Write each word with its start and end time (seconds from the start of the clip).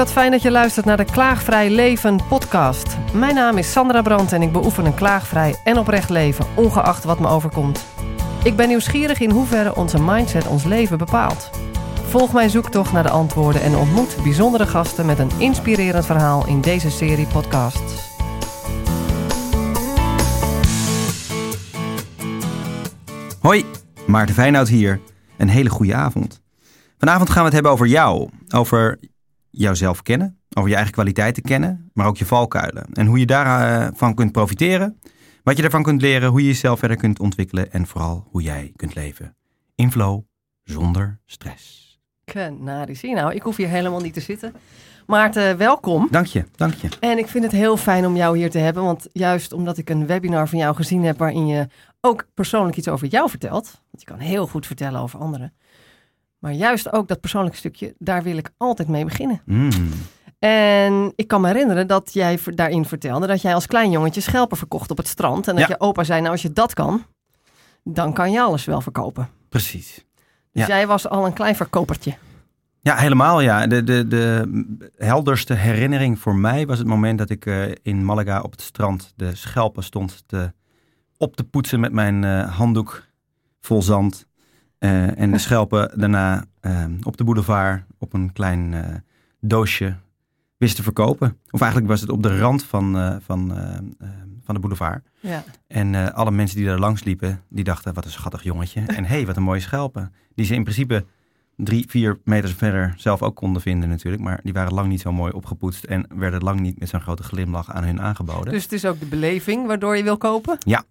wat 0.00 0.12
fijn 0.12 0.30
dat 0.30 0.42
je 0.42 0.50
luistert 0.50 0.86
naar 0.86 0.96
de 0.96 1.04
Klaagvrij 1.04 1.70
Leven 1.70 2.20
podcast. 2.28 2.96
Mijn 3.12 3.34
naam 3.34 3.58
is 3.58 3.72
Sandra 3.72 4.02
Brandt 4.02 4.32
en 4.32 4.42
ik 4.42 4.52
beoefen 4.52 4.84
een 4.84 4.94
klaagvrij 4.94 5.54
en 5.64 5.78
oprecht 5.78 6.10
leven, 6.10 6.46
ongeacht 6.56 7.04
wat 7.04 7.20
me 7.20 7.28
overkomt. 7.28 7.84
Ik 8.44 8.56
ben 8.56 8.68
nieuwsgierig 8.68 9.20
in 9.20 9.30
hoeverre 9.30 9.74
onze 9.74 10.02
mindset 10.02 10.46
ons 10.46 10.64
leven 10.64 10.98
bepaalt. 10.98 11.50
Volg 12.08 12.32
mijn 12.32 12.50
zoektocht 12.50 12.92
naar 12.92 13.02
de 13.02 13.10
antwoorden 13.10 13.62
en 13.62 13.76
ontmoet 13.76 14.16
bijzondere 14.22 14.66
gasten 14.66 15.06
met 15.06 15.18
een 15.18 15.30
inspirerend 15.38 16.06
verhaal 16.06 16.46
in 16.46 16.60
deze 16.60 16.90
serie 16.90 17.26
podcasts. 17.26 18.18
Hoi, 23.40 23.64
Maarten 24.06 24.34
Feyenoord 24.34 24.68
hier. 24.68 25.00
Een 25.36 25.48
hele 25.48 25.70
goede 25.70 25.94
avond. 25.94 26.40
Vanavond 26.98 27.28
gaan 27.30 27.38
we 27.38 27.44
het 27.44 27.54
hebben 27.54 27.72
over 27.72 27.86
jou. 27.86 28.28
Over 28.48 28.98
jouzelf 29.50 30.02
kennen, 30.02 30.38
over 30.56 30.70
je 30.70 30.74
eigen 30.74 30.92
kwaliteiten 30.92 31.42
kennen, 31.42 31.90
maar 31.92 32.06
ook 32.06 32.16
je 32.16 32.26
valkuilen. 32.26 32.86
En 32.92 33.06
hoe 33.06 33.18
je 33.18 33.26
daarvan 33.26 34.14
kunt 34.14 34.32
profiteren, 34.32 35.00
wat 35.42 35.56
je 35.56 35.62
ervan 35.62 35.82
kunt 35.82 36.00
leren, 36.00 36.28
hoe 36.28 36.40
je 36.40 36.46
jezelf 36.46 36.78
verder 36.78 36.96
kunt 36.96 37.18
ontwikkelen 37.18 37.72
en 37.72 37.86
vooral 37.86 38.26
hoe 38.30 38.42
jij 38.42 38.72
kunt 38.76 38.94
leven. 38.94 39.36
In 39.74 39.90
flow, 39.90 40.22
zonder 40.62 41.20
stress. 41.26 41.98
Kenari, 42.24 42.94
zie 42.94 43.14
nou, 43.14 43.34
ik 43.34 43.42
hoef 43.42 43.56
hier 43.56 43.68
helemaal 43.68 44.00
niet 44.00 44.14
te 44.14 44.20
zitten. 44.20 44.52
Maarten, 45.06 45.56
welkom. 45.56 46.08
Dank 46.10 46.26
je, 46.26 46.44
dank 46.56 46.74
je. 46.74 46.88
En 47.00 47.18
ik 47.18 47.26
vind 47.28 47.44
het 47.44 47.52
heel 47.52 47.76
fijn 47.76 48.06
om 48.06 48.16
jou 48.16 48.36
hier 48.36 48.50
te 48.50 48.58
hebben, 48.58 48.82
want 48.82 49.08
juist 49.12 49.52
omdat 49.52 49.78
ik 49.78 49.90
een 49.90 50.06
webinar 50.06 50.48
van 50.48 50.58
jou 50.58 50.74
gezien 50.74 51.04
heb 51.04 51.18
waarin 51.18 51.46
je 51.46 51.66
ook 52.00 52.26
persoonlijk 52.34 52.76
iets 52.76 52.88
over 52.88 53.06
jou 53.06 53.30
vertelt, 53.30 53.82
want 53.90 54.02
je 54.02 54.04
kan 54.04 54.18
heel 54.18 54.46
goed 54.46 54.66
vertellen 54.66 55.00
over 55.00 55.18
anderen, 55.18 55.52
maar 56.40 56.52
juist 56.52 56.92
ook 56.92 57.08
dat 57.08 57.20
persoonlijke 57.20 57.56
stukje, 57.58 57.94
daar 57.98 58.22
wil 58.22 58.36
ik 58.36 58.50
altijd 58.56 58.88
mee 58.88 59.04
beginnen. 59.04 59.42
Mm. 59.44 59.70
En 60.38 61.12
ik 61.16 61.28
kan 61.28 61.40
me 61.40 61.46
herinneren 61.46 61.86
dat 61.86 62.12
jij 62.12 62.38
daarin 62.44 62.84
vertelde 62.84 63.26
dat 63.26 63.42
jij 63.42 63.54
als 63.54 63.66
klein 63.66 63.90
jongetje 63.90 64.20
schelpen 64.20 64.56
verkocht 64.56 64.90
op 64.90 64.96
het 64.96 65.08
strand. 65.08 65.48
En 65.48 65.54
dat 65.56 65.68
Ja. 65.68 65.74
je 65.78 65.80
opa 65.80 66.04
zei, 66.04 66.20
nou 66.20 66.32
als 66.32 66.42
je 66.42 66.52
dat 66.52 66.74
kan, 66.74 67.04
dan 67.84 68.12
kan 68.12 68.32
je 68.32 68.40
alles 68.40 68.64
wel 68.64 68.80
verkopen. 68.80 69.28
Precies. 69.48 69.94
Dus 70.52 70.66
Ja. 70.66 70.66
jij 70.66 70.86
was 70.86 71.08
al 71.08 71.26
een 71.26 71.32
klein 71.32 71.56
verkopertje. 71.56 72.14
Ja, 72.80 72.96
helemaal 72.96 73.40
ja. 73.40 73.66
De, 73.66 73.84
de, 73.84 74.08
de 74.08 74.48
helderste 74.96 75.54
herinnering 75.54 76.18
voor 76.18 76.34
mij 76.36 76.66
was 76.66 76.78
het 76.78 76.86
moment 76.86 77.18
dat 77.18 77.30
ik 77.30 77.46
eh, 77.46 77.62
in 77.82 78.04
Malaga 78.04 78.40
op 78.40 78.50
het 78.50 78.60
strand 78.60 79.12
de 79.16 79.34
schelpen 79.34 79.82
stond 79.82 80.22
te, 80.26 80.52
op 81.16 81.36
te 81.36 81.44
poetsen 81.44 81.80
met 81.80 81.92
mijn 81.92 82.24
eh, 82.24 82.56
handdoek 82.56 83.04
vol 83.60 83.82
zand. 83.82 84.26
Eh, 84.80 85.18
en 85.18 85.30
de 85.30 85.38
schelpen 85.38 85.98
daarna 85.98 86.44
eh, 86.60 86.84
op 87.02 87.16
de 87.16 87.24
boulevard 87.24 87.82
op 87.98 88.12
een 88.12 88.32
klein 88.32 88.74
eh, 88.74 88.94
doosje 89.40 89.96
wist 90.56 90.76
te 90.76 90.82
verkopen. 90.82 91.38
Of 91.50 91.60
eigenlijk 91.60 91.90
was 91.90 92.00
het 92.00 92.10
op 92.10 92.22
de 92.22 92.38
rand 92.38 92.64
van, 92.64 92.98
eh, 92.98 93.16
van, 93.20 93.52
van 94.44 94.54
de 94.54 94.60
boulevard. 94.60 95.02
Ja. 95.20 95.44
En 95.66 96.14
alle 96.14 96.30
mensen 96.30 96.56
die 96.56 96.66
daar 96.66 96.78
langs 96.78 97.04
liepen, 97.04 97.42
die 97.48 97.64
dachten, 97.64 97.94
wat 97.94 98.04
een 98.04 98.10
schattig 98.10 98.42
jongetje. 98.42 98.80
En 98.80 99.04
hé, 99.04 99.14
hey, 99.14 99.26
wat 99.26 99.36
een 99.36 99.42
mooie 99.42 99.60
schelpen. 99.60 100.12
Die 100.34 100.44
ze 100.44 100.54
in 100.54 100.62
principe 100.62 101.04
drie, 101.56 101.84
vier 101.88 102.18
meters 102.24 102.52
verder 102.52 102.94
zelf 102.96 103.22
ook 103.22 103.36
konden 103.36 103.62
vinden 103.62 103.88
natuurlijk. 103.88 104.22
Maar 104.22 104.40
die 104.42 104.52
waren 104.52 104.72
lang 104.72 104.88
niet 104.88 105.00
zo 105.00 105.12
mooi 105.12 105.32
opgepoetst 105.32 105.84
en 105.84 106.06
werden 106.14 106.42
lang 106.42 106.60
niet 106.60 106.78
met 106.78 106.88
zo'n 106.88 107.00
grote 107.00 107.22
glimlach 107.22 107.70
aan 107.70 107.84
hun 107.84 108.00
aangeboden. 108.00 108.52
Dus 108.52 108.62
het 108.62 108.72
is 108.72 108.84
ook 108.84 109.00
de 109.00 109.06
beleving 109.06 109.66
waardoor 109.66 109.96
je 109.96 110.02
wil 110.02 110.16
kopen. 110.16 110.58
Ja, 110.58 110.84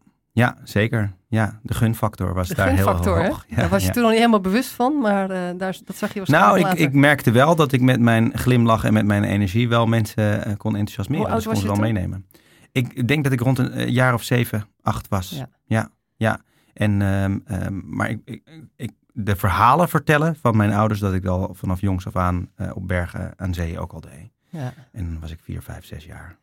zeker. 0.63 1.17
Ja, 1.29 1.59
de 1.63 1.73
gunfactor 1.73 2.33
was 2.33 2.47
De 2.47 2.55
daar 2.55 2.67
gunfactor, 2.67 3.13
heel 3.13 3.23
hè? 3.23 3.29
hoog. 3.29 3.45
Ja, 3.47 3.55
Daar 3.55 3.69
was 3.69 3.81
je 3.81 3.87
ja. 3.87 3.93
toen 3.93 4.01
nog 4.01 4.11
niet 4.11 4.19
helemaal 4.19 4.41
bewust 4.41 4.69
van, 4.69 4.97
maar 4.97 5.29
eh, 5.29 5.57
daar, 5.57 5.77
dat 5.85 5.95
zag 5.95 6.13
je 6.13 6.17
waarschijnlijk 6.17 6.29
Nou, 6.29 6.57
ik, 6.57 6.63
later. 6.63 6.79
ik 6.79 6.93
merkte 6.93 7.31
wel 7.31 7.55
dat 7.55 7.71
ik 7.71 7.81
met 7.81 7.99
mijn 7.99 8.37
glimlach 8.37 8.83
en 8.83 8.93
met 8.93 9.05
mijn 9.05 9.23
energie 9.23 9.69
wel 9.69 9.85
mensen 9.85 10.45
eh, 10.45 10.57
kon 10.57 10.75
enthousiasmeren. 10.75 11.25
Hoe 11.25 11.33
oud 11.33 11.43
dus 11.43 11.53
ik 11.53 11.59
kon 11.59 11.67
wel 11.67 11.91
meenemen. 11.91 12.25
Ik 12.71 13.07
denk 13.07 13.23
dat 13.23 13.33
ik 13.33 13.39
rond 13.39 13.57
een 13.57 13.71
eh, 13.71 13.87
jaar 13.87 14.13
of 14.13 14.23
zeven, 14.23 14.65
acht 14.81 15.07
was. 15.07 15.29
Ja. 15.29 15.49
ja. 15.65 15.89
ja. 16.15 16.41
En, 16.73 17.01
ehm, 17.01 17.39
ehm, 17.45 17.95
maar 17.95 18.09
ik, 18.09 18.19
ik, 18.25 18.41
ik, 18.75 18.91
de 19.13 19.35
verhalen 19.35 19.89
vertellen 19.89 20.35
van 20.35 20.57
mijn 20.57 20.73
ouders, 20.73 20.99
dat 20.99 21.13
ik 21.13 21.25
al 21.25 21.53
vanaf 21.53 21.81
jongs 21.81 22.07
af 22.07 22.15
aan 22.15 22.49
op 22.73 22.87
bergen 22.87 23.33
aan 23.35 23.53
zee 23.53 23.79
ook 23.79 23.91
al 23.91 24.01
deed. 24.01 24.31
Ja. 24.49 24.73
En 24.91 25.05
dan 25.05 25.19
was 25.19 25.31
ik 25.31 25.39
vier, 25.41 25.61
vijf, 25.61 25.85
zes 25.85 26.05
jaar. 26.05 26.37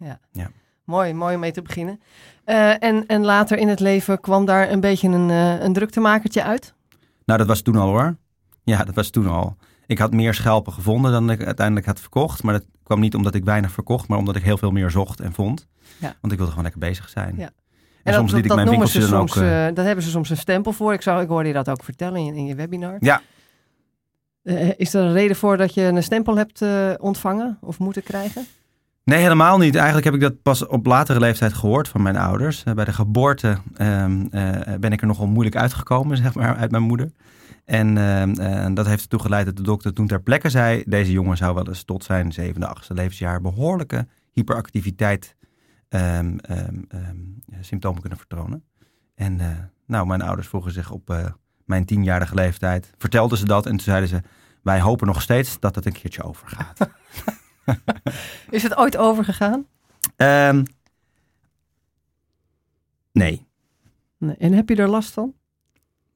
Mooi, 0.87 1.13
mooi 1.13 1.35
om 1.35 1.41
mee 1.41 1.53
te 1.53 1.63
beginnen. 1.63 2.01
Eh, 2.45 2.83
en, 2.83 3.07
en 3.07 3.25
later 3.25 3.59
in 3.59 3.69
het 3.69 3.81
leven 3.81 4.21
kwam 4.21 4.45
daar 4.45 4.71
een 4.71 4.81
beetje 4.81 5.09
een, 5.09 5.31
eh, 5.31 5.61
een 5.61 5.73
druktemakertje 5.73 6.43
uit. 6.43 6.75
Nou, 7.25 7.39
dat 7.39 7.49
was 7.49 7.61
toen 7.61 7.77
al 7.77 7.89
hoor. 7.89 8.17
Ja, 8.63 8.85
dat 8.85 8.95
was 8.95 9.11
toen 9.11 9.27
al. 9.27 9.57
Ik 9.87 9.99
had 9.99 10.13
meer 10.13 10.35
schelpen 10.35 10.73
gevonden 10.73 11.13
dan 11.13 11.31
ik 11.31 11.45
uiteindelijk 11.45 11.87
had 11.87 12.01
verkocht. 12.01 12.43
Maar 12.43 12.53
dat 12.53 12.65
kwam 12.83 13.01
niet 13.01 13.15
omdat 13.15 13.35
ik 13.35 13.45
weinig 13.45 13.71
verkocht, 13.71 14.09
maar 14.09 14.19
omdat 14.19 14.37
ik 14.37 14.43
heel 14.43 14.59
veel 14.59 14.71
meer 14.71 14.91
zocht 14.91 15.21
en 15.21 15.33
vond. 15.33 15.67
Ja. 15.99 16.15
Want 16.21 16.33
ik 16.33 16.39
wilde 16.39 16.49
gewoon 16.49 16.63
lekker 16.63 16.81
bezig 16.81 17.09
zijn. 17.09 17.35
Ja. 17.37 17.51
En, 18.03 18.15
soms 18.15 18.33
liet 18.33 18.45
ik 18.45 18.55
mijn 18.55 18.69
winkeltje 18.69 19.01
ze 19.01 19.09
dan 19.09 19.21
ook... 19.21 19.29
soms, 19.29 19.41
eh, 19.41 19.51
daar 19.51 19.85
hebben 19.85 20.05
ze 20.05 20.11
soms 20.11 20.31
een 20.31 20.37
stempel 20.37 20.73
voor. 20.73 20.93
Ik, 20.93 21.03
zou, 21.03 21.23
ik 21.23 21.29
hoorde 21.29 21.49
je 21.49 21.55
dat 21.55 21.69
ook 21.69 21.85
vertellen 21.85 22.21
in, 22.21 22.35
in 22.35 22.47
je 22.47 22.55
webinar. 22.55 22.97
Ja. 23.01 23.23
Eh, 24.43 24.71
is 24.77 24.95
er 24.95 25.05
een 25.05 25.13
reden 25.13 25.37
voor 25.37 25.57
dat 25.57 25.75
je 25.75 25.83
een 25.83 26.03
stempel 26.03 26.37
hebt 26.37 26.63
eh, 26.63 26.93
ontvangen 26.99 27.59
of 27.61 27.79
moeten 27.79 28.03
krijgen? 28.03 28.47
Nee, 29.07 29.19
helemaal 29.19 29.59
niet. 29.59 29.75
Eigenlijk 29.75 30.05
heb 30.05 30.15
ik 30.15 30.21
dat 30.21 30.43
pas 30.43 30.67
op 30.67 30.87
latere 30.87 31.21
leeftijd 31.21 31.53
gehoord 31.53 31.89
van 31.89 32.03
mijn 32.03 32.17
ouders. 32.17 32.65
Eh, 32.65 32.75
bij 32.75 32.85
de 32.85 32.93
geboorte 32.93 33.59
ehm, 33.75 34.27
eh, 34.31 34.75
ben 34.81 34.93
ik 34.93 35.01
er 35.01 35.07
nogal 35.07 35.27
moeilijk 35.27 35.57
uitgekomen, 35.57 36.17
zeg 36.23 36.35
maar, 36.35 36.57
uit 36.57 36.71
mijn 36.71 36.83
moeder. 36.83 37.13
En 37.65 37.99
ehm, 37.99 38.35
eh, 38.35 38.75
dat 38.75 38.87
heeft 38.87 39.03
ertoe 39.03 39.21
geleid 39.21 39.47
dat 39.47 39.57
de 39.57 39.63
dokter 39.63 39.93
toen 39.93 40.07
ter 40.07 40.23
plekke 40.23 40.49
zei... 40.49 40.83
deze 40.87 41.13
jongen 41.13 41.37
zou 41.37 41.55
wel 41.55 41.69
eens 41.69 41.85
tot 41.85 42.05
zijn 42.05 42.33
zevende, 42.33 42.67
achtste 42.67 42.95
levensjaar... 42.95 43.41
behoorlijke 43.41 44.07
hyperactiviteit 44.33 45.37
ehm, 45.89 46.37
symptomen 47.61 48.01
kunnen 48.01 48.19
vertonen. 48.19 48.65
En 49.15 49.41
eh, 49.41 49.47
nou, 49.87 50.07
mijn 50.07 50.23
ouders 50.23 50.49
vroegen 50.49 50.73
zich 50.73 50.91
op 50.91 51.35
mijn 51.65 51.85
tienjarige 51.85 52.35
leeftijd... 52.35 52.91
vertelden 52.99 53.39
ze 53.39 53.45
dat 53.45 53.65
en 53.65 53.71
toen 53.71 53.81
zeiden 53.81 54.09
ze... 54.09 54.23
wij 54.63 54.81
hopen 54.81 55.07
nog 55.07 55.23
steeds 55.23 55.61
dat 55.61 55.75
het 55.75 55.87
een 55.87 55.93
keertje 55.93 56.23
overgaat. 56.23 56.79
Is 58.51 58.63
het 58.63 58.77
ooit 58.77 58.97
overgegaan? 58.97 59.67
Ehm, 60.17 60.63
nee. 63.13 63.47
Nee. 64.19 64.37
En 64.37 64.53
heb 64.53 64.69
je 64.69 64.77
er 64.77 64.89
last 64.89 65.11
van? 65.13 65.35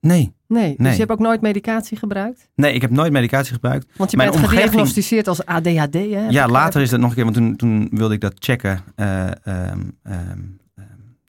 Nee. 0.00 0.33
Nee. 0.47 0.69
Dus 0.69 0.77
Nee. 0.78 0.93
je 0.93 0.99
hebt 0.99 1.11
ook 1.11 1.19
nooit 1.19 1.41
medicatie 1.41 1.97
gebruikt? 1.97 2.49
Nee, 2.55 2.72
ik 2.75 2.81
heb 2.81 2.91
nooit 2.91 3.12
medicatie 3.12 3.53
gebruikt. 3.53 3.87
Want 3.97 4.11
je 4.11 4.16
Mijn 4.16 4.31
bent 4.31 4.43
omgeving- 4.43 4.65
gediagnosticeerd 4.69 5.28
als 5.28 5.44
ADHD, 5.47 5.94
hè? 5.94 6.28
ja, 6.28 6.49
later 6.49 6.81
is 6.81 6.91
dat 6.91 7.00
nog 7.00 7.09
een 7.09 7.15
keer, 7.15 7.25
want 7.25 7.37
toen, 7.37 7.56
toen 7.56 7.88
wilde 7.93 8.15
ik 8.15 8.21
dat 8.21 8.34
checken. 8.38 8.81
Eh, 8.94 9.47
ehm, 9.47 9.81
ehm, 10.03 10.38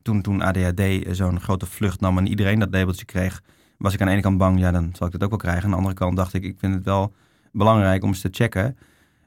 toen, 0.02 0.22
toen 0.22 0.42
ADHD 0.42 0.82
zo'n 1.16 1.40
grote 1.40 1.66
vlucht 1.66 2.00
nam 2.00 2.18
en 2.18 2.28
iedereen 2.28 2.60
dat 2.60 2.72
labeltje 2.72 3.06
kreeg, 3.06 3.42
was 3.78 3.94
ik 3.94 4.02
aan 4.02 4.08
de 4.08 4.14
ene 4.14 4.22
kant 4.22 4.38
bang, 4.38 4.60
ja, 4.60 4.72
dan 4.72 4.90
zal 4.94 5.08
ik 5.08 5.14
dat 5.14 5.24
ook 5.24 5.30
wel 5.30 5.38
krijgen. 5.40 5.64
Aan 5.64 5.70
de 5.70 5.76
andere 5.76 5.96
kant 5.96 6.16
dacht 6.16 6.34
ik, 6.34 6.44
ik 6.44 6.56
vind 6.60 6.74
het 6.74 6.84
wel 6.84 7.14
belangrijk 7.52 8.04
om 8.04 8.10
eens 8.10 8.22
te 8.22 8.28
checken. 8.32 8.78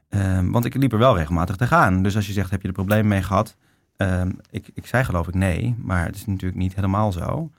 Ehm, 0.09 0.51
want 0.51 0.65
ik 0.65 0.75
liep 0.75 0.91
er 0.91 0.97
wel 0.97 1.17
regelmatig 1.17 1.55
tegenaan. 1.55 2.03
Dus 2.03 2.15
als 2.15 2.27
je 2.27 2.33
zegt, 2.33 2.51
heb 2.51 2.61
je 2.61 2.67
er 2.67 2.73
problemen 2.73 3.07
mee 3.07 3.21
gehad? 3.21 3.55
Ehm, 3.97 4.31
ik, 4.49 4.69
ik 4.73 4.85
zei 4.85 5.03
geloof 5.03 5.27
ik 5.27 5.33
nee, 5.33 5.75
maar 5.77 6.05
het 6.05 6.15
is 6.15 6.25
natuurlijk 6.25 6.61
niet 6.61 6.75
helemaal 6.75 7.11
zo. 7.11 7.51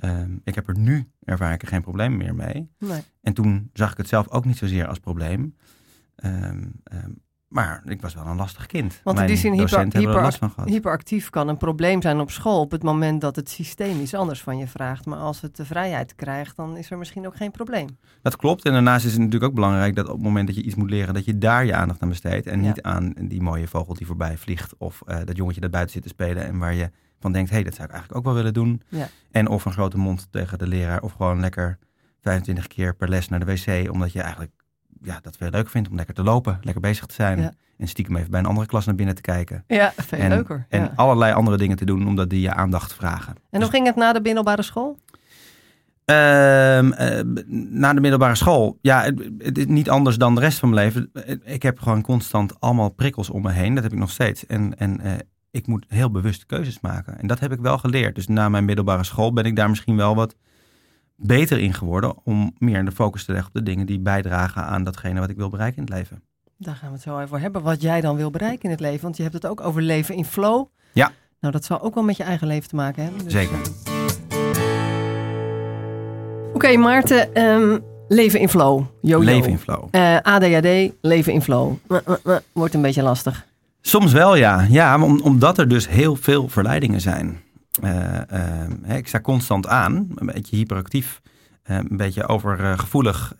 Ehm, 0.00 0.30
ik 0.44 0.54
heb 0.54 0.68
er 0.68 0.78
nu, 0.78 1.08
ervaar 1.24 1.52
ik 1.52 1.62
er 1.62 1.68
geen 1.68 1.82
probleem 1.82 2.16
meer 2.16 2.34
mee. 2.34 2.68
Nee. 2.78 3.02
En 3.22 3.32
toen 3.34 3.70
zag 3.72 3.90
ik 3.90 3.96
het 3.96 4.08
zelf 4.08 4.28
ook 4.28 4.44
niet 4.44 4.56
zozeer 4.56 4.86
als 4.86 4.98
probleem. 4.98 5.56
Ehm, 6.14 6.62
maar 7.54 7.82
ik 7.86 8.00
was 8.00 8.14
wel 8.14 8.26
een 8.26 8.36
lastig 8.36 8.66
kind. 8.66 9.00
Want 9.04 9.18
in 9.18 9.26
die 9.26 9.36
zin, 9.36 9.52
hyper, 9.52 9.78
er 9.78 9.98
hyper, 9.98 10.22
last 10.22 10.38
van 10.38 10.50
gehad. 10.50 10.68
hyperactief 10.68 11.30
kan 11.30 11.48
een 11.48 11.56
probleem 11.56 12.02
zijn 12.02 12.20
op 12.20 12.30
school 12.30 12.60
op 12.60 12.70
het 12.70 12.82
moment 12.82 13.20
dat 13.20 13.36
het 13.36 13.50
systeem 13.50 14.00
iets 14.00 14.14
anders 14.14 14.42
van 14.42 14.58
je 14.58 14.66
vraagt. 14.66 15.06
Maar 15.06 15.18
als 15.18 15.40
het 15.40 15.56
de 15.56 15.64
vrijheid 15.64 16.14
krijgt, 16.14 16.56
dan 16.56 16.76
is 16.76 16.90
er 16.90 16.98
misschien 16.98 17.26
ook 17.26 17.36
geen 17.36 17.50
probleem. 17.50 17.98
Dat 18.22 18.36
klopt. 18.36 18.64
En 18.64 18.72
daarnaast 18.72 19.04
is 19.04 19.12
het 19.12 19.20
natuurlijk 19.20 19.44
ook 19.44 19.54
belangrijk 19.54 19.94
dat 19.94 20.06
op 20.08 20.14
het 20.14 20.22
moment 20.22 20.46
dat 20.46 20.56
je 20.56 20.62
iets 20.62 20.74
moet 20.74 20.90
leren, 20.90 21.14
dat 21.14 21.24
je 21.24 21.38
daar 21.38 21.64
je 21.64 21.74
aandacht 21.74 22.02
aan 22.02 22.08
besteedt. 22.08 22.46
En 22.46 22.62
Ja. 22.62 22.66
niet 22.68 22.82
aan 22.82 23.12
die 23.20 23.42
mooie 23.42 23.68
vogel 23.68 23.94
die 23.94 24.06
voorbij 24.06 24.36
vliegt. 24.36 24.74
Of 24.78 25.02
eh, 25.06 25.18
dat 25.24 25.36
jongetje 25.36 25.60
dat 25.60 25.70
buiten 25.70 25.92
zit 25.92 26.02
te 26.02 26.08
spelen 26.08 26.44
en 26.46 26.58
waar 26.58 26.74
je 26.74 26.90
van 27.20 27.32
denkt, 27.32 27.48
hé, 27.50 27.54
hey, 27.54 27.64
dat 27.64 27.74
zou 27.74 27.86
ik 27.88 27.92
eigenlijk 27.94 28.20
ook 28.20 28.32
wel 28.32 28.42
willen 28.42 28.54
doen. 28.54 28.82
Ja. 28.88 29.08
En 29.30 29.48
of 29.48 29.64
een 29.64 29.72
grote 29.72 29.98
mond 29.98 30.26
tegen 30.30 30.58
de 30.58 30.66
leraar. 30.66 31.02
Of 31.02 31.12
gewoon 31.12 31.40
lekker 31.40 31.78
25 32.20 32.66
keer 32.66 32.94
per 32.94 33.08
les 33.08 33.28
naar 33.28 33.44
de 33.44 33.46
wc. 33.46 33.92
Omdat 33.92 34.12
je 34.12 34.20
eigenlijk 34.20 34.52
ja, 35.04 35.18
dat 35.22 35.36
veel 35.36 35.50
leuk 35.50 35.68
vindt 35.68 35.88
om 35.88 35.96
lekker 35.96 36.14
te 36.14 36.22
lopen, 36.22 36.58
lekker 36.62 36.82
bezig 36.82 37.06
te 37.06 37.14
zijn. 37.14 37.40
Ja. 37.40 37.52
En 37.78 37.88
stiekem 37.88 38.16
even 38.16 38.30
bij 38.30 38.40
een 38.40 38.46
andere 38.46 38.66
klas 38.66 38.86
naar 38.86 38.94
binnen 38.94 39.14
te 39.14 39.20
kijken. 39.20 39.64
Ja, 39.66 39.92
veel 39.96 40.18
en, 40.18 40.28
leuker. 40.28 40.66
En 40.68 40.80
ja. 40.80 40.92
allerlei 40.96 41.32
andere 41.32 41.56
dingen 41.56 41.76
te 41.76 41.84
doen, 41.84 42.06
omdat 42.06 42.30
die 42.30 42.40
je 42.40 42.52
aandacht 42.52 42.94
vragen. 42.94 43.34
En 43.50 43.60
hoe 43.60 43.70
ging 43.70 43.86
het 43.86 43.96
na 43.96 44.12
de 44.12 44.20
middelbare 44.20 44.62
school? 44.62 44.98
Ehm, 46.04 46.92
eh, 46.92 47.20
na 47.70 47.92
de 47.92 48.00
middelbare 48.00 48.34
school. 48.34 48.78
Ja, 48.80 49.02
het, 49.02 49.30
het 49.38 49.58
is 49.58 49.66
niet 49.66 49.90
anders 49.90 50.16
dan 50.16 50.34
de 50.34 50.40
rest 50.40 50.58
van 50.58 50.70
mijn 50.70 50.84
leven. 50.84 51.10
Ik 51.44 51.62
heb 51.62 51.80
gewoon 51.80 52.02
constant 52.02 52.60
allemaal 52.60 52.88
prikkels 52.88 53.30
om 53.30 53.42
me 53.42 53.50
heen. 53.50 53.74
Dat 53.74 53.82
heb 53.82 53.92
ik 53.92 53.98
nog 53.98 54.10
steeds. 54.10 54.46
En, 54.46 54.78
en 54.78 55.00
eh, 55.00 55.12
ik 55.50 55.66
moet 55.66 55.84
heel 55.88 56.10
bewust 56.10 56.46
keuzes 56.46 56.80
maken. 56.80 57.18
En 57.18 57.26
dat 57.26 57.40
heb 57.40 57.52
ik 57.52 57.60
wel 57.60 57.78
geleerd. 57.78 58.14
Dus 58.14 58.26
na 58.26 58.48
mijn 58.48 58.64
middelbare 58.64 59.04
school 59.04 59.32
ben 59.32 59.44
ik 59.44 59.56
daar 59.56 59.68
misschien 59.68 59.96
wel 59.96 60.14
wat 60.14 60.34
beter 61.16 61.58
in 61.58 61.74
geworden. 61.74 62.14
Om 62.24 62.54
meer 62.58 62.84
de 62.84 62.92
focus 62.92 63.24
te 63.24 63.32
leggen 63.32 63.48
op 63.48 63.54
de 63.54 63.62
dingen 63.70 63.86
die 63.86 63.98
bijdragen 64.00 64.64
aan 64.64 64.84
datgene 64.84 65.20
wat 65.20 65.30
ik 65.30 65.36
wil 65.36 65.48
bereiken 65.48 65.76
in 65.76 65.84
het 65.84 65.92
leven. 65.94 66.22
Daar 66.58 66.74
gaan 66.76 66.88
we 66.88 66.94
het 66.94 67.02
zo 67.02 67.20
over 67.20 67.40
hebben. 67.40 67.62
Wat 67.62 67.82
jij 67.82 68.00
dan 68.00 68.16
wil 68.16 68.30
bereiken 68.30 68.62
in 68.64 68.70
het 68.70 68.80
leven. 68.80 69.02
Want 69.02 69.16
je 69.16 69.22
hebt 69.22 69.34
het 69.34 69.46
ook 69.46 69.60
over 69.60 69.82
leven 69.82 70.14
in 70.14 70.24
flow. 70.24 70.66
Ja. 70.92 71.12
Nou, 71.40 71.52
dat 71.52 71.64
zal 71.64 71.80
ook 71.82 71.94
wel 71.94 72.04
met 72.04 72.16
je 72.16 72.22
eigen 72.22 72.46
leven 72.46 72.68
te 72.68 72.74
maken 72.76 73.02
hebben. 73.02 73.24
Dus, 73.24 73.32
Zeker. 73.32 73.58
Oké, 76.54 76.76
Maarten. 76.76 77.34
ehm, 77.34 77.78
leven 78.08 78.40
in 78.40 78.48
flow. 78.48 78.78
Yo, 78.80 79.18
yo. 79.18 79.18
Leven 79.24 79.50
in 79.50 79.58
flow. 79.58 79.88
Eh, 79.90 80.16
ADHD, 80.22 80.92
leven 81.00 81.32
in 81.32 81.42
flow. 81.42 81.72
Uh, 81.88 81.98
uh, 82.08 82.14
uh, 82.26 82.36
Wordt 82.52 82.74
een 82.74 82.82
beetje 82.82 83.02
lastig. 83.02 83.46
Soms 83.80 84.12
wel, 84.12 84.36
ja. 84.36 84.66
Ja, 84.68 85.02
om- 85.02 85.20
omdat 85.20 85.58
er 85.58 85.68
dus 85.68 85.88
heel 85.88 86.16
veel 86.16 86.48
verleidingen 86.48 87.00
zijn. 87.00 87.40
Eh, 87.82 88.62
eh, 88.62 88.96
ik 88.96 89.08
sta 89.08 89.20
constant 89.20 89.66
aan, 89.66 90.08
een 90.14 90.26
beetje 90.26 90.56
hyperactief, 90.56 91.20
eh, 91.62 91.76
een 91.76 91.96
beetje 91.96 92.26
overgevoelig. 92.28 93.34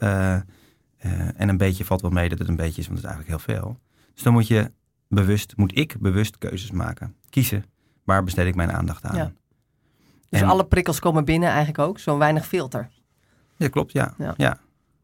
en 1.36 1.48
een 1.48 1.56
beetje 1.56 1.84
valt 1.84 2.00
wel 2.00 2.10
mee 2.10 2.28
dat 2.28 2.38
het 2.38 2.48
een 2.48 2.56
beetje 2.56 2.80
is, 2.80 2.86
want 2.88 2.98
het 3.00 3.08
is 3.08 3.14
eigenlijk 3.14 3.46
heel 3.46 3.54
veel. 3.56 3.78
Dus 4.14 4.22
dan 4.22 4.32
moet 4.32 4.46
je 4.46 4.70
bewust, 5.08 5.56
moet 5.56 5.76
ik 5.78 5.96
bewust 6.00 6.38
keuzes 6.38 6.70
maken. 6.70 7.14
Kiezen, 7.30 7.64
waar 8.04 8.24
besteed 8.24 8.46
ik 8.46 8.54
mijn 8.54 8.72
aandacht 8.72 9.04
aan. 9.04 9.16
Ja. 9.16 9.32
Dus 10.28 10.40
En- 10.40 10.48
alle 10.48 10.64
prikkels 10.66 11.00
komen 11.00 11.24
binnen 11.24 11.48
eigenlijk 11.48 11.78
ook. 11.78 11.98
Zo 11.98 12.18
weinig 12.18 12.46
filter. 12.46 12.90
Ja, 13.56 13.68
klopt, 13.68 13.92
ja. 13.92 14.14
Ja. 14.18 14.34
ja. 14.36 14.58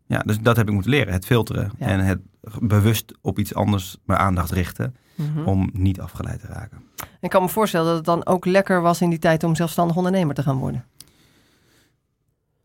Ja. 0.06 0.19
dus 0.19 0.41
dat 0.41 0.56
heb 0.56 0.67
ik 0.67 0.73
moeten 0.73 0.91
leren. 0.91 1.12
Het 1.12 1.27
filteren 1.27 1.71
Ja. 1.79 1.87
en 1.87 2.00
het 2.00 2.21
bewust 2.61 3.12
op 3.21 3.38
iets 3.38 3.55
anders 3.55 3.97
mijn 4.05 4.19
aandacht 4.19 4.50
richten 4.50 4.97
Mhm. 5.34 5.49
om 5.49 5.70
niet 5.72 6.00
afgeleid 6.00 6.40
te 6.40 6.46
raken. 6.46 6.78
Ik 7.20 7.31
kan 7.31 7.43
me 7.43 7.49
voorstellen 7.49 7.87
dat 7.87 7.96
het 7.96 8.05
dan 8.05 8.26
ook 8.26 8.44
lekker 8.44 8.81
was 8.81 9.00
in 9.00 9.11
die 9.11 9.19
tijd 9.19 9.44
om 9.44 9.55
zelfstandig 9.55 9.96
ondernemer 9.96 10.34
te 10.34 10.43
gaan 10.43 10.56
worden. 10.58 10.84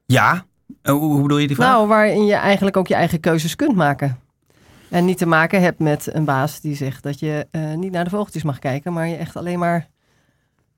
Ja, 0.05 0.45
Eh, 0.81 0.93
hoe, 0.93 1.21
bedoel 1.21 1.37
je 1.37 1.47
die 1.47 1.55
vraag? 1.55 1.69
Nou, 1.71 1.87
waarin 1.87 2.25
je 2.25 2.33
eigenlijk 2.33 2.77
ook 2.77 2.87
je 2.87 2.93
eigen 2.95 3.19
keuzes 3.19 3.55
kunt 3.55 3.75
maken. 3.75 4.19
En 4.89 5.05
niet 5.05 5.17
te 5.17 5.25
maken 5.25 5.61
hebt 5.61 5.79
met 5.79 6.09
een 6.13 6.25
baas 6.25 6.61
die 6.61 6.75
zegt 6.75 7.03
dat 7.03 7.19
je 7.19 7.47
eh, 7.51 7.73
niet 7.73 7.91
naar 7.91 8.03
de 8.03 8.09
vogeltjes 8.09 8.43
mag 8.43 8.59
kijken, 8.59 8.93
maar 8.93 9.07
je 9.07 9.15
echt 9.15 9.35
alleen 9.35 9.59
maar 9.59 9.87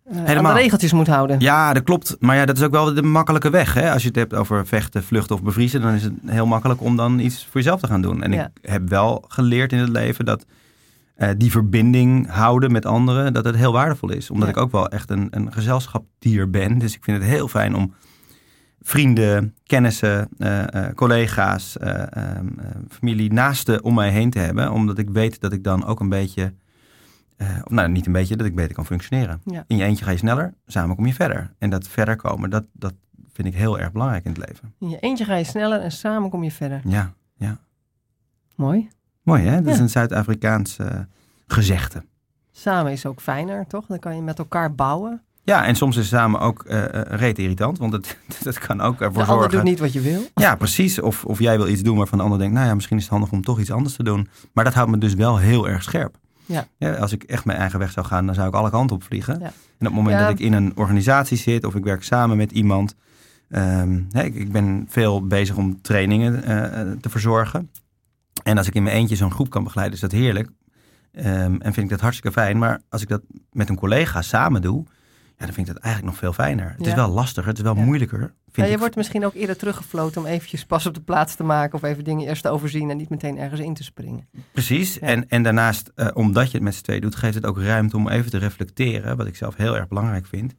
eh, 0.04 0.18
aan 0.18 0.26
Helemaal. 0.26 0.54
de 0.54 0.60
regeltjes 0.60 0.94
moet 0.94 1.08
houden. 1.08 1.40
Ja, 1.40 1.74
dat 1.74 1.84
klopt. 1.84 2.16
Maar 2.20 2.36
ja, 2.36 2.46
dat 2.46 2.58
is 2.58 2.64
ook 2.64 2.72
wel 2.72 2.94
de 2.94 3.02
makkelijke 3.02 3.50
weg. 3.50 3.74
Hè? 3.74 3.92
Als 3.92 4.02
je 4.02 4.08
het 4.08 4.18
hebt 4.18 4.34
over 4.34 4.68
vechten, 4.68 5.04
vluchten 5.04 5.36
of 5.36 5.44
bevriezen, 5.44 5.82
dan 5.82 5.94
is 5.94 6.04
het 6.04 6.14
heel 6.26 6.46
makkelijk 6.46 6.82
om 6.82 6.96
dan 6.96 7.20
iets 7.20 7.44
voor 7.46 7.54
jezelf 7.62 7.80
te 7.80 7.88
gaan 7.88 8.02
doen. 8.02 8.24
En 8.24 8.32
Ja. 8.32 8.52
ik 8.62 8.70
heb 8.70 8.90
wel 8.90 9.24
geleerd 9.28 9.72
in 9.72 9.80
het 9.80 9.90
leven 9.90 10.26
dat 10.26 10.46
eh, 11.18 11.30
die 11.38 11.52
verbinding 11.52 12.28
houden 12.30 12.72
met 12.72 12.86
anderen, 12.86 13.34
dat 13.34 13.46
het 13.46 13.56
heel 13.56 13.72
waardevol 13.72 14.12
is. 14.12 14.30
Omdat 14.32 14.48
Ja. 14.48 14.54
ik 14.54 14.60
ook 14.62 14.72
wel 14.72 14.90
echt 14.90 15.10
een, 15.10 15.28
een 15.30 15.54
gezelschapdier 15.54 16.50
ben. 16.50 16.78
Dus 16.78 16.96
ik 16.96 17.04
vind 17.04 17.18
het 17.18 17.28
heel 17.28 17.48
fijn 17.48 17.76
om 17.76 17.94
vrienden, 18.82 19.56
kennissen, 19.64 20.30
eh, 20.38 20.86
eh, 20.88 20.94
collega's, 20.96 21.78
eh, 21.78 21.92
ehm, 22.18 22.60
eh, 22.60 22.66
familie, 22.90 23.34
naasten 23.34 23.84
om 23.84 23.94
mij 23.94 24.10
heen 24.12 24.30
te 24.30 24.40
hebben. 24.40 24.72
Omdat 24.72 24.98
ik 24.98 25.10
weet 25.10 25.40
dat 25.40 25.54
ik 25.54 25.64
dan 25.64 25.86
ook 25.86 26.00
een 26.00 26.10
beetje, 26.10 26.54
of 27.64 27.70
nou 27.70 27.90
niet 27.90 28.06
een 28.06 28.12
beetje, 28.12 28.36
dat 28.36 28.48
ik 28.48 28.56
beter 28.56 28.76
kan 28.76 28.86
functioneren. 28.86 29.42
Ja. 29.46 29.64
In 29.68 29.78
je 29.78 29.84
eentje 29.84 30.06
ga 30.06 30.12
je 30.12 30.18
sneller, 30.18 30.54
samen 30.68 30.96
kom 30.96 31.06
je 31.06 31.14
verder. 31.14 31.54
En 31.58 31.70
dat 31.70 31.88
verder 31.88 32.16
komen, 32.16 32.50
dat, 32.50 32.64
dat 32.74 32.94
vind 33.34 33.48
ik 33.48 33.56
heel 33.56 33.80
erg 33.80 33.92
belangrijk 33.92 34.26
in 34.26 34.32
het 34.32 34.48
leven. 34.50 34.74
In 34.80 34.90
je 34.90 35.00
eentje 35.00 35.26
ga 35.26 35.36
je 35.36 35.44
sneller 35.44 35.82
en 35.82 35.92
samen 35.92 36.30
kom 36.30 36.44
je 36.44 36.52
verder. 36.52 36.82
Ja, 36.86 37.14
Mooi. 38.56 38.90
Mooi 39.28 39.44
hè? 39.44 39.62
Dat 39.62 39.74
is 39.74 39.80
een 39.80 39.90
Zuid-Afrikaans 39.90 40.78
eh, 40.78 40.88
gezegde. 41.48 42.04
Samen 42.52 42.92
is 42.92 43.06
ook 43.06 43.22
fijner, 43.22 43.68
toch? 43.68 43.86
Dan 43.86 44.00
kan 44.00 44.16
je 44.16 44.22
met 44.22 44.40
elkaar 44.40 44.76
bouwen. 44.76 45.22
Ja, 45.44 45.66
en 45.66 45.76
soms 45.76 45.96
is 45.98 46.08
samen 46.08 46.40
ook 46.40 46.64
eh, 46.64 46.84
reet 47.02 47.40
irritant, 47.40 47.78
want 47.78 47.94
het, 47.94 48.18
dat 48.44 48.60
kan 48.60 48.82
ook 48.82 48.98
De 48.98 49.06
ervoor 49.06 49.22
ander 49.22 49.36
zorgen. 49.36 49.52
doet 49.52 49.64
niet 49.64 49.80
wat 49.80 49.94
je 49.94 50.02
wil. 50.02 50.22
Ja, 50.36 50.56
precies. 50.56 51.02
Of, 51.02 51.26
of 51.26 51.40
jij 51.40 51.58
wil 51.58 51.68
iets 51.68 51.82
doen 51.82 51.98
waarvan 51.98 52.18
de 52.18 52.24
ander 52.24 52.40
denkt, 52.40 52.54
nou 52.54 52.68
ja, 52.68 52.74
misschien 52.76 52.98
is 52.98 53.04
het 53.04 53.12
handig 53.12 53.32
om 53.32 53.42
toch 53.42 53.60
iets 53.60 53.72
anders 53.72 53.96
te 53.96 54.04
doen. 54.04 54.28
Maar 54.54 54.64
dat 54.64 54.74
houdt 54.74 54.92
me 54.92 54.98
dus 54.98 55.14
wel 55.14 55.38
heel 55.38 55.68
erg 55.70 55.84
scherp. 55.84 56.16
Ja. 56.46 56.92
als 57.00 57.12
ik 57.12 57.24
echt 57.24 57.46
mijn 57.46 57.58
eigen 57.58 57.80
weg 57.80 57.92
zou 57.92 58.06
gaan, 58.06 58.26
dan 58.26 58.36
zou 58.36 58.48
ik 58.48 58.54
alle 58.54 58.70
kanten 58.70 58.96
op 58.96 59.04
vliegen. 59.04 59.40
Ja. 59.40 59.46
En 59.46 59.52
op 59.80 59.86
het 59.86 59.94
moment 59.94 60.16
Ja. 60.16 60.22
dat 60.22 60.32
ik 60.32 60.40
in 60.40 60.54
een 60.54 60.72
organisatie 60.76 61.38
zit 61.38 61.66
of 61.66 61.76
ik 61.76 61.84
werk 61.84 62.04
samen 62.04 62.38
met 62.38 62.52
iemand. 62.52 62.96
ehm, 63.50 63.98
ik, 64.12 64.36
ik 64.36 64.52
ben 64.52 64.86
veel 64.90 65.28
bezig 65.28 65.56
om 65.56 65.82
trainingen 65.82 66.42
te 67.02 67.10
verzorgen. 67.10 67.70
En 68.48 68.58
als 68.58 68.68
ik 68.68 68.76
in 68.76 68.84
mijn 68.84 68.96
eentje 68.96 69.16
zo'n 69.16 69.32
groep 69.32 69.50
kan 69.50 69.64
begeleiden, 69.64 69.96
is 69.96 70.02
dat 70.02 70.12
heerlijk. 70.12 70.50
Ehm, 71.12 71.26
en 71.56 71.74
vind 71.74 71.78
ik 71.78 71.90
dat 71.90 72.00
hartstikke 72.00 72.40
fijn. 72.40 72.58
Maar 72.58 72.82
als 72.90 73.02
ik 73.02 73.08
dat 73.08 73.22
met 73.52 73.70
een 73.70 73.76
collega 73.76 74.22
samen 74.22 74.62
doe, 74.62 74.84
ja, 75.38 75.46
dan 75.46 75.54
vind 75.54 75.68
ik 75.68 75.74
dat 75.74 75.84
eigenlijk 75.84 76.14
nog 76.14 76.22
veel 76.24 76.34
fijner. 76.34 76.70
Het 76.78 76.86
Ja. 76.86 76.88
is 76.90 76.96
wel 76.96 77.10
lastiger, 77.10 77.50
het 77.50 77.58
is 77.58 77.64
wel 77.64 77.76
Ja. 77.76 77.82
moeilijker. 77.84 78.20
Ja, 78.20 78.32
Vind 78.52 78.68
je 78.68 78.74
ik. 78.74 78.80
wordt 78.80 78.96
misschien 78.96 79.26
ook 79.26 79.34
eerder 79.34 79.58
teruggefloten 79.58 80.22
om 80.22 80.28
eventjes 80.28 80.66
pas 80.66 80.86
op 80.86 80.94
de 80.94 81.02
plaats 81.02 81.36
te 81.36 81.44
maken 81.44 81.74
of 81.76 81.84
even 81.84 82.04
dingen 82.04 82.28
eerst 82.28 82.42
te 82.44 82.50
overzien 82.50 82.90
en 82.90 82.98
niet 82.98 83.10
meteen 83.10 83.38
ergens 83.38 83.62
in 83.62 83.74
te 83.74 83.84
springen. 83.84 84.28
Precies. 84.52 84.94
Ja. 84.94 85.00
En, 85.02 85.28
en 85.30 85.44
daarnaast, 85.44 85.92
eh, 85.96 86.08
omdat 86.14 86.46
je 86.46 86.54
het 86.54 86.64
met 86.64 86.76
z'n 86.76 86.84
tweeën 86.84 87.02
doet, 87.02 87.16
geeft 87.16 87.36
het 87.36 87.46
ook 87.46 87.60
ruimte 87.62 87.96
om 87.98 88.10
even 88.10 88.32
te 88.32 88.38
reflecteren. 88.38 89.18
Wat 89.18 89.28
ik 89.28 89.36
zelf 89.36 89.56
heel 89.56 89.76
erg 89.78 89.88
belangrijk 89.88 90.26
vind. 90.26 90.56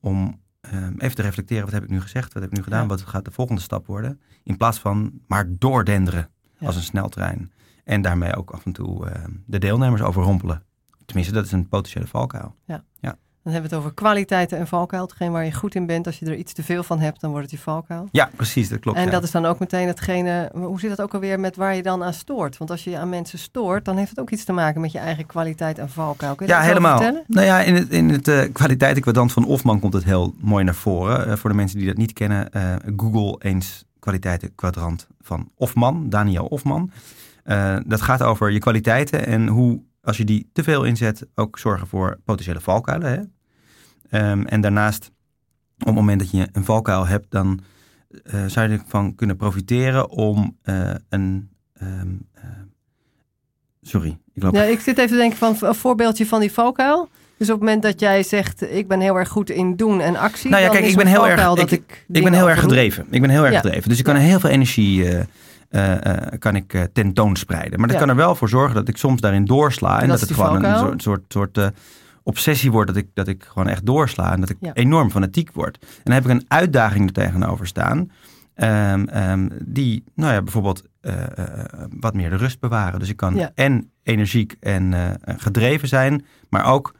Om 0.00 0.42
ehm, 0.60 0.94
even 0.98 1.16
te 1.16 1.22
reflecteren, 1.22 1.64
wat 1.64 1.72
heb 1.72 1.82
ik 1.82 1.90
nu 1.90 2.00
gezegd? 2.00 2.32
Wat 2.32 2.42
heb 2.42 2.50
ik 2.52 2.56
nu 2.58 2.62
gedaan? 2.64 2.82
Ja. 2.82 2.86
Wat 2.88 3.00
gaat 3.02 3.24
de 3.24 3.30
volgende 3.30 3.60
stap 3.60 3.86
worden? 3.86 4.20
In 4.42 4.56
plaats 4.56 4.78
van 4.78 5.12
maar 5.26 5.46
doordenderen 5.48 6.28
Ja. 6.64 6.70
als 6.70 6.76
een 6.76 6.82
sneltrein. 6.82 7.52
En 7.84 8.02
daarmee 8.02 8.36
ook 8.36 8.50
af 8.50 8.64
en 8.64 8.72
toe 8.72 9.08
ehm, 9.08 9.30
de 9.46 9.58
deelnemers 9.58 10.02
overrompelen. 10.02 10.62
Tenminste, 11.06 11.34
dat 11.34 11.44
is 11.44 11.52
een 11.52 11.68
potentiële 11.68 12.06
valkuil. 12.06 12.54
Dan 13.44 13.52
hebben 13.52 13.70
we 13.70 13.76
het 13.76 13.84
over 13.84 13.94
kwaliteiten 13.98 14.58
en 14.58 14.66
valkuil. 14.66 15.02
Hetgeen 15.02 15.32
waar 15.32 15.44
je 15.44 15.52
goed 15.52 15.74
in 15.74 15.86
bent. 15.86 16.06
Als 16.06 16.18
je 16.18 16.26
er 16.26 16.36
iets 16.36 16.52
te 16.52 16.62
veel 16.62 16.82
van 16.82 17.00
hebt, 17.00 17.20
dan 17.20 17.30
wordt 17.30 17.50
het 17.50 17.58
je 17.58 17.64
valkuil. 17.64 18.08
Ja, 18.12 18.30
precies, 18.36 18.68
dat 18.68 18.78
klopt. 18.78 18.98
en 18.98 19.04
ja. 19.04 19.10
dat 19.10 19.22
is 19.22 19.30
dan 19.30 19.46
ook 19.46 19.58
meteen 19.58 19.86
hetgene. 19.86 20.50
Hoe 20.54 20.80
zit 20.80 20.90
dat 20.90 21.00
ook 21.00 21.14
alweer 21.14 21.40
met 21.40 21.56
waar 21.56 21.74
je 21.74 21.82
dan 21.82 22.02
aan 22.04 22.12
stoort? 22.12 22.58
Want 22.58 22.70
als 22.70 22.84
je 22.84 22.90
je 22.90 22.98
aan 22.98 23.08
mensen 23.08 23.38
stoort, 23.38 23.84
dan 23.84 23.96
heeft 23.96 24.10
het 24.10 24.20
ook 24.20 24.30
iets 24.30 24.44
te 24.44 24.52
maken 24.52 24.80
met 24.80 24.92
je 24.92 24.98
eigen 24.98 25.26
kwaliteit 25.26 25.78
en 25.78 25.88
valkuil. 25.88 26.34
Kun 26.34 26.46
je 26.46 26.52
Ja, 26.52 26.58
dat 26.58 26.68
helemaal. 26.68 26.96
vertellen? 26.96 27.24
Nou 27.26 27.46
ja, 27.46 27.60
in 27.62 27.74
het, 27.74 27.90
in 27.90 28.08
het 28.10 28.28
eh, 28.28 28.52
kwaliteitenkwadrant 28.52 29.32
van 29.32 29.42
Hofman 29.44 29.80
komt 29.80 29.92
het 29.92 30.04
heel 30.04 30.34
mooi 30.40 30.64
naar 30.64 30.74
voren. 30.74 31.26
Eh, 31.26 31.36
voor 31.36 31.50
de 31.50 31.56
mensen 31.56 31.78
die 31.78 31.86
dat 31.86 31.96
niet 31.96 32.12
kennen, 32.12 32.52
eh, 32.52 32.74
Google 32.96 33.36
eens 33.38 33.84
kwaliteitenkwadrant 34.04 35.06
van 35.20 35.50
Hofman, 35.54 36.08
Daniel 36.08 36.46
Hofman. 36.48 36.90
Eh, 37.44 37.76
dat 37.86 38.00
gaat 38.00 38.22
over 38.22 38.50
je 38.50 38.58
kwaliteiten 38.58 39.26
en 39.26 39.46
hoe, 39.48 39.82
als 40.02 40.16
je 40.16 40.24
die 40.24 40.50
te 40.52 40.62
veel 40.62 40.84
inzet, 40.84 41.26
ook 41.34 41.58
zorgen 41.58 41.86
voor 41.86 42.18
potentiële 42.24 42.60
valkuilen. 42.60 43.10
Hè? 43.10 43.22
Ehm, 44.18 44.42
en 44.42 44.60
daarnaast, 44.60 45.10
op 45.78 45.86
het 45.86 45.94
moment 45.94 46.20
dat 46.20 46.30
je 46.30 46.48
een 46.52 46.64
valkuil 46.64 47.06
hebt, 47.06 47.30
dan 47.30 47.60
eh, 48.24 48.46
zou 48.46 48.70
je 48.70 48.78
ervan 48.78 49.14
kunnen 49.14 49.36
profiteren 49.36 50.10
om 50.10 50.56
eh, 50.62 50.94
een... 51.08 51.50
ehm, 51.74 52.08
eh, 52.32 52.42
sorry, 53.82 54.18
ik 54.32 54.42
loop 54.42 54.54
Ja, 54.54 54.62
ik 54.62 54.80
zit 54.80 54.98
even 54.98 55.10
te 55.10 55.16
denken 55.16 55.38
van 55.38 55.56
een 55.60 55.74
voorbeeldje 55.74 56.26
van 56.26 56.40
die 56.40 56.52
valkuil. 56.52 57.08
Dus 57.44 57.52
op 57.52 57.60
het 57.60 57.68
moment 57.68 57.82
dat 57.82 58.00
jij 58.00 58.22
zegt, 58.22 58.72
ik 58.72 58.88
ben 58.88 59.00
heel 59.00 59.18
erg 59.18 59.28
goed 59.28 59.50
in 59.50 59.76
doen 59.76 60.00
en 60.00 60.16
actie. 60.16 60.50
Nou 60.50 60.62
ja, 60.62 60.68
kijk, 60.68 60.84
ik 60.84 60.96
ben 60.96 61.06
heel 61.06 61.28
erg- 61.28 61.40
ik- 61.40 61.56
dat 61.56 61.70
ik, 61.70 62.04
Ik 62.12 62.24
ben 62.24 62.32
heel 62.32 62.50
erg 62.50 62.60
gedreven. 62.60 63.06
Ik 63.10 63.20
ben 63.20 63.30
heel 63.30 63.44
erg 63.44 63.52
Ja. 63.52 63.60
gedreven. 63.60 63.88
Dus 63.88 63.98
ik 63.98 64.04
kan 64.04 64.16
heel 64.16 64.40
veel 64.40 64.50
energie 64.50 65.08
eh, 65.08 65.20
eh, 66.06 66.38
kan 66.38 66.56
ik, 66.56 66.88
tentoonspreiden. 66.92 67.78
Maar 67.78 67.88
dat 67.88 67.96
Ja. 67.96 68.02
kan 68.02 68.10
er 68.10 68.16
wel 68.16 68.34
voor 68.34 68.48
zorgen 68.48 68.74
dat 68.74 68.88
ik 68.88 68.96
soms 68.96 69.20
daarin 69.20 69.44
doorsla. 69.44 70.00
En 70.02 70.08
dat 70.08 70.20
het 70.20 70.32
gewoon 70.32 70.64
een 70.64 70.78
soort, 70.78 71.02
soort, 71.02 71.22
soort 71.28 71.58
obsessie 72.22 72.70
wordt. 72.70 72.88
Dat 72.88 72.96
ik, 73.02 73.08
dat 73.14 73.28
ik 73.28 73.44
gewoon 73.48 73.68
echt 73.68 73.86
doorsla. 73.86 74.32
En 74.32 74.40
dat 74.40 74.50
ik 74.50 74.56
Ja. 74.60 74.72
enorm 74.72 75.10
fanatiek 75.10 75.50
word. 75.52 75.78
En 75.80 75.88
dan 76.04 76.14
heb 76.14 76.24
ik 76.24 76.30
een 76.30 76.44
uitdaging 76.48 77.06
er 77.06 77.12
tegenover 77.12 77.66
staan. 77.66 78.10
ehm, 78.54 79.04
ehm, 79.04 79.48
die, 79.64 80.04
nou 80.14 80.32
ja, 80.32 80.42
bijvoorbeeld 80.42 80.82
wat 82.00 82.14
meer 82.14 82.30
de 82.30 82.36
rust 82.36 82.60
bewaren. 82.60 82.98
Dus 82.98 83.08
ik 83.08 83.16
kan 83.16 83.34
Ja. 83.36 83.50
en 83.54 83.90
energiek 84.02 84.56
en 84.60 84.94
gedreven 85.36 85.88
zijn. 85.88 86.24
Maar 86.48 86.64
ook 86.64 86.94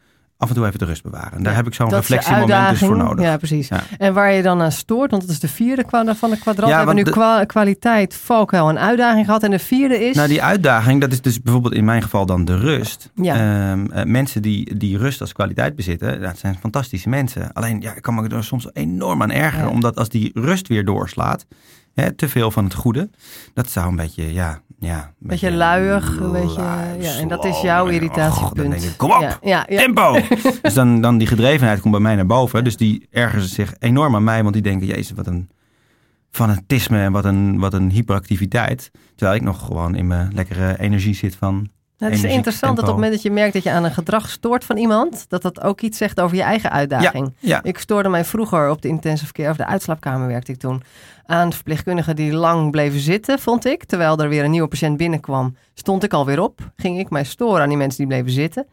af 0.45 0.51
en 0.51 0.55
toe 0.57 0.67
even 0.67 0.79
de 0.79 0.85
rust 0.85 1.03
bewaren. 1.03 1.33
En 1.33 1.43
daar 1.43 1.53
Ja, 1.53 1.59
heb 1.59 1.67
ik 1.67 1.75
zo'n 1.75 1.91
reflectiemoment 1.91 2.69
dus 2.71 2.79
voor 2.79 2.97
nodig. 2.97 3.25
Ja, 3.25 3.37
precies. 3.37 3.69
Ja. 3.69 3.83
En 3.99 4.15
waar 4.15 4.33
je 4.33 4.43
dan 4.43 4.63
aan 4.63 4.73
stoort, 4.73 5.11
want 5.11 5.23
dat 5.23 5.31
is 5.31 5.41
de 5.41 5.49
vierde 5.49 5.85
van 5.89 6.31
de 6.31 6.39
kwadrant. 6.39 6.57
Ja, 6.59 6.65
we 6.67 6.75
hebben 6.75 6.95
nu 6.95 7.03
de- 7.03 7.11
kwa- 7.11 7.45
kwaliteit, 7.45 8.15
valkuil 8.15 8.69
en 8.69 8.79
uitdaging 8.79 9.25
gehad. 9.27 9.43
En 9.43 9.51
de 9.51 9.59
vierde 9.59 10.05
is... 10.09 10.17
Nou, 10.17 10.29
die 10.29 10.43
uitdaging, 10.43 11.01
dat 11.01 11.13
is 11.13 11.21
dus 11.21 11.43
bijvoorbeeld 11.43 11.75
in 11.75 11.85
mijn 11.85 12.03
geval 12.03 12.27
dan 12.27 12.45
de 12.45 12.57
rust. 12.59 13.11
Ja. 13.15 13.35
Ehm, 13.71 13.87
eh, 13.91 14.05
mensen 14.05 14.43
die, 14.43 14.77
die 14.77 14.99
rust 14.99 15.21
als 15.21 15.33
kwaliteit 15.33 15.77
bezitten, 15.77 16.21
dat 16.21 16.39
zijn 16.39 16.57
fantastische 16.61 17.09
mensen. 17.09 17.53
Alleen, 17.53 17.81
ja, 17.81 17.95
ik 17.95 18.03
kan 18.03 18.15
me 18.15 18.29
er 18.29 18.45
soms 18.45 18.69
enorm 18.73 19.23
aan 19.23 19.31
ergeren, 19.31 19.69
omdat 19.71 19.97
als 19.97 20.09
die 20.09 20.31
rust 20.35 20.69
weer 20.69 20.85
doorslaat, 20.85 21.47
hè, 21.95 22.13
te 22.13 22.29
veel 22.29 22.51
van 22.51 22.65
het 22.65 22.75
goede, 22.75 23.11
dat 23.55 23.71
zou 23.71 23.89
een 23.89 23.97
beetje, 23.97 24.33
ja... 24.33 24.61
ja 24.85 24.99
een 25.05 25.29
Beetje 25.29 25.53
luiig, 25.53 26.17
een 26.21 26.33
beetje, 26.33 26.63
ja, 26.99 27.19
en 27.19 27.29
dat 27.29 27.45
is 27.45 27.53
slow, 27.53 27.65
jouw 27.65 27.87
irritatiepunt. 27.87 28.75
oh, 28.75 28.83
ik, 28.83 28.95
kom 28.97 29.11
op, 29.11 29.21
Ja, 29.21 29.39
ja, 29.43 29.67
ja. 29.69 29.79
tempo! 29.79 30.19
dus 30.63 30.75
dan, 30.75 31.01
dan 31.01 31.19
die 31.19 31.27
gedrevenheid 31.27 31.81
komt 31.81 31.93
bij 31.93 32.03
mij 32.03 32.15
naar 32.15 32.27
boven. 32.27 32.65
Dus 32.65 32.77
die 32.77 33.07
ergeren 33.11 33.49
zich 33.49 33.75
enorm 33.79 34.15
aan 34.15 34.25
mij, 34.25 34.43
want 34.43 34.55
die 34.55 34.63
denken, 34.63 34.87
jezus, 34.87 35.13
wat 35.13 35.27
een 35.27 35.51
fanatisme 36.31 36.99
en 36.99 37.13
wat 37.13 37.25
een, 37.25 37.59
wat 37.59 37.75
een 37.75 37.91
hyperactiviteit. 37.91 38.91
Terwijl 39.15 39.39
ik 39.39 39.45
nog 39.45 39.67
gewoon 39.67 39.95
in 39.95 40.07
mijn 40.07 40.31
lekkere 40.35 40.79
energie 40.79 41.15
zit 41.15 41.37
van 41.37 41.69
het 41.99 42.13
is 42.13 42.25
interessant 42.25 42.77
dat 42.77 42.85
op 42.85 42.91
het 42.91 42.95
moment 42.95 43.13
dat 43.13 43.23
je 43.23 43.31
merkt 43.31 43.53
dat 43.53 43.63
je 43.63 43.71
aan 43.71 43.85
een 43.85 43.93
gedrag 43.93 44.31
stoort 44.31 44.65
van 44.65 44.77
iemand, 44.77 45.25
dat 45.29 45.43
dat 45.43 45.63
ook 45.63 45.81
iets 45.81 45.99
zegt 45.99 46.21
over 46.21 46.37
je 46.37 46.43
eigen 46.43 46.71
uitdaging. 46.71 47.33
Ja, 47.39 47.49
ja. 47.49 47.63
Ik 47.63 47.79
stoorde 47.79 48.09
mij 48.09 48.25
vroeger 48.25 48.71
op 48.71 48.83
de 48.83 48.89
intensive 48.89 49.33
care 49.33 49.51
of 49.51 49.57
de 49.57 49.67
uitslaapkamer 49.67 50.27
werkte 50.29 50.53
ik 50.53 50.59
toen 50.59 50.83
aan 51.27 51.53
verpleegkundigen 51.53 52.17
die 52.17 52.33
lang 52.33 52.71
bleven 52.71 53.01
zitten, 53.01 53.39
vond 53.39 53.65
ik. 53.65 53.85
Terwijl 53.85 54.19
er 54.19 54.29
weer 54.29 54.45
een 54.45 54.51
nieuwe 54.51 54.69
patiënt 54.69 54.97
binnenkwam, 54.97 55.57
stond 55.75 56.03
ik 56.03 56.13
alweer 56.13 56.41
op. 56.41 56.61
Ging 56.77 56.99
ik 56.99 57.11
mij 57.11 57.25
storen 57.25 57.63
aan 57.63 57.69
die 57.69 57.79
mensen 57.79 57.99
die 57.99 58.07
bleven 58.07 58.31
zitten. 58.31 58.67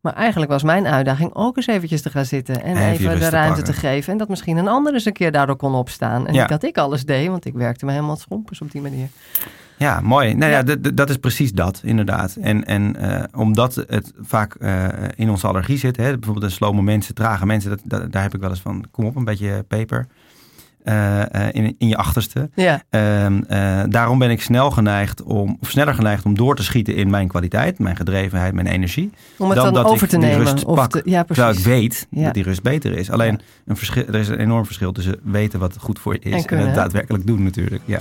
Maar 0.00 0.14
eigenlijk 0.14 0.50
was 0.50 0.62
mijn 0.62 0.86
uitdaging 0.86 1.34
ook 1.34 1.56
eens 1.56 1.66
eventjes 1.66 2.02
te 2.02 2.10
gaan 2.10 2.24
zitten 2.24 2.62
en 2.62 2.76
Even 2.76 3.10
de 3.14 3.18
te 3.18 3.28
ruimte 3.28 3.62
te 3.62 3.72
geven. 3.72 4.12
En 4.12 4.18
dat 4.18 4.28
misschien 4.28 4.56
een 4.56 4.68
ander 4.68 4.94
eens 4.94 5.04
een 5.04 5.12
keer 5.12 5.32
daardoor 5.32 5.56
kon 5.56 5.74
opstaan. 5.74 6.26
En 6.26 6.34
Ja. 6.34 6.40
niet 6.40 6.48
dat 6.48 6.62
ik 6.62 6.78
alles 6.78 7.04
deed, 7.04 7.28
want 7.28 7.44
ik 7.44 7.54
werkte 7.54 7.84
me 7.84 7.92
helemaal 7.92 8.16
schompers 8.16 8.60
op 8.60 8.70
die 8.70 8.80
manier. 8.80 9.08
Ja, 9.80 10.00
mooi. 10.00 10.34
Nou 10.34 10.50
ja, 10.50 10.62
Ja. 10.66 10.90
dat 10.94 11.10
is 11.10 11.16
precies 11.16 11.52
dat, 11.52 11.80
inderdaad. 11.84 12.36
En, 12.40 12.64
en 12.66 12.96
eh, 12.96 13.22
omdat 13.40 13.74
het 13.88 14.12
vaak 14.20 14.54
eh, 14.54 14.86
in 15.16 15.30
onze 15.30 15.46
allergie 15.46 15.78
zit, 15.78 15.96
hè, 15.96 16.10
bijvoorbeeld 16.18 16.46
de 16.46 16.56
slome 16.56 16.82
mensen, 16.82 17.14
trage 17.14 17.46
mensen, 17.46 17.70
dat, 17.70 17.80
dat- 17.84 18.12
daar 18.12 18.22
heb 18.22 18.34
ik 18.34 18.40
wel 18.40 18.50
eens 18.50 18.60
van, 18.60 18.84
kom 18.90 19.04
op, 19.04 19.16
een 19.16 19.24
beetje 19.24 19.64
peper 19.68 20.06
eh, 20.84 21.22
in, 21.52 21.74
in 21.78 21.88
je 21.88 21.96
achterste. 21.96 22.50
Ja, 22.54 22.82
Ehm, 22.90 23.40
eh, 23.48 23.82
daarom 23.88 24.18
ben 24.18 24.30
ik 24.30 24.42
snel 24.42 24.70
geneigd 24.70 25.22
om, 25.22 25.56
of 25.60 25.70
sneller 25.70 25.94
geneigd 25.94 26.24
om 26.24 26.34
door 26.36 26.56
te 26.56 26.62
schieten 26.62 26.94
in 26.94 27.10
mijn 27.10 27.28
kwaliteit, 27.28 27.78
mijn 27.78 27.96
gedrevenheid, 27.96 28.54
mijn 28.54 28.66
energie. 28.66 29.10
om 29.38 29.46
het 29.46 29.56
Dan 29.56 29.64
dan, 29.64 29.74
dat 29.74 29.84
ik 29.86 29.90
over 29.92 30.08
te 30.08 30.18
die 30.18 30.26
nemen. 30.28 30.46
rust 30.46 30.64
Of 30.64 30.76
pak, 30.76 30.90
te- 30.90 31.02
ja, 31.04 31.24
Terwijl 31.24 31.52
ik 31.58 31.64
weet 31.64 32.06
Ja. 32.10 32.24
dat 32.24 32.34
die 32.34 32.42
rust 32.42 32.62
beter 32.62 32.92
is. 32.98 33.10
Alleen 33.10 33.40
een 33.66 33.76
verschil, 33.76 34.04
er 34.06 34.14
is 34.14 34.28
een 34.28 34.38
enorm 34.38 34.64
verschil 34.64 34.92
tussen 34.92 35.16
weten 35.22 35.58
wat 35.60 35.76
goed 35.78 35.98
voor 35.98 36.12
je 36.12 36.18
is 36.20 36.44
En 36.44 36.58
en, 36.58 36.66
het 36.66 36.74
daadwerkelijk 36.74 37.26
doen 37.26 37.42
natuurlijk. 37.42 37.82
Ja. 37.84 38.00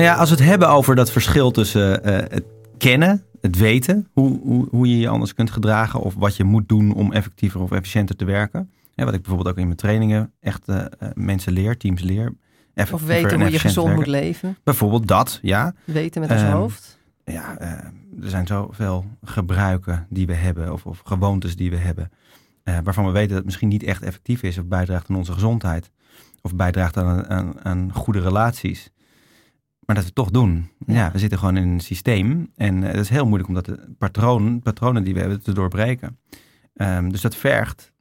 Nou 0.00 0.12
ja, 0.12 0.18
als 0.18 0.30
we 0.30 0.36
het 0.36 0.44
hebben 0.44 0.68
over 0.68 0.94
dat 0.94 1.10
verschil 1.10 1.50
tussen 1.50 2.04
eh, 2.04 2.14
het 2.16 2.44
kennen, 2.78 3.24
het 3.40 3.56
weten, 3.56 4.08
hoe, 4.12 4.40
hoe, 4.42 4.68
hoe 4.70 4.88
je 4.88 4.98
je 4.98 5.08
anders 5.08 5.34
kunt 5.34 5.50
gedragen 5.50 6.00
of 6.00 6.14
wat 6.14 6.36
je 6.36 6.44
moet 6.44 6.68
doen 6.68 6.94
om 6.94 7.12
effectiever 7.12 7.60
of 7.60 7.72
efficiënter 7.72 8.16
te 8.16 8.24
werken. 8.24 8.70
Ja, 8.94 9.04
wat 9.04 9.14
ik 9.14 9.20
bijvoorbeeld 9.20 9.48
ook 9.50 9.58
in 9.60 9.66
mijn 9.66 9.76
trainingen 9.76 10.32
echt 10.40 10.68
eh, 10.68 10.78
eh, 10.78 11.08
mensen 11.14 11.52
leer, 11.52 11.76
teams 11.76 12.02
leer. 12.02 12.34
Effectiever 12.74 12.94
Of 12.94 13.00
en 13.00 13.22
weten 13.22 13.40
hoe 13.40 13.50
je 13.50 13.58
gezond 13.58 13.94
moet 13.94 14.06
leven. 14.06 14.56
Bijvoorbeeld 14.64 15.08
dat, 15.08 15.38
ja. 15.42 15.74
Weten 15.84 16.20
met 16.20 16.30
ons 16.30 16.42
Ehm, 16.42 16.52
hoofd. 16.52 16.98
ja, 17.24 17.58
er 17.58 17.92
zijn 18.20 18.46
zoveel 18.46 19.04
gebruiken 19.24 20.06
die 20.08 20.26
we 20.26 20.34
hebben 20.34 20.72
of, 20.72 20.86
of 20.86 21.00
gewoontes 21.04 21.56
die 21.56 21.70
we 21.70 21.76
hebben. 21.76 22.10
waarvan 22.84 23.06
we 23.06 23.10
weten 23.10 23.28
dat 23.28 23.36
het 23.36 23.46
misschien 23.46 23.68
niet 23.68 23.82
echt 23.82 24.02
effectief 24.02 24.42
is 24.42 24.58
of 24.58 24.64
bijdraagt 24.64 25.10
aan 25.10 25.16
onze 25.16 25.32
gezondheid. 25.32 25.90
Of 26.42 26.54
bijdraagt 26.54 26.96
aan, 26.96 27.28
aan, 27.28 27.64
aan 27.64 27.90
goede 27.92 28.20
relaties. 28.20 28.90
Maar 29.90 29.98
dat 29.98 30.08
we 30.08 30.14
het 30.20 30.24
toch 30.24 30.42
doen. 30.42 30.70
Ja. 30.86 30.94
Ja. 30.94 31.10
we 31.12 31.18
zitten 31.18 31.38
gewoon 31.38 31.56
in 31.56 31.68
een 31.68 31.80
systeem. 31.80 32.50
En 32.56 32.82
het 32.82 32.96
is 32.96 33.08
heel 33.08 33.24
moeilijk 33.26 33.48
om 33.48 33.54
dat 33.54 33.70
patroon, 33.98 34.60
patronen 34.60 35.04
die 35.04 35.14
we 35.14 35.20
hebben 35.20 35.42
te 35.42 35.52
doorbreken. 35.52 36.18
Ehm, 36.74 37.08
dus 37.08 37.20
dat 37.20 37.36
vergt 37.36 37.92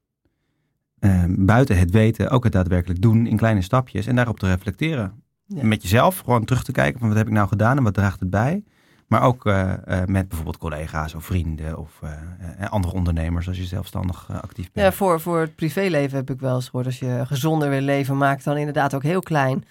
ehm, 0.99 1.45
buiten 1.45 1.77
het 1.79 1.91
weten 1.91 2.29
ook 2.29 2.43
het 2.43 2.53
daadwerkelijk 2.53 3.01
doen 3.01 3.27
in 3.27 3.37
kleine 3.37 3.61
stapjes. 3.61 4.05
En 4.07 4.15
daarop 4.15 4.39
te 4.39 4.47
reflecteren 4.47 5.23
Ja. 5.45 5.63
met 5.63 5.81
jezelf 5.81 6.19
gewoon 6.19 6.45
terug 6.45 6.63
te 6.63 6.71
kijken 6.71 6.99
van 6.99 7.07
wat 7.07 7.17
heb 7.17 7.27
ik 7.27 7.33
nou 7.33 7.47
gedaan 7.47 7.77
en 7.77 7.83
wat 7.83 7.93
draagt 7.93 8.19
het 8.19 8.29
bij. 8.29 8.63
Maar 9.07 9.21
ook 9.21 9.45
eh, 9.45 9.71
eh, 9.71 10.05
met 10.07 10.27
bijvoorbeeld 10.27 10.57
collega's 10.57 11.13
of 11.15 11.25
vrienden 11.25 11.77
of 11.77 11.99
eh, 12.01 12.11
eh, 12.59 12.69
andere 12.69 12.93
ondernemers 12.93 13.47
als 13.47 13.57
je 13.57 13.65
zelfstandig 13.65 14.27
eh, 14.29 14.35
actief 14.39 14.71
bent. 14.71 14.85
Ja, 14.85 14.91
voor, 14.91 15.19
voor 15.21 15.39
het 15.39 15.55
privéleven 15.55 16.17
heb 16.17 16.29
ik 16.29 16.39
wel 16.39 16.55
eens 16.55 16.65
gehoord. 16.65 16.85
Als 16.85 16.99
je 16.99 17.21
gezonder 17.25 17.69
wil 17.69 17.81
leven, 17.81 18.17
maak 18.17 18.43
dan 18.43 18.57
inderdaad 18.57 18.93
ook 18.95 19.03
heel 19.03 19.21
klein. 19.21 19.63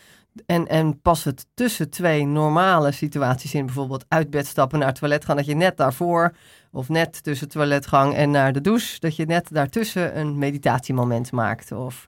En, 0.47 0.67
en 0.67 1.01
pas 1.01 1.25
het 1.25 1.47
tussen 1.55 1.91
twee 1.91 2.27
normale 2.27 2.93
situaties 2.93 3.55
in. 3.55 3.67
Bijvoorbeeld 3.67 4.05
uit 4.09 4.31
bed 4.31 4.47
stappen 4.47 4.79
naar 4.79 4.89
het 4.89 4.99
toilet 4.99 5.25
gaan. 5.25 5.37
Dat 5.37 5.47
je 5.47 5.55
net 5.55 5.77
daarvoor, 5.77 6.35
of 6.71 6.89
net 6.89 7.23
tussen 7.23 7.49
toiletgang 7.49 8.15
en 8.15 8.31
naar 8.31 8.53
de 8.53 8.61
douche. 8.61 9.01
Dat 9.01 9.17
je 9.17 9.27
net 9.27 9.49
daartussen 9.53 10.19
een 10.19 10.39
meditatiemoment 10.39 11.33
maakt. 11.33 11.73
Of, 11.73 12.07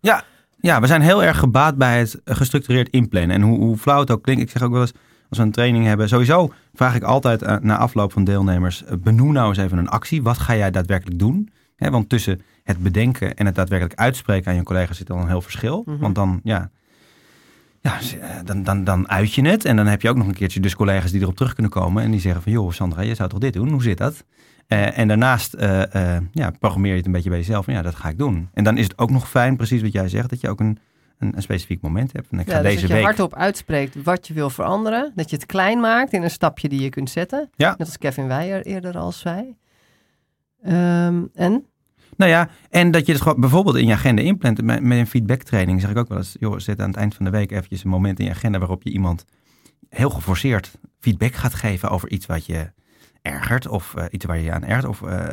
Ja, 0.61 0.81
we 0.81 0.87
zijn 0.87 1.03
heel 1.03 1.23
erg 1.23 1.39
gebaat 1.39 1.77
bij 1.77 1.99
het 1.99 2.21
gestructureerd 2.25 2.89
inplannen. 2.89 3.37
En 3.37 3.43
hoe, 3.43 3.59
hoe 3.59 3.77
flauw 3.77 4.01
het 4.01 4.11
ook 4.11 4.23
klinkt, 4.23 4.43
ik 4.43 4.51
zeg 4.51 4.63
ook 4.63 4.73
wel 4.73 4.81
eens, 4.81 4.93
als 5.29 5.39
we 5.39 5.45
een 5.45 5.53
training 5.53 5.85
hebben, 5.85 6.09
sowieso 6.09 6.53
vraag 6.75 6.95
ik 6.95 7.03
altijd 7.03 7.43
eh, 7.43 7.57
na 7.61 7.77
afloop 7.77 8.13
van 8.13 8.25
deelnemers, 8.25 8.85
eh, 8.85 8.97
benoem 8.99 9.33
nou 9.33 9.49
eens 9.49 9.59
even 9.59 9.79
een 9.79 9.89
actie. 9.89 10.23
Wat 10.23 10.39
ga 10.39 10.57
jij 10.57 10.71
daadwerkelijk 10.71 11.19
doen? 11.19 11.51
Want 11.77 12.09
tussen 12.09 12.43
het 12.65 12.79
bedenken 12.79 13.35
en 13.35 13.47
het 13.47 13.55
daadwerkelijk 13.55 14.01
uitspreken 14.01 14.51
aan 14.51 14.57
je 14.57 14.63
collega's 14.63 14.97
zit 14.97 15.11
al 15.11 15.19
een 15.19 15.29
heel 15.29 15.41
verschil. 15.41 15.83
Mhm. 15.87 15.99
Want 15.99 16.15
dan, 16.15 16.41
ja, 16.43 16.71
ja, 17.81 17.99
eh, 18.21 18.37
dan, 18.45 18.63
dan, 18.63 18.85
dan 18.85 19.09
uit 19.09 19.35
je 19.35 19.49
het. 19.49 19.65
En 19.65 19.77
dan 19.77 19.87
heb 19.87 20.03
je 20.03 20.09
ook 20.09 20.17
nog 20.17 20.27
een 20.27 20.35
keertje 20.35 20.61
dus 20.61 20.75
collega's 20.75 21.11
die 21.11 21.21
erop 21.21 21.37
terug 21.37 21.55
kunnen 21.55 21.73
komen. 21.73 22.03
En 22.03 22.11
die 22.11 22.21
zeggen 22.21 22.43
van, 22.43 22.53
joh 22.53 22.73
Sandra, 22.73 23.03
je 23.03 23.15
zou 23.15 23.29
toch 23.29 23.39
dit 23.39 23.53
doen? 23.53 23.71
Hoe 23.71 23.83
zit 23.83 23.99
dat? 23.99 24.25
Eh, 24.67 24.99
en 24.99 25.09
daarnaast 25.09 25.55
eh, 25.55 26.17
ja, 26.33 26.51
programmeer 26.59 26.91
je 26.91 26.97
het 26.97 27.07
een 27.07 27.13
beetje 27.13 27.31
bij 27.31 27.39
jezelf. 27.39 27.65
Van, 27.65 27.75
ja, 27.75 27.83
dat 27.83 27.95
ga 27.95 28.09
ik 28.09 28.19
doen. 28.19 28.49
En 28.53 28.65
dan 28.65 28.77
is 28.77 28.85
het 28.85 28.99
ook 28.99 29.11
nog 29.11 29.29
fijn, 29.29 29.57
precies 29.57 29.83
wat 29.83 29.93
jij 29.93 30.09
zegt, 30.09 30.31
dat 30.31 30.41
je 30.41 30.49
ook 30.49 30.61
een, 30.61 30.79
een, 31.19 31.37
een 31.37 31.43
specifiek 31.43 31.81
moment 31.81 32.13
hebt. 32.13 32.31
En 32.31 32.39
ik 32.39 32.47
ga 32.47 32.57
ja, 32.57 32.63
dus 32.63 32.69
deze 32.69 32.81
dat 32.81 32.89
je 32.89 32.95
week... 32.95 33.05
hardop 33.05 33.35
uitspreekt 33.35 34.03
wat 34.03 34.27
je 34.27 34.35
wil 34.35 34.51
veranderen. 34.51 35.13
Dat 35.15 35.31
je 35.31 35.37
het 35.37 35.47
klein 35.47 35.81
maakt 35.81 36.13
in 36.13 36.23
een 36.23 36.31
stapje 36.31 36.69
die 36.69 36.81
je 36.81 36.89
kunt 36.89 37.11
zetten. 37.11 37.51
Ja. 37.57 37.69
Net 37.79 37.87
als 37.87 37.99
Kevin 37.99 38.27
Weijer 38.27 38.67
eerder 38.67 38.99
al 38.99 39.13
zei. 39.13 39.57
Ehm, 40.63 41.23
en? 41.35 41.65
Nou 42.21 42.33
ja, 42.33 42.49
en 42.71 42.91
dat 42.91 43.07
je 43.07 43.13
het 43.13 43.21
gewoon 43.23 43.41
bijvoorbeeld 43.41 43.77
in 43.77 43.87
je 43.87 43.93
agenda 43.93 44.23
inplant. 44.23 44.63
Met, 44.63 44.83
met 44.83 44.99
een 44.99 45.07
feedbacktraining 45.07 45.81
zeg 45.81 45.91
ik 45.91 45.97
ook 45.97 46.09
wel 46.09 46.19
eens, 46.19 46.37
joh, 46.41 46.59
zet 46.59 46.81
aan 46.81 46.89
het 46.89 46.97
eind 46.97 47.15
van 47.15 47.25
de 47.25 47.31
week 47.31 47.51
eventjes 47.51 47.85
een 47.85 47.91
moment 47.91 48.19
in 48.19 48.25
je 48.25 48.31
agenda 48.31 48.59
waarop 48.59 48.83
je 48.83 48.91
iemand 48.91 49.25
heel 49.89 50.11
geforceerd 50.11 50.71
feedback 50.99 51.35
gaat 51.35 51.55
geven 51.55 51.91
over 51.91 52.11
iets 52.11 52.27
wat 52.27 52.47
je 52.47 52.73
ergert 53.23 53.69
of 53.69 53.95
eh, 53.95 54.05
iets 54.11 54.25
waar 54.25 54.37
je 54.37 54.45
je 54.45 54.53
aan 54.53 54.65
ergert 54.65 54.85
of 54.85 55.03
eh, 55.03 55.29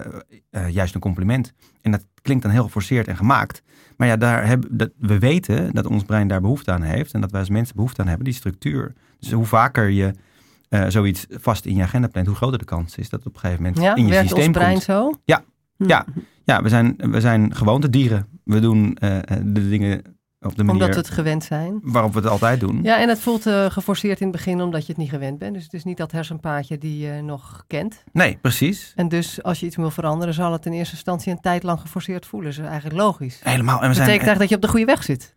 eh, 0.50 0.70
juist 0.70 0.96
een 0.96 1.02
compliment. 1.02 1.54
En 1.82 1.92
dat 1.92 2.06
klinkt 2.22 2.44
dan 2.44 2.52
heel 2.52 2.64
geforceerd 2.64 3.08
en 3.08 3.18
gemaakt. 3.18 3.62
Maar 3.98 4.08
ja, 4.08 4.18
daar 4.18 4.48
hebben, 4.48 4.78
dat, 4.78 4.90
we 4.98 5.20
weten 5.20 5.74
dat 5.74 5.86
ons 5.86 6.04
brein 6.04 6.28
daar 6.28 6.42
behoefte 6.42 6.72
aan 6.72 6.82
heeft 6.82 7.14
en 7.14 7.22
dat 7.22 7.32
wij 7.32 7.40
als 7.40 7.50
mensen 7.50 7.76
behoefte 7.76 8.02
aan 8.02 8.08
hebben, 8.08 8.26
die 8.26 8.34
structuur. 8.34 8.94
Dus 9.20 9.32
hoe 9.32 9.46
vaker 9.46 9.90
je 9.90 10.14
zoiets 10.88 11.26
vast 11.30 11.66
in 11.66 11.76
je 11.76 11.84
agenda 11.84 12.08
plant, 12.08 12.28
hoe 12.28 12.36
groter 12.36 12.60
de 12.60 12.66
kans 12.66 12.98
is 12.98 13.10
dat 13.10 13.20
het 13.20 13.28
op 13.28 13.34
een 13.34 13.40
gegeven 13.40 13.64
moment 13.64 13.82
Ja, 13.82 13.96
in 13.96 14.04
je 14.04 14.10
werkt 14.10 14.30
systeem 14.30 14.48
ons 14.48 14.58
brein 14.58 14.72
komt. 14.72 14.84
zo? 14.84 15.12
Ja. 15.26 15.44
Hm. 15.78 15.88
Ja. 15.88 16.06
Ja, 16.44 16.62
we 16.64 16.70
zijn, 16.70 16.96
we 16.98 17.22
zijn 17.22 17.56
gewoontedieren. 17.56 18.28
We 18.44 18.60
doen 18.60 18.96
eh, 18.96 19.18
de 19.44 19.70
dingen 19.70 20.02
op 20.40 20.56
de 20.56 20.64
manier 20.64 20.82
Omdat 20.82 20.96
we 20.96 21.02
het 21.02 21.10
gewend 21.10 21.44
zijn. 21.44 21.80
waarop 21.84 22.14
we 22.14 22.20
het 22.20 22.28
altijd 22.28 22.60
doen. 22.60 22.80
Ja, 22.84 23.00
en 23.00 23.10
het 23.10 23.20
voelt 23.20 23.46
eh, 23.46 23.66
geforceerd 23.66 24.20
in 24.20 24.28
het 24.28 24.36
begin 24.36 24.62
omdat 24.62 24.82
je 24.86 24.88
het 24.88 24.98
niet 25.02 25.10
gewend 25.10 25.38
bent. 25.40 25.54
Dus 25.54 25.64
het 25.64 25.74
is 25.74 25.84
niet 25.84 25.98
dat 25.98 26.12
hersenpaadje 26.12 26.78
die 26.78 26.98
je 27.06 27.22
nog 27.22 27.64
kent. 27.68 28.04
Nee, 28.12 28.38
precies. 28.42 28.94
En 28.96 29.08
dus 29.08 29.44
als 29.44 29.60
je 29.60 29.66
iets 29.66 29.76
wil 29.76 29.92
veranderen, 29.92 30.34
zal 30.34 30.52
het 30.52 30.66
in 30.66 30.72
eerste 30.74 30.94
instantie 30.96 31.32
een 31.32 31.40
tijd 31.40 31.64
lang 31.64 31.80
geforceerd 31.80 32.26
voelen. 32.26 32.50
Dat 32.52 32.60
is 32.60 32.66
eigenlijk 32.70 33.02
logisch. 33.02 33.40
Helemaal. 33.44 33.76
En 33.76 33.82
we 33.82 33.86
Dat 33.88 33.96
zijn, 33.96 34.08
betekent 34.08 34.28
eigenlijk 34.28 34.40
dat 34.40 34.50
je 34.50 34.56
op 34.56 34.62
de 34.62 34.68
goede 34.68 34.86
weg 34.86 35.04
zit. 35.04 35.36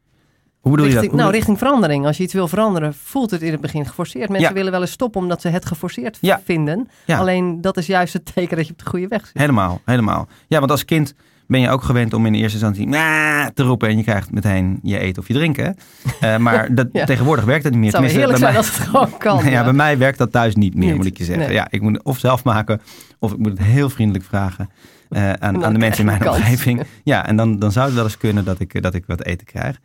Hoe 0.61 0.71
bedoel 0.73 0.87
je 0.87 0.95
dat? 0.95 1.13
Nou, 1.13 1.31
richting 1.33 1.59
verandering. 1.59 2.07
Als 2.07 2.17
je 2.17 2.23
iets 2.23 2.33
wil 2.33 2.49
veranderen, 2.49 2.95
voelt 2.95 3.31
het 3.31 3.43
in 3.43 3.53
het 3.53 3.61
begin 3.61 3.87
geforceerd. 3.87 4.29
Mensen 4.29 4.49
Ja. 4.49 4.55
willen 4.55 4.73
wel 4.73 4.81
eens 4.81 4.91
stoppen 4.91 5.21
omdat 5.21 5.41
ze 5.41 5.49
het 5.49 5.67
geforceerd 5.67 6.19
Ja. 6.21 6.41
vinden. 6.45 6.89
Ja. 7.07 7.19
Alleen 7.19 7.61
dat 7.61 7.77
is 7.77 7.87
juist 7.87 8.13
het 8.13 8.35
teken 8.35 8.57
dat 8.57 8.67
je 8.67 8.73
op 8.73 8.79
de 8.79 8.87
goede 8.91 9.09
weg 9.09 9.27
zit. 9.27 9.39
Helemaal, 9.39 9.81
helemaal. 9.85 10.29
Ja, 10.47 10.59
want 10.59 10.71
als 10.71 10.85
kind 10.85 11.15
ben 11.47 11.61
je 11.61 11.69
ook 11.71 11.83
gewend 11.83 12.15
om 12.15 12.27
in 12.27 12.35
eerste 12.35 12.53
instantie 12.53 12.87
"Nah" 12.89 13.47
te 13.55 13.63
roepen 13.63 13.89
en 13.89 13.97
je 13.97 14.03
krijgt 14.03 14.33
meteen 14.33 14.79
je 14.83 14.99
eten 14.99 15.23
of 15.23 15.29
je 15.29 15.35
drinken. 15.35 15.77
Eh, 16.21 16.37
maar 16.37 16.69
dat, 16.75 16.89
Ja. 16.93 17.05
tegenwoordig 17.05 17.45
werkt 17.45 17.63
dat 17.63 17.73
niet 17.73 17.81
meer. 17.81 17.91
Het 17.93 18.01
zou 18.01 18.11
heerlijk 18.13 18.39
bij 18.39 18.39
zijn 18.39 18.53
mij- 18.53 18.61
als 18.63 18.79
het 18.79 18.87
gewoon 18.89 19.19
kan. 19.45 19.51
ja, 19.51 19.65
bij 19.65 19.73
mij 19.73 19.99
werkt 19.99 20.19
dat 20.19 20.33
thuis 20.33 20.55
niet 20.55 20.75
meer, 20.75 20.87
Niet, 20.89 20.97
moet 20.97 21.07
ik 21.07 21.19
je 21.19 21.25
zeggen. 21.25 21.45
nee. 21.45 21.55
Ja, 21.55 21.67
ik 21.71 21.81
moet 21.81 21.93
het 21.93 22.03
of 22.03 22.19
zelf 22.19 22.45
maken 22.45 22.81
of 23.19 23.33
ik 23.33 23.39
moet 23.39 23.51
het 23.51 23.61
heel 23.63 23.91
vriendelijk 23.91 24.25
vragen 24.25 24.71
eh, 25.09 25.33
aan, 25.33 25.65
aan 25.65 25.73
de 25.73 25.79
mensen 25.79 26.01
in 26.09 26.19
mijn 26.19 26.29
omgeving. 26.31 26.83
Ja, 27.05 27.27
en 27.27 27.37
dan, 27.37 27.59
dan 27.59 27.73
zou 27.73 27.87
het 27.87 27.95
wel 27.95 28.05
eens 28.05 28.17
kunnen 28.17 28.45
dat 28.45 28.61
ik, 28.61 28.83
dat 28.83 28.95
ik 28.95 29.05
wat 29.07 29.25
eten 29.25 29.47
krijg. 29.47 29.79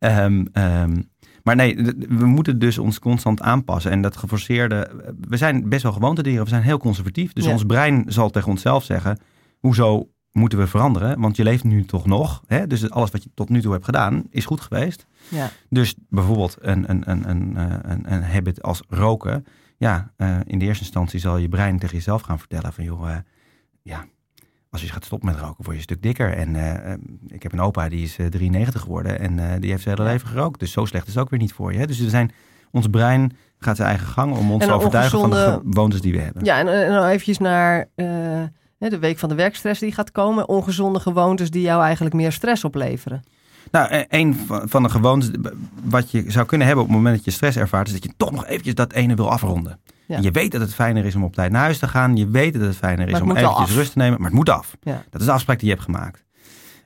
Ehm, 0.00 0.44
ehm, 0.52 1.02
maar 1.42 1.56
nee, 1.56 1.76
we 2.08 2.26
moeten 2.26 2.58
dus 2.58 2.78
ons 2.78 2.98
constant 2.98 3.40
aanpassen. 3.40 3.90
En 3.90 4.02
dat 4.02 4.16
geforceerde... 4.16 4.90
We 5.20 5.36
zijn 5.36 5.68
best 5.68 5.82
wel 5.82 5.92
gewoontedieren. 5.92 6.42
We 6.42 6.48
zijn 6.50 6.62
heel 6.62 6.78
conservatief. 6.78 7.32
Dus 7.32 7.44
Ja. 7.44 7.50
ons 7.52 7.64
brein 7.64 8.04
zal 8.06 8.30
tegen 8.30 8.50
onszelf 8.50 8.84
zeggen... 8.84 9.18
Hoezo 9.58 10.10
moeten 10.32 10.58
we 10.58 10.66
veranderen? 10.66 11.20
Want 11.20 11.36
je 11.36 11.42
leeft 11.42 11.64
nu 11.64 11.84
toch 11.84 12.06
nog. 12.06 12.42
Hè? 12.46 12.66
Dus 12.66 12.90
alles 12.90 13.10
wat 13.10 13.22
je 13.22 13.30
tot 13.34 13.48
nu 13.48 13.60
toe 13.60 13.72
hebt 13.72 13.84
gedaan 13.84 14.24
is 14.30 14.44
goed 14.46 14.60
geweest. 14.60 15.06
Ja. 15.28 15.50
Dus 15.68 15.94
bijvoorbeeld 16.08 16.56
een, 16.60 16.90
een, 16.90 17.10
een, 17.10 17.28
een, 17.30 17.56
eh, 17.56 17.76
een, 17.82 18.12
een 18.12 18.22
habit 18.22 18.62
als 18.62 18.82
roken. 18.88 19.44
Ja, 19.76 20.12
eh, 20.16 20.36
in 20.44 20.58
de 20.58 20.64
eerste 20.64 20.84
instantie 20.84 21.20
zal 21.20 21.36
je 21.36 21.48
brein 21.48 21.78
tegen 21.78 21.96
jezelf 21.96 22.22
gaan 22.22 22.38
vertellen 22.38 22.72
van 22.72 22.84
joh, 22.84 23.10
eh, 23.10 23.16
ja, 23.82 24.06
als 24.70 24.82
je 24.82 24.88
gaat 24.88 25.04
stoppen 25.04 25.28
met 25.28 25.38
roken, 25.38 25.54
word 25.56 25.68
je 25.68 25.74
een 25.74 25.82
stuk 25.82 26.02
dikker. 26.02 26.32
En 26.32 26.56
eh, 26.56 26.92
eh, 26.92 26.98
ik 27.28 27.42
heb 27.42 27.52
een 27.52 27.60
opa 27.60 27.88
die 27.88 28.02
is 28.02 28.18
eh, 28.18 28.26
93 28.26 28.80
geworden 28.80 29.18
en 29.18 29.38
eh, 29.38 29.60
die 29.60 29.70
heeft 29.70 29.82
zijn 29.82 29.96
hele 29.98 30.10
leven 30.10 30.28
gerookt. 30.28 30.60
Dus 30.60 30.72
zo 30.72 30.84
slecht 30.84 31.06
is 31.06 31.14
het 31.14 31.22
ook 31.22 31.30
weer 31.30 31.38
niet 31.38 31.52
voor 31.52 31.72
je. 31.72 31.78
Hè? 31.78 31.86
Dus 31.86 31.98
we 31.98 32.08
zijn, 32.08 32.32
ons 32.70 32.86
brein 32.86 33.36
gaat 33.58 33.76
zijn 33.76 33.88
eigen 33.88 34.06
gang 34.06 34.36
om 34.36 34.50
ons 34.50 34.64
te 34.64 34.72
overtuigen 34.72 35.20
van 35.20 35.30
de 35.30 35.60
gewoontes 35.64 36.00
die 36.00 36.12
we 36.12 36.20
hebben. 36.20 36.44
Ja, 36.44 36.58
en, 36.58 36.68
en 36.68 36.92
dan 36.92 37.04
eventjes 37.06 37.38
naar 37.38 37.88
eh, 38.80 38.90
de 38.90 38.98
week 38.98 39.18
van 39.18 39.28
de 39.28 39.34
werkstress 39.34 39.80
die 39.80 39.92
gaat 39.92 40.12
komen. 40.12 40.48
Ongezonde 40.48 41.00
gewoontes 41.00 41.50
die 41.50 41.62
jou 41.62 41.82
eigenlijk 41.82 42.14
meer 42.14 42.32
stress 42.32 42.64
opleveren. 42.64 43.22
Nou, 43.70 43.88
eh, 43.88 44.00
een 44.08 44.36
van 44.48 44.82
de 44.82 44.88
gewoontes 44.88 45.30
wat 45.82 46.10
je 46.10 46.24
zou 46.30 46.46
kunnen 46.46 46.66
hebben 46.66 46.84
op 46.84 46.90
het 46.90 46.98
moment 47.00 47.16
dat 47.16 47.24
je 47.24 47.30
stress 47.30 47.56
ervaart, 47.56 47.86
is 47.86 47.92
dat 47.92 48.02
je 48.02 48.12
toch 48.16 48.30
nog 48.30 48.46
eventjes 48.46 48.74
dat 48.74 48.92
ene 48.92 49.14
wil 49.14 49.30
afronden. 49.30 49.80
Ja. 50.10 50.18
Je 50.20 50.30
weet 50.30 50.52
dat 50.52 50.60
het 50.60 50.74
fijner 50.74 51.04
is 51.04 51.14
om 51.14 51.24
op 51.24 51.34
tijd 51.34 51.52
naar 51.52 51.60
huis 51.60 51.78
te 51.78 51.88
gaan. 51.88 52.16
Je 52.16 52.28
weet 52.28 52.52
dat 52.52 52.62
het 52.62 52.76
fijner 52.76 53.08
is 53.08 53.12
het 53.12 53.22
om 53.22 53.36
eventjes 53.36 53.74
rust 53.74 53.92
te 53.92 53.98
nemen. 53.98 54.18
Maar 54.20 54.28
het 54.28 54.36
moet 54.36 54.48
af. 54.48 54.76
Ja. 54.80 55.02
Dat 55.10 55.20
is 55.20 55.26
de 55.26 55.32
afspraak 55.32 55.58
die 55.58 55.68
je 55.68 55.74
hebt 55.74 55.84
gemaakt. 55.84 56.24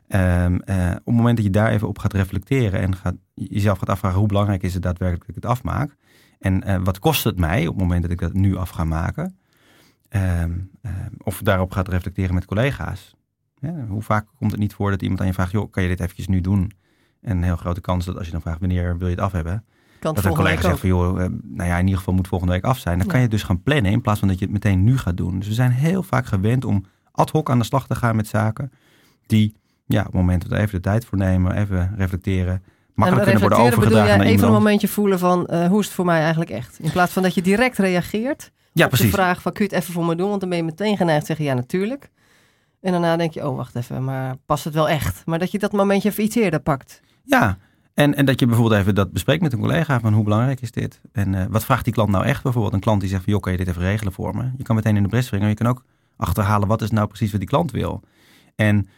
Ehm, 0.08 0.56
eh, 0.56 0.90
op 0.90 1.04
het 1.04 1.14
moment 1.14 1.36
dat 1.36 1.44
je 1.44 1.50
daar 1.50 1.70
even 1.70 1.88
op 1.88 1.98
gaat 1.98 2.12
reflecteren 2.12 2.80
en 2.80 2.96
gaat, 2.96 3.14
jezelf 3.34 3.78
gaat 3.78 3.88
afvragen 3.88 4.18
hoe 4.18 4.28
belangrijk 4.28 4.62
is 4.62 4.74
het 4.74 4.82
daadwerkelijk 4.82 5.26
dat 5.26 5.36
ik 5.36 5.42
het 5.42 5.52
afmaak. 5.52 5.96
En 6.38 6.62
eh, 6.62 6.80
wat 6.82 6.98
kost 6.98 7.24
het 7.24 7.38
mij 7.38 7.66
op 7.66 7.74
het 7.74 7.82
moment 7.82 8.02
dat 8.02 8.10
ik 8.10 8.20
dat 8.20 8.32
nu 8.32 8.56
af 8.56 8.70
ga 8.70 8.84
maken. 8.84 9.38
Ehm, 10.08 10.52
ehm, 10.82 11.12
of 11.18 11.40
daarop 11.42 11.72
gaat 11.72 11.88
reflecteren 11.88 12.34
met 12.34 12.44
collega's. 12.44 13.14
Ja, 13.58 13.86
hoe 13.88 14.02
vaak 14.02 14.26
komt 14.36 14.50
het 14.50 14.60
niet 14.60 14.74
voor 14.74 14.90
dat 14.90 15.02
iemand 15.02 15.20
aan 15.20 15.26
je 15.26 15.32
vraagt, 15.32 15.52
joh, 15.52 15.70
kan 15.70 15.82
je 15.82 15.88
dit 15.88 16.00
eventjes 16.00 16.28
nu 16.28 16.40
doen? 16.40 16.72
En 17.20 17.36
een 17.36 17.42
heel 17.42 17.56
grote 17.56 17.80
kans 17.80 18.04
dat 18.04 18.16
als 18.16 18.26
je 18.26 18.32
dan 18.32 18.40
vraagt, 18.40 18.60
wanneer 18.60 18.98
wil 18.98 19.08
je 19.08 19.14
het 19.14 19.24
af 19.24 19.32
hebben? 19.32 19.64
Kan 20.04 20.14
Dat 20.14 20.24
een 20.24 20.34
collega 20.34 20.60
zegt 20.62 20.78
van, 20.80 20.88
joh, 20.88 21.22
eh, 21.22 21.28
nou 21.42 21.68
ja, 21.68 21.76
in 21.76 21.82
ieder 21.84 21.98
geval 21.98 22.14
moet 22.14 22.28
volgende 22.28 22.52
week 22.54 22.64
af 22.64 22.78
zijn. 22.78 22.96
Dan 22.98 23.06
Ja. 23.06 23.12
kan 23.12 23.20
je 23.22 23.28
dus 23.28 23.42
gaan 23.42 23.62
plannen 23.62 23.92
in 23.92 24.00
plaats 24.00 24.18
van 24.18 24.28
dat 24.28 24.38
je 24.38 24.44
het 24.44 24.54
meteen 24.54 24.84
nu 24.84 24.98
gaat 24.98 25.16
doen. 25.16 25.38
Dus 25.38 25.48
we 25.48 25.54
zijn 25.54 25.70
heel 25.70 26.02
vaak 26.02 26.26
gewend 26.26 26.64
om 26.64 26.84
ad 27.12 27.30
hoc 27.30 27.50
aan 27.50 27.58
de 27.58 27.64
slag 27.64 27.86
te 27.86 27.94
gaan 27.94 28.16
met 28.16 28.26
zaken 28.26 28.72
die, 29.26 29.56
ja, 29.86 29.98
op 30.00 30.06
het 30.06 30.14
moment 30.14 30.42
dat 30.42 30.50
we 30.50 30.56
even 30.58 30.74
de 30.74 30.80
tijd 30.80 31.04
voor 31.04 31.18
nemen, 31.18 31.56
even 31.56 31.94
reflecteren, 31.96 32.62
makkelijk 32.94 33.24
kunnen 33.24 33.40
worden 33.40 33.58
bedoel 33.58 33.72
overgedragen 33.76 34.08
jij 34.08 34.16
naar 34.16 34.26
even 34.26 34.46
een 34.46 34.52
momentje 34.52 34.88
voelen 34.88 35.18
van 35.18 35.46
eh, 35.46 35.66
hoe 35.66 35.80
is 35.80 35.86
het 35.86 35.94
voor 35.94 36.04
mij 36.04 36.20
eigenlijk 36.20 36.50
echt? 36.50 36.78
In 36.78 36.90
plaats 36.90 37.12
van 37.12 37.22
dat 37.22 37.34
je 37.34 37.42
direct 37.42 37.78
reageert 37.78 38.50
Ja, 38.72 38.84
op 38.84 38.90
de 38.90 38.96
precies. 38.96 39.14
vraag 39.14 39.42
van 39.42 39.52
kun 39.52 39.64
je 39.64 39.74
het 39.74 39.80
even 39.82 39.94
voor 39.94 40.04
me 40.04 40.14
doen? 40.16 40.28
Want 40.28 40.40
dan 40.40 40.48
ben 40.48 40.58
je 40.58 40.64
meteen 40.64 40.96
geneigd 40.96 41.20
te 41.20 41.26
zeggen 41.26 41.44
ja 41.44 41.54
natuurlijk. 41.54 42.10
En 42.80 42.92
daarna 42.92 43.16
denk 43.16 43.32
je 43.34 43.48
oh 43.48 43.56
wacht 43.56 43.76
even, 43.76 44.04
maar 44.04 44.36
past 44.46 44.64
het 44.64 44.74
wel 44.74 44.88
echt? 44.88 45.22
Maar 45.26 45.38
dat 45.38 45.50
je 45.50 45.58
dat 45.58 45.72
momentje 45.72 46.08
even 46.08 46.24
iets 46.24 46.36
eerder 46.36 46.60
pakt. 46.60 47.00
Ja, 47.24 47.58
en, 47.94 48.14
en 48.14 48.24
dat 48.24 48.40
je 48.40 48.46
bijvoorbeeld 48.46 48.80
even 48.80 48.94
dat 48.94 49.12
bespreekt 49.12 49.42
met 49.42 49.52
een 49.52 49.58
collega 49.58 50.00
van 50.00 50.12
hoe 50.12 50.24
belangrijk 50.24 50.60
is 50.60 50.70
dit? 50.70 51.00
En 51.12 51.34
eh, 51.34 51.44
wat 51.48 51.64
vraagt 51.64 51.84
die 51.84 51.92
klant 51.92 52.10
nou 52.10 52.24
echt? 52.24 52.42
Bijvoorbeeld 52.42 52.74
een 52.74 52.80
klant 52.80 53.00
die 53.00 53.08
zegt 53.10 53.24
van 53.24 53.32
joh, 53.32 53.42
kan 53.42 53.52
je 53.52 53.58
dit 53.58 53.68
even 53.68 53.82
regelen 53.82 54.12
voor 54.12 54.36
me? 54.36 54.50
Je 54.56 54.62
kan 54.62 54.76
meteen 54.76 54.96
in 54.96 55.02
de 55.02 55.08
bres 55.08 55.26
springen, 55.26 55.46
maar 55.46 55.56
je 55.58 55.62
kan 55.64 55.72
ook 55.72 55.84
achterhalen 56.16 56.68
wat 56.68 56.82
is 56.82 56.90
nou 56.90 57.06
precies 57.06 57.30
wat 57.30 57.40
die 57.40 57.48
klant 57.48 57.70
wil. 57.70 58.02
En 58.54 58.88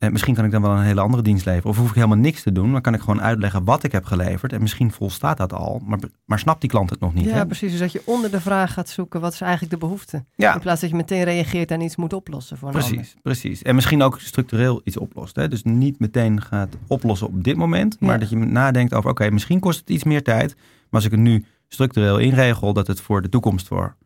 eh, 0.00 0.10
misschien 0.10 0.34
kan 0.34 0.44
ik 0.44 0.50
dan 0.50 0.62
wel 0.62 0.70
een 0.70 0.82
hele 0.82 1.00
andere 1.00 1.22
dienst 1.22 1.44
leveren. 1.44 1.70
Of 1.70 1.76
hoef 1.76 1.88
ik 1.88 1.94
helemaal 1.94 2.16
niks 2.16 2.42
te 2.42 2.52
doen, 2.52 2.70
maar 2.70 2.80
kan 2.80 2.94
ik 2.94 3.00
gewoon 3.00 3.22
uitleggen 3.22 3.64
wat 3.64 3.82
ik 3.82 3.92
heb 3.92 4.04
geleverd. 4.04 4.52
En 4.52 4.60
misschien 4.60 4.92
volstaat 4.92 5.36
dat 5.36 5.52
al, 5.52 5.80
maar, 5.84 5.98
maar 6.24 6.38
snapt 6.38 6.60
die 6.60 6.70
klant 6.70 6.90
het 6.90 7.00
nog 7.00 7.14
niet. 7.14 7.24
ja 7.24 7.34
hè? 7.34 7.46
precies, 7.46 7.70
dus 7.70 7.80
dat 7.80 7.92
je 7.92 8.02
onder 8.04 8.30
de 8.30 8.40
vraag 8.40 8.72
gaat 8.72 8.88
zoeken 8.88 9.20
wat 9.20 9.32
is 9.32 9.40
eigenlijk 9.40 9.72
de 9.72 9.78
behoefte? 9.78 10.24
Ja. 10.34 10.54
In 10.54 10.60
plaats 10.60 10.80
dat 10.80 10.90
je 10.90 10.96
meteen 10.96 11.24
reageert 11.24 11.70
en 11.70 11.80
iets 11.80 11.96
moet 11.96 12.12
oplossen 12.12 12.56
voor 12.58 12.68
een 12.68 12.74
ander. 12.74 12.90
Precies, 12.90 13.16
precies. 13.22 13.62
En 13.62 13.74
misschien 13.74 14.02
ook 14.02 14.20
structureel 14.20 14.80
iets 14.84 14.96
oplost. 14.96 15.36
Hè? 15.36 15.48
Dus 15.48 15.62
niet 15.62 15.98
meteen 15.98 16.42
gaat 16.42 16.76
oplossen 16.86 17.26
op 17.26 17.44
dit 17.44 17.56
moment, 17.56 18.00
maar 18.00 18.12
Ja. 18.12 18.18
dat 18.18 18.30
je 18.30 18.36
nadenkt 18.36 18.94
over, 18.94 19.10
oké, 19.10 19.30
misschien 19.30 19.60
kost 19.60 19.78
het 19.80 19.90
iets 19.90 20.04
meer 20.04 20.22
tijd, 20.22 20.54
maar 20.54 20.64
als 20.90 21.04
ik 21.04 21.10
het 21.10 21.20
nu 21.20 21.44
structureel 21.68 22.18
inregel, 22.18 22.72
dat 22.72 22.86
het 22.86 23.00
voor 23.00 23.22
de 23.22 23.28
toekomst 23.28 23.66
voor 23.66 23.96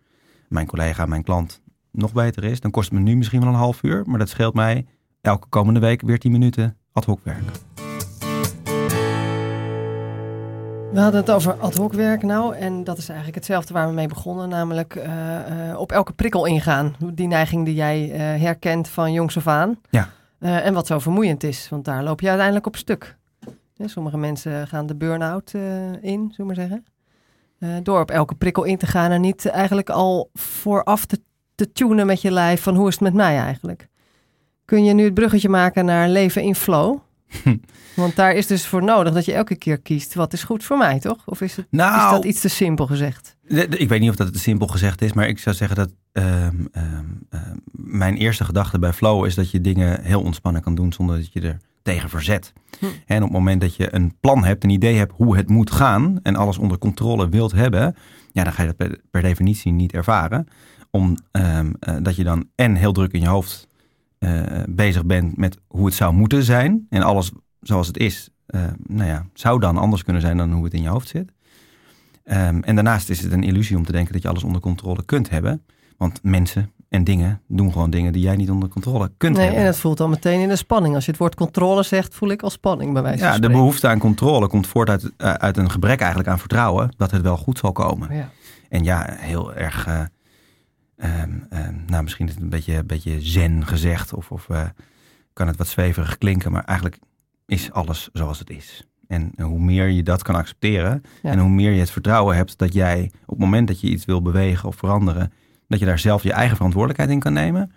mijn 0.49 0.67
collega, 0.67 1.07
mijn 1.07 1.23
klant 1.23 1.63
nog 1.91 2.13
beter 2.13 2.45
is, 2.45 2.61
dan 2.61 2.71
kost 2.71 2.91
het 2.91 2.99
me 2.99 3.05
nu 3.05 3.17
misschien 3.17 3.41
wel 3.41 3.49
een 3.49 3.55
half 3.55 3.83
uur, 3.83 4.03
maar 4.07 4.19
dat 4.19 4.29
scheelt 4.29 4.55
mij 4.55 4.87
elke 5.25 5.49
komende 5.49 5.81
week 5.81 6.03
weer 6.03 6.19
10 6.19 6.33
minuten 6.33 6.77
ad 6.93 7.05
hoc 7.05 7.21
werk. 7.23 7.43
We 10.93 11.01
hadden 11.01 11.21
het 11.21 11.31
over 11.31 11.55
ad 11.55 11.75
hoc 11.75 11.93
werk 11.93 12.23
nou. 12.23 12.57
En 12.57 12.85
dat 12.85 12.99
is 12.99 13.07
eigenlijk 13.07 13.37
hetzelfde 13.37 13.75
waar 13.75 13.89
we 13.89 13.95
mee 13.95 14.09
begonnen. 14.09 14.49
Namelijk 14.49 14.95
eh, 14.95 15.71
eh, 15.71 15.79
op 15.79 15.93
elke 15.93 16.13
prikkel 16.13 16.47
ingaan. 16.47 16.95
Die 17.13 17.27
neiging 17.27 17.65
die 17.65 17.75
jij 17.75 18.13
eh, 18.13 18.19
herkent 18.19 18.89
van 18.89 19.13
jongs 19.13 19.37
af 19.37 19.47
aan. 19.47 19.81
Ja. 19.91 20.09
En 20.39 20.75
wat 20.75 20.87
zo 20.87 20.99
vermoeiend 20.99 21.43
is. 21.43 21.69
Want 21.69 21.85
daar 21.85 22.03
loop 22.03 22.21
je 22.21 22.27
uiteindelijk 22.29 22.67
op 22.67 22.77
stuk. 22.77 23.17
Sommige 23.79 24.17
mensen 24.17 24.69
gaan 24.69 24.87
de 24.87 24.95
burn-out 24.95 25.55
in, 26.01 26.01
zullen 26.03 26.33
we 26.37 26.45
maar 26.45 26.55
zeggen. 26.55 26.85
Door 27.85 28.01
op 28.01 28.11
elke 28.11 28.35
prikkel 28.35 28.65
in 28.65 28.77
te 28.77 28.87
gaan. 28.87 29.11
En 29.11 29.21
niet 29.21 29.47
eigenlijk 29.47 29.91
al 29.91 30.31
vooraf 30.33 31.05
te, 31.05 31.21
te 31.55 31.73
tunen 31.73 32.07
met 32.07 32.21
je 32.21 32.31
lijf. 32.31 32.63
Van 32.63 32.77
hoe 32.77 32.89
is 32.89 32.95
het 32.95 33.03
met 33.03 33.15
mij 33.15 33.39
eigenlijk? 33.39 33.89
Kun 34.65 34.85
je 34.85 34.93
nu 34.93 35.05
het 35.05 35.15
bruggetje 35.15 35.49
maken 35.49 35.85
naar 35.85 36.09
leven 36.09 36.43
in 36.43 36.55
flow? 36.55 36.99
Want 37.97 38.17
daar 38.17 38.33
is 38.33 38.47
dus 38.47 38.67
voor 38.67 38.83
nodig 38.83 39.13
dat 39.13 39.25
je 39.25 39.33
elke 39.33 39.57
keer 39.57 39.79
kiest 39.79 40.15
wat 40.15 40.33
is 40.33 40.43
goed 40.43 40.65
voor 40.65 40.79
mij, 40.79 41.01
toch? 41.01 41.23
Of 41.25 41.41
is, 41.41 41.57
het, 41.57 41.67
is 41.71 41.79
Nou, 41.79 42.15
dat 42.15 42.25
iets 42.25 42.41
te 42.41 42.49
simpel 42.49 42.87
gezegd? 42.87 43.37
Ik 43.69 43.89
weet 43.89 44.01
niet 44.01 44.11
of 44.11 44.17
dat 44.17 44.27
het 44.27 44.39
simpel 44.39 44.67
gezegd 44.67 45.03
is, 45.03 45.13
maar 45.13 45.29
ik 45.29 45.39
zou 45.39 45.57
zeggen 45.57 45.77
dat 45.77 45.91
ehm, 46.13 46.67
ehm, 46.73 47.05
ehm, 47.31 47.57
mijn 47.73 48.17
eerste 48.17 48.45
gedachte 48.45 48.79
bij 48.79 48.93
flow 48.93 49.27
is 49.27 49.35
dat 49.35 49.51
je 49.51 49.61
dingen 49.61 50.03
heel 50.03 50.23
ontspannen 50.23 50.63
kan 50.63 50.75
doen 50.75 50.93
zonder 50.93 51.17
dat 51.17 51.33
je 51.33 51.41
er 51.41 51.59
tegen 51.83 52.09
verzet. 52.09 52.53
Hm. 52.79 52.87
En 53.07 53.17
op 53.17 53.23
het 53.23 53.33
moment 53.33 53.61
dat 53.61 53.77
je 53.77 53.95
een 53.95 54.15
plan 54.21 54.45
hebt, 54.45 54.65
een 54.65 54.71
idee 54.71 54.97
hebt 54.97 55.13
hoe 55.17 55.37
het 55.37 55.49
moet 55.49 55.71
gaan 55.71 56.21
en 56.23 56.37
alles 56.37 56.59
onder 56.59 56.79
controle 56.79 57.29
wilt 57.29 57.53
hebben, 57.53 57.97
ja, 58.33 58.45
dan 58.45 58.53
ga 58.53 58.63
je 58.63 58.69
dat 58.69 58.77
per, 58.77 59.01
per 59.11 59.23
definitie 59.23 59.73
niet 59.73 59.93
ervaren. 59.93 60.49
Om, 60.91 61.17
ehm, 61.31 61.73
eh, 61.81 62.15
je 62.17 62.25
dan 62.25 62.49
en 62.55 62.75
heel 62.75 62.93
druk 62.93 63.13
in 63.13 63.21
je 63.21 63.29
hoofd 63.29 63.67
eh, 64.25 64.63
bezig 64.69 65.05
bent 65.05 65.37
met 65.37 65.59
hoe 65.67 65.87
het 65.87 65.95
zou 65.95 66.15
moeten 66.15 66.43
zijn 66.43 66.87
en 66.91 67.03
alles 67.03 67.31
zoals 67.61 67.87
het 67.87 67.97
is, 67.99 68.29
eh, 68.47 68.61
nou 68.87 69.09
ja, 69.11 69.27
zou 69.35 69.61
dan 69.61 69.77
anders 69.77 70.03
kunnen 70.05 70.23
zijn 70.23 70.37
dan 70.37 70.53
hoe 70.53 70.65
het 70.65 70.75
in 70.75 70.83
je 70.83 70.89
hoofd 70.89 71.09
zit. 71.09 71.33
Ehm, 72.25 72.61
en 72.61 72.75
daarnaast 72.75 73.11
is 73.11 73.21
het 73.23 73.33
een 73.33 73.43
illusie 73.43 73.77
om 73.77 73.85
te 73.85 73.93
denken 73.93 74.13
dat 74.13 74.23
je 74.23 74.29
alles 74.29 74.45
onder 74.45 74.61
controle 74.61 75.05
kunt 75.05 75.31
hebben. 75.31 75.65
Want 75.97 76.19
mensen 76.23 76.71
en 76.89 77.05
dingen 77.05 77.41
doen 77.49 77.73
gewoon 77.73 77.91
dingen 77.91 78.13
die 78.13 78.23
jij 78.23 78.37
niet 78.37 78.51
onder 78.51 78.69
controle 78.69 79.11
kunt 79.17 79.33
Nee, 79.37 79.43
hebben. 79.45 79.61
en 79.63 79.67
het 79.69 79.77
voelt 79.79 80.01
al 80.01 80.09
meteen 80.09 80.41
in 80.41 80.49
de 80.49 80.57
spanning. 80.57 80.95
Als 80.95 81.05
je 81.05 81.11
het 81.11 81.21
woord 81.21 81.35
controle 81.35 81.83
zegt, 81.83 82.15
voel 82.15 82.29
ik 82.31 82.43
al 82.43 82.51
spanning 82.51 82.93
bij 82.93 83.03
wijze 83.03 83.19
van 83.19 83.27
ja, 83.27 83.33
de 83.33 83.39
spreken. 83.39 83.59
behoefte 83.61 83.89
aan 83.89 83.99
controle 83.99 84.47
komt 84.49 84.67
voort 84.67 84.89
uit, 84.89 85.11
eh, 85.17 85.33
uit 85.33 85.57
een 85.57 85.71
gebrek 85.71 85.99
eigenlijk 86.01 86.29
aan 86.29 86.39
vertrouwen 86.39 86.95
dat 86.97 87.11
het 87.11 87.23
wel 87.23 87.37
goed 87.37 87.59
zal 87.59 87.73
komen. 87.73 88.15
Ja. 88.17 88.31
En 88.69 88.85
ja, 88.85 89.07
heel 89.19 89.55
erg, 89.55 90.09
ehm, 90.97 91.31
ehm, 91.51 91.75
nou 91.87 92.03
misschien 92.03 92.27
is 92.27 92.35
het 92.35 92.43
een 92.43 92.49
beetje, 92.49 92.85
beetje 92.85 93.21
zen 93.21 93.67
gezegd 93.67 94.13
of, 94.15 94.31
of 94.31 94.49
eh, 94.49 94.65
kan 95.33 95.47
het 95.47 95.57
wat 95.57 95.69
zweverig 95.69 96.19
klinken, 96.19 96.53
maar 96.53 96.65
eigenlijk 96.65 96.99
is 97.47 97.73
alles 97.73 98.09
zoals 98.13 98.39
het 98.39 98.51
is. 98.51 98.89
En 99.09 99.33
hoe 99.43 99.61
meer 99.61 99.89
je 99.89 100.03
dat 100.03 100.23
kan 100.23 100.35
accepteren 100.35 101.03
Ja. 101.23 101.31
en 101.31 101.39
hoe 101.39 101.51
meer 101.51 101.73
je 101.73 101.81
het 101.81 101.91
vertrouwen 101.91 102.37
hebt 102.37 102.59
dat 102.59 102.73
jij 102.73 103.11
op 103.23 103.29
het 103.37 103.39
moment 103.39 103.69
dat 103.69 103.81
je 103.81 103.89
iets 103.89 104.05
wil 104.05 104.23
bewegen 104.23 104.69
of 104.69 104.77
veranderen, 104.77 105.33
dat 105.69 105.79
je 105.79 105.85
daar 105.87 105.99
zelf 105.99 106.23
je 106.23 106.33
eigen 106.33 106.57
verantwoordelijkheid 106.57 107.11
in 107.11 107.21
kan 107.21 107.33
nemen. 107.33 107.73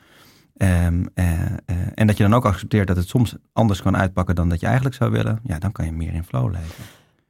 Ehm, 0.57 1.05
eh, 1.13 1.45
eh, 1.45 1.57
en 1.93 2.07
dat 2.07 2.17
je 2.17 2.23
dan 2.23 2.33
ook 2.33 2.45
accepteert 2.45 2.87
dat 2.87 2.97
het 2.97 3.07
soms 3.07 3.35
anders 3.53 3.81
kan 3.81 3.97
uitpakken 3.97 4.35
dan 4.35 4.49
dat 4.49 4.59
je 4.59 4.65
eigenlijk 4.65 4.95
zou 4.95 5.11
willen. 5.11 5.39
Ja, 5.43 5.59
dan 5.59 5.71
kan 5.71 5.85
je 5.85 5.91
meer 5.91 6.13
in 6.13 6.23
flow 6.23 6.51
leven. 6.51 6.83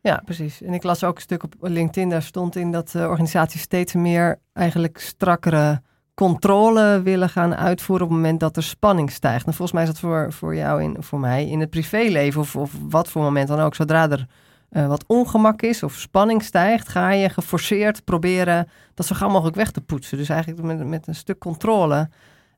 Ja, 0.07 0.21
precies. 0.25 0.61
En 0.61 0.73
ik 0.73 0.83
las 0.83 1.03
ook 1.03 1.15
een 1.15 1.21
stuk 1.21 1.43
op 1.43 1.53
LinkedIn, 1.59 2.09
daar 2.09 2.21
stond 2.21 2.55
in 2.55 2.71
dat 2.71 2.95
eh, 2.95 3.01
organisaties 3.01 3.61
steeds 3.61 3.93
meer 3.93 4.39
eigenlijk 4.53 4.97
strakkere 4.97 5.81
controle 6.13 7.01
willen 7.01 7.29
gaan 7.29 7.55
uitvoeren 7.55 8.05
op 8.05 8.11
het 8.11 8.21
moment 8.21 8.39
dat 8.39 8.57
er 8.57 8.63
spanning 8.63 9.11
stijgt. 9.11 9.45
En 9.45 9.53
volgens 9.53 9.71
mij 9.71 9.81
is 9.81 9.89
dat 9.89 9.99
voor, 9.99 10.33
voor 10.33 10.55
jou, 10.55 10.83
in, 10.83 10.95
voor 10.99 11.19
mij, 11.19 11.47
in 11.47 11.59
het 11.59 11.69
privéleven 11.69 12.41
of, 12.41 12.55
of 12.55 12.71
wat 12.89 13.09
voor 13.09 13.21
moment 13.21 13.47
dan 13.47 13.59
ook. 13.59 13.75
Zodra 13.75 14.09
er 14.09 14.27
eh, 14.69 14.87
wat 14.87 15.03
ongemak 15.07 15.61
is 15.61 15.83
of 15.83 15.93
spanning 15.93 16.43
stijgt, 16.43 16.89
ga 16.89 17.11
je 17.11 17.29
geforceerd 17.29 18.03
proberen 18.03 18.67
dat 18.93 19.05
zo 19.05 19.15
gauw 19.15 19.29
mogelijk 19.29 19.55
weg 19.55 19.71
te 19.71 19.81
poetsen. 19.81 20.17
Dus 20.17 20.29
eigenlijk 20.29 20.61
met, 20.61 20.87
met 20.87 21.07
een 21.07 21.15
stuk 21.15 21.39
controle 21.39 22.09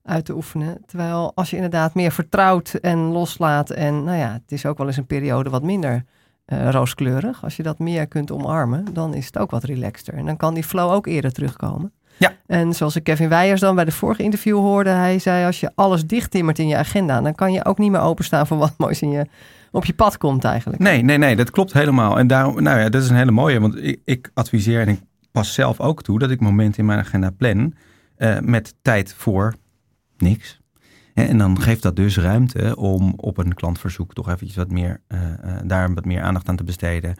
uit 0.04 0.26
te 0.26 0.36
oefenen. 0.36 0.82
Terwijl 0.86 1.32
als 1.36 1.50
je 1.50 1.56
inderdaad 1.56 1.94
meer 1.94 2.12
vertrouwt 2.12 2.74
en 2.74 2.98
loslaat 2.98 3.70
en 3.70 4.04
nou 4.04 4.18
ja, 4.18 4.34
het 4.34 4.52
is 4.52 4.66
ook 4.66 4.78
wel 4.78 4.88
eens 4.88 4.98
een 4.98 5.06
periode 5.06 5.50
wat 5.50 5.64
minder 5.64 6.06
eh, 6.50 6.70
rooskleurig. 6.70 7.44
Als 7.44 7.56
je 7.56 7.64
dat 7.64 7.80
meer 7.80 8.08
kunt 8.08 8.32
omarmen, 8.32 8.86
dan 8.94 9.14
is 9.14 9.26
het 9.26 9.38
ook 9.38 9.52
wat 9.52 9.64
relaxter. 9.64 10.14
En 10.14 10.26
dan 10.26 10.38
kan 10.38 10.54
die 10.54 10.64
flow 10.64 10.92
ook 10.92 11.08
eerder 11.08 11.32
terugkomen. 11.32 11.92
Ja. 12.18 12.34
En 12.46 12.74
zoals 12.74 12.96
ik 12.96 13.04
Kevin 13.04 13.30
Weijers 13.30 13.62
dan 13.62 13.76
bij 13.76 13.86
de 13.86 13.92
vorige 13.92 14.24
interview 14.24 14.58
hoorde, 14.58 14.90
hij 14.90 15.20
zei 15.20 15.46
als 15.46 15.60
je 15.60 15.72
alles 15.76 16.06
dichttimmert 16.06 16.60
in 16.60 16.68
je 16.68 16.76
agenda, 16.76 17.22
dan 17.22 17.36
kan 17.36 17.52
je 17.52 17.66
ook 17.66 17.78
niet 17.78 17.92
meer 17.92 18.02
openstaan 18.02 18.48
voor 18.48 18.58
wat 18.58 18.74
moois 18.78 19.02
in 19.02 19.10
je, 19.10 19.26
op 19.72 19.86
je 19.86 19.94
pad 19.94 20.18
komt 20.18 20.44
eigenlijk. 20.44 20.82
Nee, 20.82 21.02
nee, 21.02 21.18
nee, 21.18 21.36
dat 21.36 21.52
klopt 21.52 21.74
helemaal. 21.74 22.20
En 22.20 22.28
daarom, 22.28 22.64
nou 22.64 22.80
ja, 22.80 22.90
dat 22.90 23.04
is 23.04 23.10
een 23.10 23.16
hele 23.16 23.32
mooie, 23.32 23.60
want 23.60 23.78
ik, 23.78 24.02
ik 24.06 24.32
adviseer 24.34 24.82
en 24.82 24.88
ik 24.88 25.02
pas 25.32 25.54
zelf 25.54 25.80
ook 25.80 26.04
toe 26.04 26.20
dat 26.20 26.30
ik 26.30 26.40
momenten 26.40 26.80
in 26.80 26.86
mijn 26.86 27.00
agenda 27.00 27.30
plan 27.30 27.74
eh, 28.16 28.40
met 28.40 28.76
tijd 28.82 29.14
voor 29.18 29.56
niks. 30.18 30.59
En 31.28 31.38
dan 31.38 31.62
geeft 31.62 31.82
dat 31.82 31.96
dus 31.96 32.18
ruimte 32.18 32.76
om 32.76 33.14
op 33.16 33.38
een 33.38 33.54
klantverzoek 33.54 34.14
toch 34.14 34.28
eventjes 34.28 34.56
wat 34.56 34.72
meer, 34.72 35.02
eh, 35.08 35.32
eh, 35.32 35.38
daar 35.64 35.94
wat 35.94 36.06
meer 36.06 36.22
aandacht 36.22 36.50
aan 36.50 36.56
te 36.56 36.64
besteden. 36.64 37.16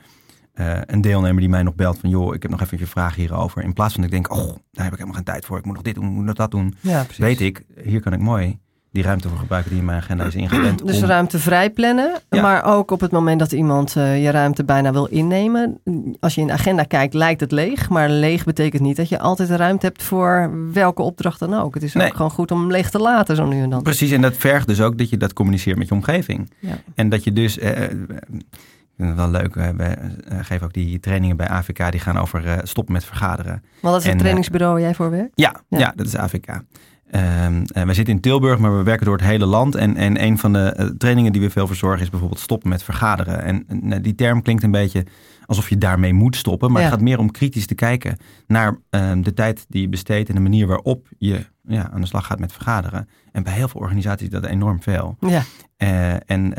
Eh, 0.54 0.80
een 0.86 1.02
deelnemer 1.02 1.40
die 1.40 1.50
mij 1.50 1.64
nog 1.64 1.76
belt 1.76 2.00
van, 2.00 2.10
joh, 2.10 2.36
ik 2.36 2.42
heb 2.42 2.52
nog 2.52 2.62
even 2.62 2.80
een 2.80 2.88
vraag 2.88 3.16
hierover. 3.16 3.64
In 3.64 3.74
plaats 3.74 3.94
van 3.94 4.04
dat 4.04 4.14
ik 4.14 4.18
denk, 4.24 4.40
oh, 4.40 4.48
daar 4.48 4.84
heb 4.84 4.94
ik 4.94 5.00
helemaal 5.00 5.14
geen 5.14 5.24
tijd 5.24 5.46
voor. 5.46 5.58
Ik 5.58 5.66
moet 5.66 5.74
nog 5.74 5.84
dit 5.84 5.96
doen, 5.96 6.06
ik 6.06 6.12
moet 6.12 6.26
nog 6.26 6.36
dat 6.36 6.52
doen. 6.52 6.76
Ja, 6.82 7.04
precies. 7.04 7.24
Weet 7.24 7.40
ik, 7.40 7.66
hier 7.84 8.02
kan 8.02 8.14
ik 8.14 8.20
mooi 8.20 8.60
die 8.92 9.04
ruimte 9.04 9.30
voor 9.30 9.38
gebruiken 9.38 9.72
die 9.72 9.80
in 9.80 9.86
mijn 9.86 9.98
agenda 9.98 10.24
is 10.26 10.36
ingepland. 10.36 10.88
Dus 10.88 11.02
om- 11.02 11.08
ruimte 11.08 11.40
vrij 11.40 11.70
plannen, 11.70 12.12
Ja. 12.30 12.42
maar 12.42 12.64
ook 12.64 12.92
op 12.92 13.00
het 13.00 13.12
moment 13.12 13.40
dat 13.40 13.52
iemand 13.52 13.96
eh, 13.96 14.24
je 14.24 14.30
ruimte 14.30 14.64
bijna 14.64 14.92
wil 14.92 15.06
innemen. 15.06 15.80
Als 16.20 16.36
je 16.36 16.42
in 16.42 16.48
de 16.48 16.54
agenda 16.54 16.84
kijkt, 16.84 17.14
lijkt 17.14 17.40
het 17.40 17.52
leeg. 17.52 17.90
Maar 17.90 18.10
leeg 18.10 18.44
betekent 18.44 18.82
niet 18.82 18.96
dat 18.98 19.10
je 19.10 19.20
altijd 19.20 19.50
ruimte 19.50 19.86
hebt 19.86 20.04
voor 20.04 20.52
welke 20.74 21.02
opdracht 21.02 21.40
dan 21.40 21.54
ook. 21.54 21.74
Het 21.74 21.84
is 21.84 21.94
Nee. 21.94 22.08
ook 22.08 22.16
gewoon 22.16 22.32
goed 22.32 22.52
om 22.52 22.72
leeg 22.72 22.90
te 22.90 23.00
laten 23.00 23.36
zo 23.36 23.46
nu 23.46 23.62
en 23.62 23.70
dan. 23.70 23.82
Precies, 23.84 24.12
en 24.12 24.22
dat 24.22 24.38
vergt 24.38 24.68
dus 24.68 24.82
ook 24.82 24.98
dat 24.98 25.10
je 25.10 25.18
dat 25.18 25.34
communiceert 25.34 25.78
met 25.78 25.88
je 25.88 25.94
omgeving. 25.94 26.52
Ja. 26.60 26.78
En 26.96 27.10
dat 27.10 27.24
je 27.24 27.34
dus, 27.34 27.54
vind 27.54 29.10
het 29.10 29.16
wel 29.16 29.30
leuk. 29.30 29.56
We 29.56 29.74
uh, 30.32 30.40
geven 30.42 30.66
ook 30.66 30.74
die 30.74 31.00
trainingen 31.00 31.38
bij 31.38 31.48
AVK. 31.48 31.92
Die 31.92 32.00
gaan 32.00 32.18
over 32.18 32.46
uh, 32.46 32.54
stoppen 32.64 32.94
met 32.94 33.06
vergaderen. 33.06 33.64
Want 33.82 33.94
dat 33.94 34.04
is 34.04 34.10
het 34.10 34.20
trainingsbureau 34.20 34.74
waar 34.74 34.82
jij 34.82 34.96
voor 34.96 35.10
werkt? 35.10 35.32
Ja, 35.36 35.54
ja. 35.70 35.80
ja 35.80 35.94
dat 35.96 36.06
is 36.06 36.16
AVK. 36.18 36.62
Um, 37.12 37.66
we 37.88 37.94
zitten 37.94 38.14
in 38.14 38.20
Tilburg, 38.20 38.60
maar 38.60 38.78
we 38.78 38.84
werken 38.84 39.06
door 39.06 39.18
het 39.18 39.26
hele 39.26 39.46
land. 39.46 39.76
En, 39.76 39.96
en 39.96 40.24
een 40.24 40.38
van 40.38 40.54
de 40.54 40.96
trainingen 40.98 41.32
die 41.32 41.42
we 41.42 41.50
veel 41.50 41.68
verzorgen 41.68 42.02
is 42.02 42.10
bijvoorbeeld 42.10 42.40
stoppen 42.40 42.70
met 42.70 42.84
vergaderen. 42.84 43.42
En 43.44 44.02
die 44.02 44.16
term 44.16 44.42
klinkt 44.42 44.64
een 44.64 44.72
beetje 44.72 45.06
alsof 45.46 45.70
je 45.70 45.78
daarmee 45.78 46.14
moet 46.14 46.36
stoppen. 46.36 46.72
Maar 46.72 46.82
het 46.82 46.92
gaat 46.92 47.02
meer 47.02 47.20
om 47.20 47.32
kritisch 47.32 47.66
te 47.66 47.76
kijken 47.76 48.18
naar 48.48 48.78
ehm, 48.90 49.22
de 49.22 49.34
tijd 49.34 49.66
die 49.70 49.82
je 49.82 49.90
besteedt 49.90 50.30
en 50.30 50.36
de 50.36 50.42
manier 50.42 50.68
waarop 50.68 51.08
je 51.18 51.46
ja, 51.64 51.90
aan 51.92 52.02
de 52.02 52.08
slag 52.08 52.26
gaat 52.26 52.40
met 52.40 52.52
vergaderen. 52.52 53.10
En 53.32 53.44
bij 53.44 53.54
heel 53.54 53.68
veel 53.68 53.82
organisaties 53.82 54.30
dat 54.30 54.46
enorm 54.46 54.82
veel. 54.82 55.18
Ja. 55.20 55.44
Uh, 55.78 56.14
en 56.14 56.54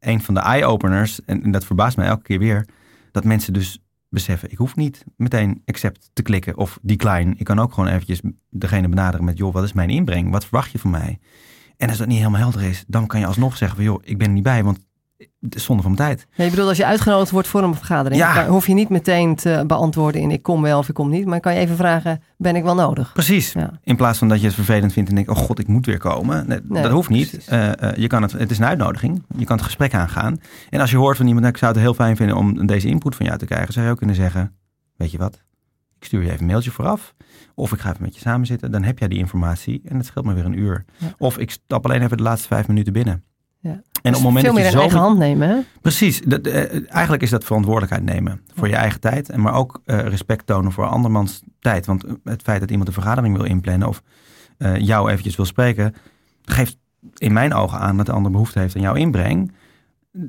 een 0.00 0.22
van 0.22 0.34
de 0.34 0.40
eye-openers, 0.40 1.24
en, 1.24 1.42
en, 1.42 1.50
dat 1.50 1.64
verbaast 1.64 1.96
mij 1.96 2.06
elke 2.06 2.22
keer 2.22 2.38
weer, 2.38 2.66
dat 3.12 3.24
mensen 3.24 3.52
dus 3.52 3.82
beseffen, 4.12 4.50
ik 4.50 4.58
hoef 4.58 4.76
niet 4.76 5.04
meteen 5.16 5.62
accept 5.64 6.10
te 6.12 6.22
klikken 6.22 6.56
of 6.56 6.78
decline. 6.82 7.34
Ik 7.36 7.44
kan 7.44 7.58
ook 7.58 7.72
gewoon 7.72 7.88
eventjes 7.88 8.20
degene 8.50 8.88
benaderen 8.88 9.24
met, 9.24 9.38
joh, 9.38 9.52
wat 9.52 9.64
is 9.64 9.72
mijn 9.72 9.90
inbreng? 9.90 10.30
Wat 10.30 10.44
verwacht 10.44 10.72
je 10.72 10.78
van 10.78 10.90
mij? 10.90 11.18
En 11.76 11.88
als 11.88 11.98
dat 11.98 12.06
niet 12.06 12.18
helemaal 12.18 12.40
helder 12.40 12.62
is, 12.62 12.84
dan 12.86 13.06
kan 13.06 13.20
je 13.20 13.26
alsnog 13.26 13.56
zeggen 13.56 13.76
van, 13.76 13.86
joh, 13.86 14.00
ik 14.04 14.18
ben 14.18 14.26
er 14.26 14.32
niet 14.32 14.42
bij, 14.42 14.64
want 14.64 14.78
is 15.48 15.64
zonde 15.64 15.82
van 15.82 15.94
mijn 15.94 16.08
tijd. 16.08 16.26
Ja, 16.34 16.44
je 16.44 16.50
bedoelt 16.50 16.68
als 16.68 16.76
je 16.76 16.86
uitgenodigd 16.86 17.30
wordt 17.30 17.48
voor 17.48 17.62
een 17.62 17.74
vergadering, 17.74 18.20
ja. 18.20 18.46
hoef 18.46 18.66
je 18.66 18.74
niet 18.74 18.88
meteen 18.88 19.34
te 19.36 19.64
beantwoorden 19.66 20.20
in 20.20 20.30
ik 20.30 20.42
kom 20.42 20.62
wel 20.62 20.78
of 20.78 20.88
ik 20.88 20.94
kom 20.94 21.08
niet. 21.08 21.26
Maar 21.26 21.40
kan 21.40 21.54
je 21.54 21.60
even 21.60 21.76
vragen, 21.76 22.22
ben 22.36 22.56
ik 22.56 22.62
wel 22.62 22.74
nodig? 22.74 23.12
Precies. 23.12 23.52
Ja. 23.52 23.70
In 23.82 23.96
plaats 23.96 24.18
van 24.18 24.28
dat 24.28 24.40
je 24.40 24.46
het 24.46 24.54
vervelend 24.54 24.92
vindt 24.92 25.08
en 25.08 25.14
denkt, 25.14 25.30
oh 25.30 25.36
god, 25.36 25.58
ik 25.58 25.66
moet 25.66 25.86
weer 25.86 25.98
komen. 25.98 26.46
Nee, 26.46 26.82
dat 26.82 26.92
hoeft 26.92 27.08
niet. 27.08 27.46
Uh, 27.52 27.66
uh, 27.66 27.94
je 27.94 28.06
kan 28.06 28.22
het, 28.22 28.32
het 28.32 28.50
is 28.50 28.58
een 28.58 28.64
uitnodiging. 28.64 29.22
Je 29.36 29.44
kan 29.44 29.56
het 29.56 29.64
gesprek 29.64 29.94
aangaan. 29.94 30.40
En 30.70 30.80
als 30.80 30.90
je 30.90 30.96
hoort 30.96 31.16
van 31.16 31.26
iemand, 31.26 31.42
nou, 31.42 31.54
ik 31.54 31.60
zou 31.60 31.72
het 31.72 31.80
heel 31.80 31.94
fijn 31.94 32.16
vinden 32.16 32.36
om 32.36 32.66
deze 32.66 32.88
input 32.88 33.14
van 33.14 33.26
jou 33.26 33.38
te 33.38 33.46
krijgen, 33.46 33.72
zou 33.72 33.84
je 33.84 33.90
ook 33.90 33.98
kunnen 33.98 34.16
zeggen, 34.16 34.56
weet 34.96 35.10
je 35.10 35.18
wat, 35.18 35.42
ik 35.98 36.04
stuur 36.04 36.22
je 36.22 36.28
even 36.28 36.40
een 36.40 36.46
mailtje 36.46 36.70
vooraf. 36.70 37.14
Of 37.54 37.72
ik 37.72 37.80
ga 37.80 37.90
even 37.90 38.02
met 38.02 38.14
je 38.14 38.20
samen 38.20 38.46
zitten. 38.46 38.70
Dan 38.70 38.82
heb 38.82 38.98
jij 38.98 39.08
die 39.08 39.18
informatie 39.18 39.82
en 39.84 39.96
het 39.96 40.06
scheelt 40.06 40.24
me 40.24 40.34
weer 40.34 40.44
een 40.44 40.58
uur. 40.58 40.84
Of 41.18 41.38
ik 41.38 41.50
stap 41.50 41.84
alleen 41.84 42.02
even 42.02 42.16
de 42.16 42.22
laatste 42.22 42.48
vijf 42.48 42.68
minuten 42.68 42.92
binnen. 42.92 43.24
Ja. 43.60 43.82
En 44.02 44.14
op 44.14 44.22
het 44.22 44.22
dus 44.22 44.22
moment 44.22 44.44
veel 44.44 44.54
dat 44.54 44.64
je 44.64 44.70
meer 44.70 44.72
in 44.72 44.78
eigen 44.78 44.98
hand 44.98 45.18
nemen. 45.18 45.48
Hè? 45.48 45.56
Precies. 45.80 46.20
Dat, 46.20 46.46
uh, 46.46 46.92
eigenlijk 46.92 47.22
is 47.22 47.30
dat 47.30 47.44
verantwoordelijkheid 47.44 48.04
nemen 48.04 48.40
voor 48.54 48.68
je 48.68 48.76
eigen 48.76 49.00
tijd. 49.00 49.30
En 49.30 49.40
maar 49.40 49.54
ook 49.54 49.80
uh, 49.84 50.00
respect 50.00 50.46
tonen 50.46 50.72
voor 50.72 50.86
andermans 50.86 51.42
tijd. 51.60 51.86
Want 51.86 52.04
het 52.24 52.42
feit 52.42 52.60
dat 52.60 52.70
iemand 52.70 52.88
een 52.88 52.94
vergadering 52.94 53.36
wil 53.36 53.44
inplannen 53.44 53.88
of 53.88 54.02
uh, 54.58 54.76
jou 54.76 55.10
eventjes 55.10 55.36
wil 55.36 55.44
spreken, 55.44 55.94
geeft 56.44 56.78
in 57.14 57.32
mijn 57.32 57.54
ogen 57.54 57.78
aan 57.78 57.96
dat 57.96 58.06
de 58.06 58.12
ander 58.12 58.30
behoefte 58.32 58.58
heeft 58.58 58.76
aan 58.76 58.82
jouw 58.82 58.94
inbreng. 58.94 59.52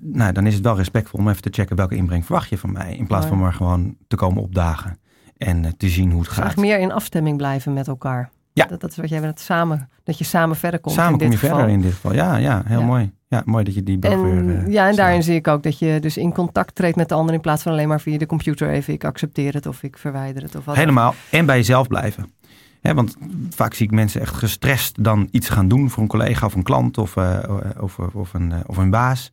Nou, 0.02 0.32
dan 0.32 0.46
is 0.46 0.54
het 0.54 0.64
wel 0.64 0.76
respectvol 0.76 1.20
om 1.20 1.30
even 1.30 1.42
te 1.42 1.50
checken 1.52 1.76
welke 1.76 1.96
inbreng 1.96 2.26
verwacht 2.26 2.50
je 2.50 2.58
van 2.58 2.72
mij. 2.72 2.96
In 2.96 3.08
plaats 3.08 3.26
van 3.26 3.38
maar 3.38 3.54
gewoon 3.54 3.96
te 4.08 4.16
komen 4.16 4.42
opdagen 4.42 5.00
en 5.38 5.78
te 5.78 5.90
zien 5.90 6.12
hoe 6.12 6.20
het 6.20 6.30
dus 6.30 6.38
gaat. 6.38 6.56
meer 6.56 6.80
in 6.80 6.92
afstemming 6.92 7.38
blijven 7.38 7.74
met 7.74 7.88
elkaar. 7.88 8.32
Ja. 8.54 8.66
Dat, 8.66 8.82
dat 8.82 8.90
is 8.90 8.98
wat 8.98 9.10
jij 9.10 9.20
het 9.20 9.40
samen, 9.40 9.90
dat 10.04 10.18
je 10.18 10.24
samen 10.24 10.56
verder 10.56 10.80
komt. 10.80 10.96
Samen 10.96 11.20
kom 11.20 11.32
je 11.32 11.38
geval. 11.38 11.56
verder 11.56 11.74
in 11.74 11.82
dit 11.82 11.94
geval. 11.94 12.14
Ja, 12.14 12.36
ja 12.38 12.62
heel 12.66 12.84
mooi. 12.84 13.12
Ja, 13.28 13.42
mooi 13.46 13.64
dat 13.64 13.74
je 13.74 13.84
die 13.84 14.00
en, 14.00 14.24
weer, 14.24 14.44
uh, 14.44 14.68
Ja, 14.68 14.90
en 14.90 14.96
daarin 14.96 15.24
zie 15.24 15.36
ik 15.36 15.48
ook 15.48 15.64
dat 15.64 15.80
je 15.80 16.00
dus 16.00 16.18
in 16.18 16.34
contact 16.34 16.76
treedt 16.76 16.96
met 16.96 17.10
de 17.10 17.16
ander 17.16 17.36
in 17.36 17.42
plaats 17.42 17.64
van 17.64 17.72
alleen 17.72 17.88
maar 17.88 18.02
via 18.02 18.18
de 18.18 18.26
computer 18.26 18.70
even 18.70 18.94
ik 18.94 19.04
accepteer 19.04 19.54
het 19.54 19.66
of 19.66 19.84
ik 19.84 19.98
verwijder 19.98 20.44
het 20.44 20.56
of 20.56 20.66
wat. 20.66 20.76
Helemaal. 20.76 21.16
En 21.30 21.46
bij 21.46 21.56
jezelf 21.56 21.88
blijven. 21.88 22.34
He, 22.82 22.94
want 22.94 23.18
vaak 23.50 23.74
zie 23.74 23.86
ik 23.86 23.92
mensen 23.92 24.22
echt 24.22 24.36
gestrest 24.36 25.04
dan 25.04 25.28
iets 25.32 25.50
gaan 25.50 25.68
doen 25.68 25.90
voor 25.90 26.04
een 26.04 26.10
collega 26.10 26.46
of 26.46 26.56
een 26.56 26.64
klant 26.64 26.98
of, 26.98 27.16
uh, 27.16 27.40
of, 27.80 28.00
of, 28.00 28.34
een, 28.34 28.54
of 28.66 28.78
een 28.78 28.90
baas, 28.90 29.32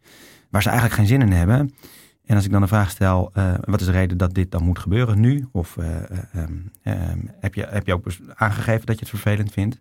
waar 0.50 0.62
ze 0.62 0.68
eigenlijk 0.68 0.98
geen 0.98 1.08
zin 1.08 1.20
in 1.20 1.32
hebben. 1.32 1.74
En 2.30 2.36
als 2.36 2.44
ik 2.44 2.50
dan 2.50 2.60
de 2.60 2.66
vraag 2.66 2.90
stel, 2.90 3.30
uh, 3.34 3.54
wat 3.60 3.80
is 3.80 3.86
de 3.86 3.92
reden 3.92 4.16
dat 4.16 4.34
dit 4.34 4.50
dan 4.50 4.64
moet 4.64 4.78
gebeuren 4.78 5.20
nu? 5.20 5.48
Of 5.52 5.76
um, 5.76 6.70
um, 6.84 7.30
heb, 7.40 7.54
je, 7.54 7.66
heb 7.70 7.86
je 7.86 7.92
ook 7.92 8.06
aangegeven 8.34 8.86
dat 8.86 8.94
je 8.94 9.00
het 9.00 9.08
vervelend 9.08 9.52
vindt? 9.52 9.80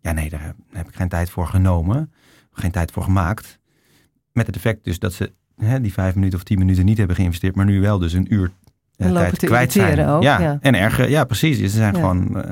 Ja, 0.00 0.12
nee, 0.12 0.30
daar 0.30 0.54
heb 0.72 0.88
ik 0.88 0.94
geen 0.94 1.08
tijd 1.08 1.30
voor 1.30 1.46
genomen 1.46 2.10
geen 2.58 2.70
tijd 2.70 2.90
voor 2.90 3.02
gemaakt. 3.02 3.58
Met 4.32 4.46
het 4.46 4.56
effect 4.56 4.84
dus 4.84 4.98
dat 4.98 5.12
ze 5.12 5.32
hè, 5.56 5.80
die 5.80 5.92
vijf 5.92 6.14
minuten 6.14 6.38
of 6.38 6.44
tien 6.44 6.58
minuten 6.58 6.84
niet 6.84 6.98
hebben 6.98 7.16
geïnvesteerd, 7.16 7.54
maar 7.54 7.64
nu 7.64 7.80
wel 7.80 7.98
dus 7.98 8.12
een 8.12 8.34
uur 8.34 8.50
uh, 8.96 9.12
tijd 9.12 9.38
kwijt 9.38 9.72
zijn. 9.72 10.06
Ook, 10.06 10.22
ja. 10.22 10.40
ja. 10.40 10.58
en 10.60 10.74
erger, 10.74 11.10
ja 11.10 11.24
precies. 11.24 11.58
Ze 11.58 11.68
zijn 11.68 11.94
gewoon 11.94 12.44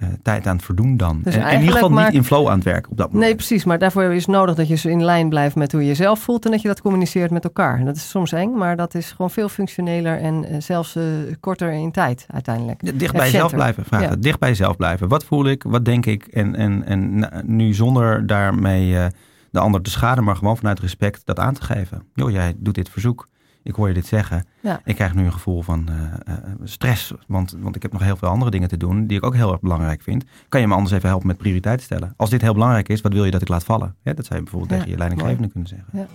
uh, 0.00 0.08
uh, 0.08 0.14
tijd 0.22 0.46
aan 0.46 0.56
het 0.56 0.64
verdoen 0.64 0.96
dan. 0.96 1.20
Dus 1.22 1.34
en, 1.34 1.50
in 1.50 1.58
ieder 1.60 1.74
geval 1.74 1.90
niet 1.90 2.12
in 2.12 2.24
flow 2.24 2.48
aan 2.48 2.54
het 2.54 2.64
werken 2.64 2.90
op 2.90 2.96
dat 2.96 3.06
moment. 3.06 3.24
Nee, 3.24 3.34
precies. 3.34 3.64
Maar 3.64 3.78
daarvoor 3.78 4.02
is 4.02 4.26
nodig 4.26 4.54
dat 4.54 4.68
je 4.68 4.76
zo 4.76 4.88
in 4.88 5.04
lijn 5.04 5.28
blijft 5.28 5.56
met 5.56 5.72
hoe 5.72 5.80
je 5.80 5.86
jezelf 5.86 6.20
voelt 6.20 6.44
en 6.44 6.50
dat 6.50 6.62
je 6.62 6.68
dat 6.68 6.80
communiceert 6.80 7.30
met 7.30 7.44
elkaar. 7.44 7.84
Dat 7.84 7.96
is 7.96 8.08
soms 8.08 8.32
eng, 8.32 8.54
maar 8.54 8.76
dat 8.76 8.94
is 8.94 9.10
gewoon 9.10 9.30
veel 9.30 9.48
functioneler 9.48 10.18
en 10.18 10.44
uh, 10.50 10.60
zelfs 10.60 10.96
uh, 10.96 11.04
korter 11.40 11.72
in 11.72 11.90
tijd 11.90 12.26
uiteindelijk. 12.30 12.98
Dicht 12.98 13.12
bij 13.12 13.30
jezelf 13.30 13.52
blijven, 13.52 13.84
vragen. 13.84 14.08
Ja. 14.08 14.16
Dicht 14.16 14.38
bij 14.38 14.48
jezelf 14.48 14.76
blijven. 14.76 15.08
Wat 15.08 15.24
voel 15.24 15.46
ik? 15.46 15.62
Wat 15.62 15.84
denk 15.84 16.06
ik? 16.06 16.26
En, 16.26 16.54
en, 16.56 16.84
en 16.84 17.28
nu 17.46 17.74
zonder 17.74 18.26
daarmee 18.26 19.10
de 19.50 19.58
ander 19.58 19.82
te 19.82 19.90
schaden, 19.90 20.24
maar 20.24 20.36
gewoon 20.36 20.56
vanuit 20.56 20.80
respect 20.80 21.22
dat 21.24 21.38
aan 21.38 21.54
te 21.54 21.62
geven. 21.62 22.02
Joh, 22.14 22.30
jij 22.30 22.54
doet 22.56 22.74
dit 22.74 22.88
verzoek 22.88 23.28
ik 23.62 23.74
hoor 23.74 23.88
je 23.88 23.94
dit 23.94 24.06
zeggen. 24.06 24.44
Ja. 24.60 24.80
Ik 24.84 24.94
krijg 24.94 25.14
nu 25.14 25.24
een 25.24 25.32
gevoel 25.32 25.62
van 25.62 25.88
uh, 25.90 25.96
uh, 26.28 26.34
stress, 26.64 27.12
want, 27.26 27.56
want 27.58 27.76
ik 27.76 27.82
heb 27.82 27.92
nog 27.92 28.02
heel 28.02 28.16
veel 28.16 28.28
andere 28.28 28.50
dingen 28.50 28.68
te 28.68 28.76
doen 28.76 29.06
die 29.06 29.16
ik 29.16 29.24
ook 29.24 29.34
heel 29.34 29.50
erg 29.52 29.60
belangrijk 29.60 30.02
vind. 30.02 30.24
Kan 30.48 30.60
je 30.60 30.66
me 30.66 30.74
anders 30.74 30.94
even 30.94 31.08
helpen 31.08 31.26
met 31.26 31.38
prioriteiten 31.38 31.84
stellen? 31.84 32.14
Als 32.16 32.30
dit 32.30 32.42
heel 32.42 32.52
belangrijk 32.52 32.88
is, 32.88 33.00
wat 33.00 33.12
wil 33.12 33.24
je 33.24 33.30
dat 33.30 33.42
ik 33.42 33.48
laat 33.48 33.64
vallen? 33.64 33.94
Ja, 34.02 34.12
dat 34.12 34.26
zou 34.26 34.38
je 34.38 34.44
bijvoorbeeld 34.44 34.72
ja, 34.72 34.76
tegen 34.76 34.92
je 34.92 34.98
leidinggevende 34.98 35.48
kunnen 35.48 35.68
zeggen. 35.68 35.88
Ja. 35.92 36.06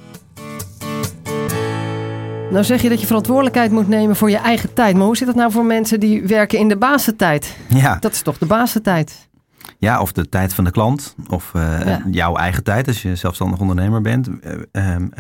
Nou 2.52 2.64
zeg 2.64 2.82
je 2.82 2.90
dat 2.90 3.00
je 3.00 3.06
verantwoordelijkheid 3.06 3.72
moet 3.72 3.88
nemen 3.88 4.16
voor 4.16 4.30
je 4.30 4.38
eigen 4.38 4.74
tijd. 4.74 4.96
Maar 4.96 5.06
hoe 5.06 5.18
zit 5.18 5.28
het 5.28 5.36
nou 5.36 5.52
voor 5.52 5.66
mensen 5.66 6.00
die 6.00 6.22
werken 6.24 6.60
in 6.60 6.68
de 6.68 6.78
basentijd? 6.78 7.58
Ja. 7.70 7.98
Dat 8.00 8.12
is 8.12 8.22
toch 8.22 8.38
de 8.38 8.46
basentijd? 8.46 9.30
Ja, 9.78 10.02
of 10.02 10.12
de 10.12 10.30
tijd 10.30 10.54
van 10.54 10.64
de 10.64 10.72
klant. 10.72 11.16
Of 11.30 11.52
uh, 11.56 11.86
ja. 11.86 12.02
jouw 12.12 12.36
eigen 12.36 12.64
tijd 12.64 12.88
als 12.88 13.02
je 13.02 13.16
zelfstandig 13.16 13.60
ondernemer 13.60 14.02
bent. 14.02 14.28
Um, 14.28 14.42
um, 14.72 15.12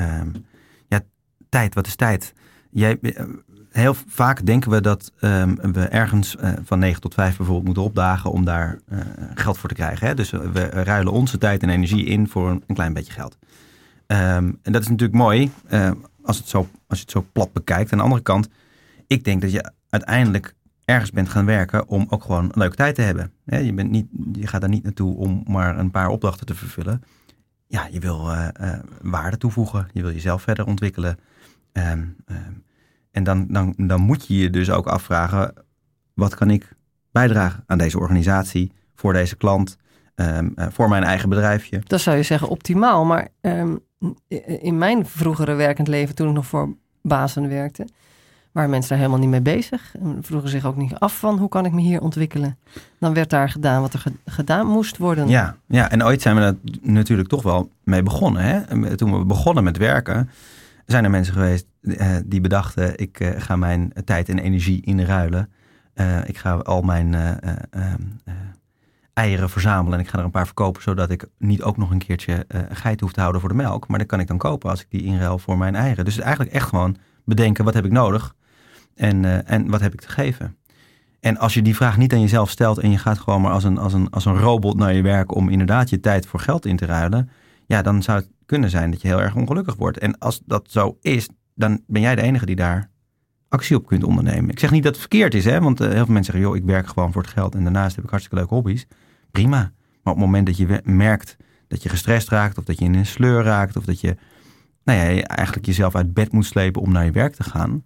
tijd, 1.49 1.73
wat 1.73 1.87
is 1.87 1.95
tijd? 1.95 2.33
Jij, 2.69 2.99
eh, 2.99 3.25
heel 3.69 3.95
vaak 4.07 4.45
denken 4.45 4.71
we 4.71 4.81
dat 4.81 5.11
um, 5.21 5.55
we 5.73 5.81
ergens 5.81 6.35
uh, 6.41 6.51
van 6.63 6.79
9 6.79 7.01
tot 7.01 7.13
5 7.13 7.37
bijvoorbeeld 7.37 7.65
moeten 7.65 7.83
opdagen 7.83 8.31
om 8.31 8.45
daar 8.45 8.79
uh, 8.89 8.99
geld 9.33 9.57
voor 9.57 9.69
te 9.69 9.75
krijgen. 9.75 10.07
Hè? 10.07 10.13
Dus 10.13 10.29
we 10.29 10.69
ruilen 10.69 11.13
onze 11.13 11.37
tijd 11.37 11.63
en 11.63 11.69
energie 11.69 12.05
in 12.05 12.27
voor 12.27 12.49
een, 12.49 12.75
klein 12.75 12.93
beetje 12.93 13.13
geld. 13.13 13.37
Um, 14.07 14.59
en 14.61 14.71
dat 14.71 14.81
is 14.81 14.87
natuurlijk 14.87 15.17
mooi 15.17 15.51
als, 16.21 16.37
het 16.37 16.47
zo, 16.47 16.67
als 16.87 16.97
je 16.97 17.03
het 17.03 17.11
zo 17.11 17.25
plat 17.31 17.53
bekijkt. 17.53 17.91
Aan 17.91 17.97
de 17.97 18.03
andere 18.03 18.21
kant, 18.21 18.49
ik 19.07 19.23
denk 19.23 19.41
dat 19.41 19.51
je 19.51 19.71
uiteindelijk 19.89 20.55
ergens 20.85 21.11
bent 21.11 21.29
gaan 21.29 21.45
werken 21.45 21.87
om 21.87 22.05
ook 22.09 22.23
gewoon 22.23 22.43
een 22.43 22.51
leuke 22.53 22.75
tijd 22.75 22.95
te 22.95 23.01
hebben. 23.01 23.31
Hè? 23.45 23.57
Je, 23.57 23.73
bent 23.73 23.91
niet, 23.91 24.07
je 24.33 24.47
gaat 24.47 24.61
daar 24.61 24.69
niet 24.69 24.83
naartoe 24.83 25.15
om 25.15 25.43
maar 25.47 25.79
een 25.79 25.91
paar 25.91 26.09
opdrachten 26.09 26.45
te 26.45 26.55
vervullen. 26.55 27.03
Ja, 27.67 27.87
je 27.91 27.99
wil 27.99 28.31
waarde 29.01 29.37
toevoegen. 29.37 29.87
Je 29.93 30.01
wil 30.01 30.11
jezelf 30.11 30.41
verder 30.41 30.65
ontwikkelen. 30.65 31.17
Um, 31.73 32.15
um, 32.25 32.63
en 33.11 33.23
dan, 33.23 33.47
dan, 33.49 33.73
dan 33.77 34.01
moet 34.01 34.27
je 34.27 34.37
je 34.37 34.49
dus 34.49 34.69
ook 34.69 34.87
afvragen, 34.87 35.53
wat 36.13 36.35
kan 36.35 36.49
ik 36.49 36.75
bijdragen 37.11 37.63
aan 37.67 37.77
deze 37.77 37.99
organisatie, 37.99 38.71
voor 38.95 39.13
deze 39.13 39.35
klant, 39.35 39.77
um, 40.15 40.53
uh, 40.55 40.65
voor 40.69 40.89
mijn 40.89 41.03
eigen 41.03 41.29
bedrijfje? 41.29 41.81
Dat 41.83 42.01
zou 42.01 42.17
je 42.17 42.23
zeggen 42.23 42.47
optimaal, 42.47 43.05
maar 43.05 43.27
in 44.59 44.77
mijn 44.77 45.05
vroegere 45.05 45.53
werkend 45.53 45.87
leven, 45.87 46.15
toen 46.15 46.27
ik 46.27 46.33
nog 46.33 46.45
voor 46.45 46.75
bazen 47.01 47.49
werkte, 47.49 47.87
waren 48.51 48.69
mensen 48.69 48.89
daar 48.89 48.99
helemaal 48.99 49.19
niet 49.19 49.29
mee 49.29 49.55
bezig. 49.55 49.95
En 49.99 50.17
vroegen 50.21 50.49
zich 50.49 50.65
ook 50.65 50.75
niet 50.75 50.93
af 50.93 51.19
van 51.19 51.37
hoe 51.37 51.49
kan 51.49 51.65
ik 51.65 51.71
me 51.71 51.81
hier 51.81 52.01
ontwikkelen. 52.01 52.57
Dan 52.99 53.13
werd 53.13 53.29
daar 53.29 53.49
gedaan 53.49 53.81
wat 53.81 53.93
er 53.93 54.03
gedaan 54.25 54.67
moest 54.67 54.97
worden. 54.97 55.27
Ja, 55.27 55.57
ja, 55.67 55.91
en 55.91 56.03
ooit 56.03 56.21
zijn 56.21 56.35
we 56.35 56.41
er 56.41 56.55
natuurlijk 56.81 57.29
toch 57.29 57.43
wel 57.43 57.71
mee 57.83 58.03
begonnen. 58.03 58.41
Hè? 58.41 58.95
Toen 58.95 59.19
we 59.19 59.25
begonnen 59.25 59.63
met 59.63 59.77
werken, 59.77 60.29
zijn 60.91 61.03
er 61.03 61.09
mensen 61.09 61.33
geweest 61.33 61.67
uh, 61.81 62.15
die 62.25 62.41
bedachten, 62.41 62.97
ik 62.97 63.19
uh, 63.19 63.29
ga 63.37 63.55
mijn 63.55 63.93
tijd 64.05 64.29
en 64.29 64.39
energie 64.39 64.81
inruilen. 64.81 65.51
Uh, 65.95 66.27
ik 66.27 66.37
ga 66.37 66.53
al 66.53 66.81
mijn 66.81 67.15
eieren 69.13 69.49
verzamelen 69.49 69.99
en 69.99 70.05
ik 70.05 70.09
ga 70.09 70.17
er 70.17 70.23
een 70.23 70.31
paar 70.31 70.45
verkopen, 70.45 70.81
zodat 70.81 71.09
ik 71.09 71.27
niet 71.37 71.63
ook 71.63 71.77
nog 71.77 71.91
een 71.91 71.97
keertje 71.97 72.45
geit 72.69 73.01
hoef 73.01 73.11
te 73.11 73.19
houden 73.19 73.41
voor 73.41 73.49
de 73.49 73.55
melk. 73.55 73.87
Maar 73.87 73.99
dat 73.99 74.07
kan 74.07 74.19
ik 74.19 74.27
dan 74.27 74.37
kopen 74.37 74.69
als 74.69 74.81
ik 74.81 74.87
die 74.89 75.03
inruil 75.03 75.39
voor 75.39 75.57
mijn 75.57 75.75
eieren. 75.75 76.05
Dus 76.05 76.19
eigenlijk 76.19 76.51
echt 76.51 76.67
gewoon 76.67 76.97
bedenken, 77.25 77.65
wat 77.65 77.73
heb 77.73 77.85
ik 77.85 77.91
nodig 77.91 78.35
en, 78.95 79.45
en 79.45 79.69
wat 79.69 79.81
heb 79.81 79.93
ik 79.93 80.01
te 80.01 80.09
geven. 80.09 80.57
En 81.19 81.37
als 81.37 81.53
je 81.53 81.61
die 81.61 81.75
vraag 81.75 81.97
niet 81.97 82.13
aan 82.13 82.21
jezelf 82.21 82.49
stelt 82.49 82.77
en 82.77 82.91
je 82.91 82.97
gaat 82.97 83.19
gewoon 83.19 83.41
maar 83.41 83.51
als 83.51 83.63
een, 83.63 83.77
als 83.77 83.93
een, 83.93 84.09
als 84.09 84.25
een 84.25 84.37
robot 84.37 84.77
naar 84.77 84.93
je 84.93 85.01
werk 85.01 85.35
om 85.35 85.49
inderdaad 85.49 85.89
je 85.89 85.99
tijd 85.99 86.27
voor 86.27 86.39
geld 86.39 86.65
in 86.65 86.77
te 86.77 86.85
ruilen, 86.85 87.29
ja, 87.65 87.81
dan 87.81 88.03
zou 88.03 88.19
het 88.19 88.29
kunnen 88.47 88.69
zijn 88.69 88.91
dat 88.91 89.01
je 89.01 89.07
heel 89.07 89.21
erg 89.21 89.35
ongelukkig 89.35 89.75
wordt. 89.75 89.97
En 89.97 90.17
als 90.17 90.41
dat 90.45 90.71
zo 90.71 90.97
is, 91.01 91.29
dan 91.55 91.81
ben 91.87 92.01
jij 92.01 92.15
de 92.15 92.21
enige 92.21 92.45
die 92.45 92.55
daar 92.55 92.89
actie 93.49 93.75
op 93.75 93.87
kunt 93.87 94.03
ondernemen. 94.03 94.49
Ik 94.49 94.59
zeg 94.59 94.71
niet 94.71 94.83
dat 94.83 94.91
het 94.91 95.01
verkeerd 95.01 95.33
is, 95.33 95.45
hè? 95.45 95.61
want 95.61 95.81
uh, 95.81 95.87
heel 95.87 96.05
veel 96.05 96.13
mensen 96.13 96.33
zeggen, 96.33 96.51
joh, 96.51 96.55
ik 96.55 96.63
werk 96.63 96.87
gewoon 96.87 97.11
voor 97.11 97.21
het 97.21 97.31
geld 97.31 97.55
en 97.55 97.63
daarnaast 97.63 97.95
heb 97.95 98.03
ik 98.03 98.09
hartstikke 98.09 98.39
leuke 98.39 98.53
hobby's. 98.53 98.85
Prima. 99.31 99.57
Maar 99.57 100.13
op 100.13 100.19
het 100.19 100.29
moment 100.29 100.45
dat 100.45 100.57
je 100.57 100.81
merkt 100.83 101.37
dat 101.67 101.83
je 101.83 101.89
gestrest 101.89 102.29
raakt 102.29 102.57
of 102.57 102.63
dat 102.63 102.79
je 102.79 102.85
in 102.85 102.95
een 102.95 103.05
sleur 103.05 103.43
raakt 103.43 103.75
of 103.75 103.85
dat 103.85 103.99
je 104.01 104.15
nou 104.83 104.99
ja, 104.99 105.23
eigenlijk 105.23 105.65
jezelf 105.65 105.95
uit 105.95 106.13
bed 106.13 106.31
moet 106.31 106.45
slepen 106.45 106.81
om 106.81 106.91
naar 106.91 107.05
je 107.05 107.11
werk 107.11 107.35
te 107.35 107.43
gaan, 107.43 107.83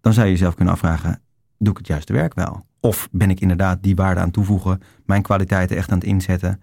dan 0.00 0.12
zou 0.12 0.26
je 0.26 0.32
jezelf 0.32 0.54
kunnen 0.54 0.74
afvragen, 0.74 1.22
doe 1.58 1.72
ik 1.72 1.78
het 1.78 1.86
juiste 1.86 2.12
werk 2.12 2.34
wel? 2.34 2.66
Of 2.80 3.08
ben 3.10 3.30
ik 3.30 3.40
inderdaad 3.40 3.82
die 3.82 3.96
waarde 3.96 4.20
aan 4.20 4.30
toevoegen, 4.30 4.82
mijn 5.04 5.22
kwaliteiten 5.22 5.76
echt 5.76 5.90
aan 5.90 5.98
het 5.98 6.06
inzetten, 6.06 6.62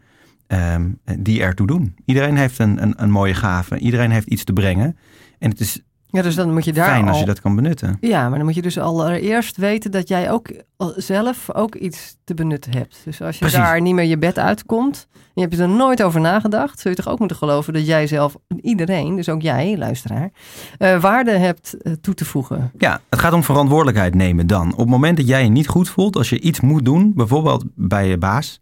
um, 0.51 0.99
die 1.19 1.41
ertoe 1.41 1.67
doen? 1.67 1.95
Iedereen 2.05 2.37
heeft 2.37 2.59
een, 2.59 2.81
een, 2.81 2.93
een 2.97 3.11
mooie 3.11 3.33
gave, 3.33 3.77
iedereen 3.77 4.11
heeft 4.11 4.27
iets 4.27 4.43
te 4.43 4.53
brengen. 4.53 4.97
En 5.39 5.49
het 5.49 5.59
is 5.59 5.81
ja, 6.11 6.21
dus 6.21 6.35
dan 6.35 6.53
moet 6.53 6.65
je 6.65 6.73
daar 6.73 6.89
Fijn 6.89 7.03
als 7.07 7.13
al- 7.13 7.19
je 7.19 7.25
dat 7.25 7.41
kan 7.41 7.55
benutten. 7.55 7.97
Ja, 8.01 8.29
maar 8.29 8.37
dan 8.37 8.45
moet 8.45 8.55
je 8.55 8.61
dus 8.61 8.77
allereerst 8.77 9.57
weten 9.57 9.91
dat 9.91 10.07
jij 10.07 10.31
ook 10.31 10.51
zelf 10.95 11.53
ook 11.53 11.75
iets 11.75 12.17
te 12.23 12.33
benutten 12.33 12.71
hebt. 12.71 13.01
Dus 13.03 13.21
als 13.21 13.33
je 13.33 13.39
Precies. 13.39 13.59
daar 13.59 13.81
niet 13.81 13.93
meer 13.93 14.05
je 14.05 14.17
bed 14.17 14.39
uitkomt 14.39 15.07
en 15.13 15.21
je 15.33 15.41
hebt 15.41 15.59
er 15.59 15.69
nooit 15.69 16.03
over 16.03 16.21
nagedacht, 16.21 16.79
zul 16.79 16.91
je 16.91 16.97
toch 16.97 17.07
ook 17.07 17.19
moeten 17.19 17.37
geloven 17.37 17.73
dat 17.73 17.85
jij 17.85 18.07
zelf, 18.07 18.35
iedereen, 18.61 19.15
dus 19.15 19.29
ook 19.29 19.41
jij, 19.41 19.77
luisteraar, 19.77 20.31
eh, 20.77 21.01
waarde 21.01 21.31
hebt 21.31 21.77
eh, 21.81 21.93
toe 22.01 22.13
te 22.13 22.25
voegen. 22.25 22.71
Ja, 22.77 23.01
het 23.09 23.19
gaat 23.19 23.33
om 23.33 23.43
verantwoordelijkheid 23.43 24.15
nemen 24.15 24.47
dan. 24.47 24.71
Op 24.71 24.77
het 24.77 24.89
moment 24.89 25.17
dat 25.17 25.27
jij 25.27 25.43
je 25.43 25.49
niet 25.49 25.67
goed 25.67 25.89
voelt, 25.89 26.15
als 26.15 26.29
je 26.29 26.39
iets 26.39 26.59
moet 26.59 26.85
doen, 26.85 27.13
bijvoorbeeld 27.15 27.65
bij 27.75 28.07
je 28.07 28.17
baas, 28.17 28.59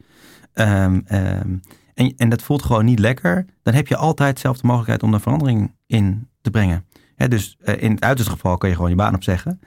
ehm, 0.54 1.00
ehm, 1.06 1.56
en, 1.98 2.14
en 2.18 2.30
dat 2.30 2.42
voelt 2.42 2.64
gewoon 2.64 2.86
niet 2.86 3.00
lekker, 3.00 3.46
dan 3.64 3.74
heb 3.74 3.88
je 3.88 3.98
altijd 3.98 4.40
zelf 4.40 4.58
de 4.58 4.68
mogelijkheid 4.68 5.04
om 5.04 5.12
daar 5.12 5.22
verandering 5.22 5.74
in 5.86 6.28
te 6.42 6.50
brengen. 6.50 6.86
Dus 7.16 7.58
eh, 7.60 7.82
in 7.82 7.92
het 7.92 8.04
uiterste 8.04 8.34
geval 8.34 8.58
kun 8.58 8.70
je 8.70 8.76
gewoon 8.76 8.90
je 8.90 8.96
baan 8.96 9.16
opzeggen. 9.16 9.60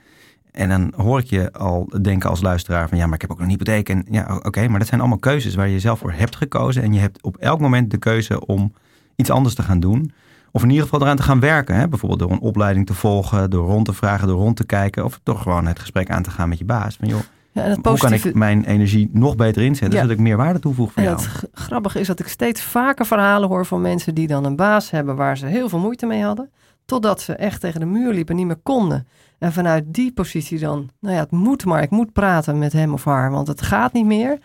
En 0.51 0.69
dan 0.69 0.93
hoor 0.95 1.19
ik 1.19 1.25
je 1.25 1.53
al 1.53 1.89
denken 2.01 2.29
als 2.29 2.41
luisteraar 2.41 2.89
van 2.89 2.97
ja, 2.97 3.05
maar 3.05 3.15
ik 3.15 3.21
heb 3.21 3.31
ook 3.31 3.39
een 3.39 3.49
hypotheek. 3.49 3.89
En 3.89 4.05
ja, 4.09 4.39
oké, 4.43 4.67
maar 4.67 4.79
dat 4.79 4.87
zijn 4.87 4.99
allemaal 4.99 5.19
keuzes 5.19 5.55
waar 5.55 5.67
je 5.67 5.79
zelf 5.79 5.99
voor 5.99 6.11
hebt 6.11 6.35
gekozen. 6.35 6.83
En 6.83 6.93
je 6.93 6.99
hebt 6.99 7.23
op 7.23 7.37
elk 7.37 7.59
moment 7.59 7.91
de 7.91 7.97
keuze 7.97 8.45
om 8.45 8.73
iets 9.15 9.29
anders 9.29 9.55
te 9.55 9.63
gaan 9.63 9.79
doen. 9.79 10.11
Of 10.51 10.63
in 10.63 10.69
ieder 10.69 10.83
geval 10.83 11.01
eraan 11.01 11.15
te 11.15 11.23
gaan 11.23 11.39
werken. 11.39 11.75
Hè? 11.75 11.87
Bijvoorbeeld 11.87 12.19
door 12.19 12.31
een 12.31 12.39
opleiding 12.39 12.85
te 12.85 12.93
volgen, 12.93 13.49
door 13.49 13.67
rond 13.67 13.85
te 13.85 13.93
vragen, 13.93 14.27
door 14.27 14.39
rond 14.39 14.55
te 14.55 14.65
kijken. 14.65 15.05
Of 15.05 15.19
toch 15.23 15.41
gewoon 15.41 15.65
het 15.67 15.79
gesprek 15.79 16.09
aan 16.09 16.23
te 16.23 16.31
gaan 16.31 16.49
met 16.49 16.57
je 16.57 16.65
baas. 16.65 16.95
Van 16.95 17.07
joh, 17.07 17.21
Ja, 17.53 17.75
hoe 17.81 17.97
kan 17.97 18.13
ik 18.13 18.33
mijn 18.33 18.63
energie 18.65 19.09
nog 19.13 19.35
beter 19.35 19.61
inzetten, 19.61 19.95
Ja. 19.97 20.01
zodat 20.03 20.17
ik 20.17 20.23
meer 20.23 20.37
waarde 20.37 20.59
toevoeg 20.59 20.91
voor 20.91 21.03
En 21.03 21.09
jou? 21.09 21.21
het 21.21 21.49
grappige 21.53 21.99
is 21.99 22.07
dat 22.07 22.19
ik 22.19 22.27
steeds 22.27 22.61
vaker 22.61 23.05
verhalen 23.05 23.49
hoor 23.49 23.65
van 23.65 23.81
mensen 23.81 24.15
die 24.15 24.27
dan 24.27 24.45
een 24.45 24.55
baas 24.55 24.91
hebben 24.91 25.15
waar 25.15 25.37
ze 25.37 25.45
heel 25.45 25.69
veel 25.69 25.79
moeite 25.79 26.05
mee 26.05 26.23
hadden. 26.23 26.49
Totdat 26.85 27.21
ze 27.21 27.33
echt 27.33 27.61
tegen 27.61 27.79
de 27.79 27.85
muur 27.85 28.13
liepen, 28.13 28.35
niet 28.35 28.45
meer 28.45 28.59
konden. 28.63 29.07
En 29.39 29.53
vanuit 29.53 29.83
die 29.87 30.11
positie 30.13 30.59
dan, 30.59 30.89
nou 30.99 31.15
ja, 31.15 31.21
het 31.21 31.31
moet 31.31 31.65
maar, 31.65 31.81
ik 31.81 31.89
moet 31.89 32.13
praten 32.13 32.57
met 32.59 32.73
hem 32.73 32.93
of 32.93 33.03
haar, 33.05 33.31
want 33.31 33.47
het 33.47 33.61
gaat 33.61 33.93
niet 33.93 34.05
meer. 34.05 34.37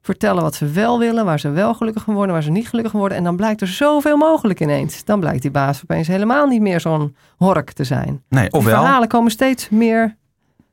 Vertellen 0.00 0.42
wat 0.42 0.54
ze 0.54 0.66
wel 0.66 0.98
willen, 0.98 1.24
waar 1.24 1.40
ze 1.40 1.50
wel 1.50 1.74
gelukkig 1.74 2.02
van 2.04 2.14
worden, 2.14 2.32
waar 2.32 2.42
ze 2.42 2.50
niet 2.50 2.68
gelukkig 2.68 2.90
van 2.92 3.00
worden. 3.00 3.18
En 3.18 3.24
dan 3.24 3.36
blijkt 3.36 3.60
er 3.60 3.66
zoveel 3.68 4.16
mogelijk 4.16 4.60
ineens. 4.60 5.04
Dan 5.04 5.20
blijkt 5.20 5.42
die 5.42 5.50
baas 5.50 5.80
opeens 5.82 6.08
helemaal 6.08 6.46
niet 6.46 6.60
meer 6.60 6.80
zo'n 6.80 7.16
hork 7.36 7.72
te 7.72 7.84
zijn. 7.84 8.22
Nee, 8.28 8.42
Die 8.48 8.52
ofwel. 8.52 8.74
verhalen 8.78 9.08
komen 9.08 9.30
steeds 9.30 9.68
meer, 9.68 10.16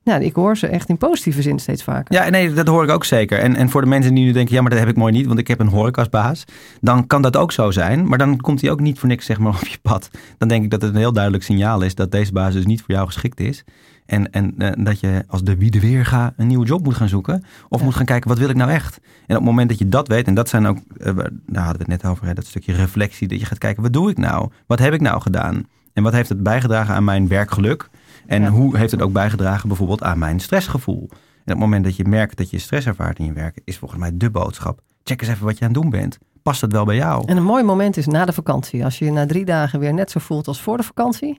nou, 0.06 0.24
ik 0.24 0.36
hoor 0.36 0.58
ze 0.58 0.68
echt 0.68 0.90
in 0.90 0.98
positieve 0.98 1.42
zin 1.42 1.60
steeds 1.60 1.84
vaker. 1.84 2.14
Ja, 2.16 2.30
nee, 2.30 2.54
dat 2.54 2.68
hoor 2.68 2.84
ik 2.84 2.90
ook 2.90 3.06
zeker. 3.06 3.40
En, 3.40 3.56
en 3.56 3.70
voor 3.70 3.82
de 3.82 3.88
mensen 3.88 4.14
die 4.16 4.26
nu 4.26 4.32
denken, 4.32 4.56
ja, 4.56 4.62
maar 4.62 4.70
dat 4.70 4.80
heb 4.80 4.88
ik 4.90 4.96
mooi 4.96 5.14
niet, 5.14 5.26
want 5.26 5.40
ik 5.40 5.48
heb 5.48 5.60
een 5.60 5.68
horecasbaas. 5.68 6.44
Dan 6.82 7.08
kan 7.08 7.22
dat 7.22 7.38
ook 7.38 7.52
zo 7.52 7.72
zijn, 7.72 8.08
maar 8.08 8.18
dan 8.18 8.38
komt 8.38 8.62
hij 8.62 8.72
ook 8.72 8.80
niet 8.80 9.00
voor 9.00 9.10
niks 9.10 9.26
zeg 9.26 9.40
maar 9.40 9.54
op 9.62 9.68
je 9.68 9.78
pad. 9.82 10.10
Dan 10.38 10.48
denk 10.48 10.64
ik 10.64 10.70
dat 10.72 10.82
het 10.82 10.92
een 10.92 10.98
heel 11.00 11.14
duidelijk 11.14 11.44
signaal 11.44 11.82
is 11.82 11.96
dat 11.96 12.12
deze 12.12 12.32
baas 12.32 12.54
dus 12.54 12.66
niet 12.66 12.82
voor 12.82 12.96
jou 12.96 13.06
geschikt 13.06 13.40
is. 13.40 13.64
En, 14.06 14.32
en 14.32 14.54
eh, 14.58 14.84
dat 14.86 15.00
je 15.00 15.24
als 15.28 15.44
de 15.44 15.56
wie 15.58 15.72
de 15.72 15.80
weer 15.80 16.06
ga 16.06 16.34
een 16.38 16.48
nieuwe 16.48 16.66
job 16.66 16.84
moet 16.84 16.96
gaan 16.96 17.10
zoeken. 17.10 17.44
Of 17.70 17.80
Ja. 17.80 17.86
moet 17.86 17.96
gaan 17.96 18.06
kijken, 18.06 18.30
wat 18.30 18.38
wil 18.38 18.50
ik 18.50 18.56
nou 18.56 18.72
echt? 18.72 18.98
En 18.98 19.36
op 19.36 19.42
het 19.42 19.44
moment 19.44 19.70
dat 19.70 19.78
je 19.80 19.90
dat 19.90 20.08
weet, 20.08 20.28
en 20.28 20.34
dat 20.34 20.50
zijn 20.50 20.66
ook, 20.66 20.78
eh, 20.98 21.06
daar 21.46 21.64
hadden 21.64 21.86
we 21.86 21.92
het 21.92 22.02
net 22.02 22.06
over, 22.06 22.26
hè, 22.26 22.34
dat 22.34 22.46
stukje 22.46 22.74
reflectie. 22.74 23.28
Dat 23.28 23.40
je 23.40 23.46
gaat 23.46 23.58
kijken, 23.58 23.84
wat 23.84 23.94
doe 23.94 24.10
ik 24.10 24.18
nou? 24.18 24.50
Wat 24.68 24.80
heb 24.80 24.94
ik 24.94 25.02
nou 25.02 25.22
gedaan? 25.22 25.64
En 25.94 26.04
wat 26.04 26.14
heeft 26.14 26.30
het 26.30 26.44
bijgedragen 26.44 26.96
aan 26.96 27.04
mijn 27.04 27.28
werkgeluk? 27.28 27.90
En 28.28 28.42
Ja. 28.42 28.50
hoe 28.50 28.78
heeft 28.78 28.92
het 28.92 29.02
ook 29.02 29.12
bijgedragen 29.14 29.68
bijvoorbeeld 29.68 30.04
aan 30.04 30.20
mijn 30.20 30.40
stressgevoel? 30.40 31.08
En 31.10 31.54
op 31.54 31.60
het 31.62 31.70
moment 31.70 31.84
dat 31.84 31.96
je 31.96 32.06
merkt 32.06 32.38
dat 32.38 32.50
je 32.50 32.60
stress 32.60 32.88
ervaart 32.88 33.20
in 33.20 33.26
je 33.26 33.34
werk, 33.34 33.62
is 33.64 33.78
volgens 33.78 34.00
mij 34.00 34.12
de 34.14 34.30
boodschap. 34.30 34.80
Check 35.04 35.22
eens 35.22 35.30
even 35.30 35.46
wat 35.46 35.58
je 35.58 35.66
aan 35.66 35.72
het 35.74 35.82
doen 35.82 35.90
bent. 35.90 36.18
Past 36.44 36.62
dat 36.62 36.72
wel 36.72 36.86
bij 36.86 36.96
jou? 36.96 37.24
En 37.28 37.38
een 37.38 37.44
mooi 37.44 37.64
moment 37.64 37.98
is 37.98 38.06
na 38.08 38.26
de 38.26 38.34
vakantie. 38.34 38.84
Als 38.84 39.00
je 39.00 39.06
je 39.06 39.12
na 39.12 39.26
drie 39.26 39.46
dagen 39.46 39.80
weer 39.80 39.94
net 39.94 40.12
zo 40.12 40.20
voelt 40.20 40.48
als 40.48 40.62
voor 40.62 40.78
de 40.78 40.84
vakantie, 40.84 41.38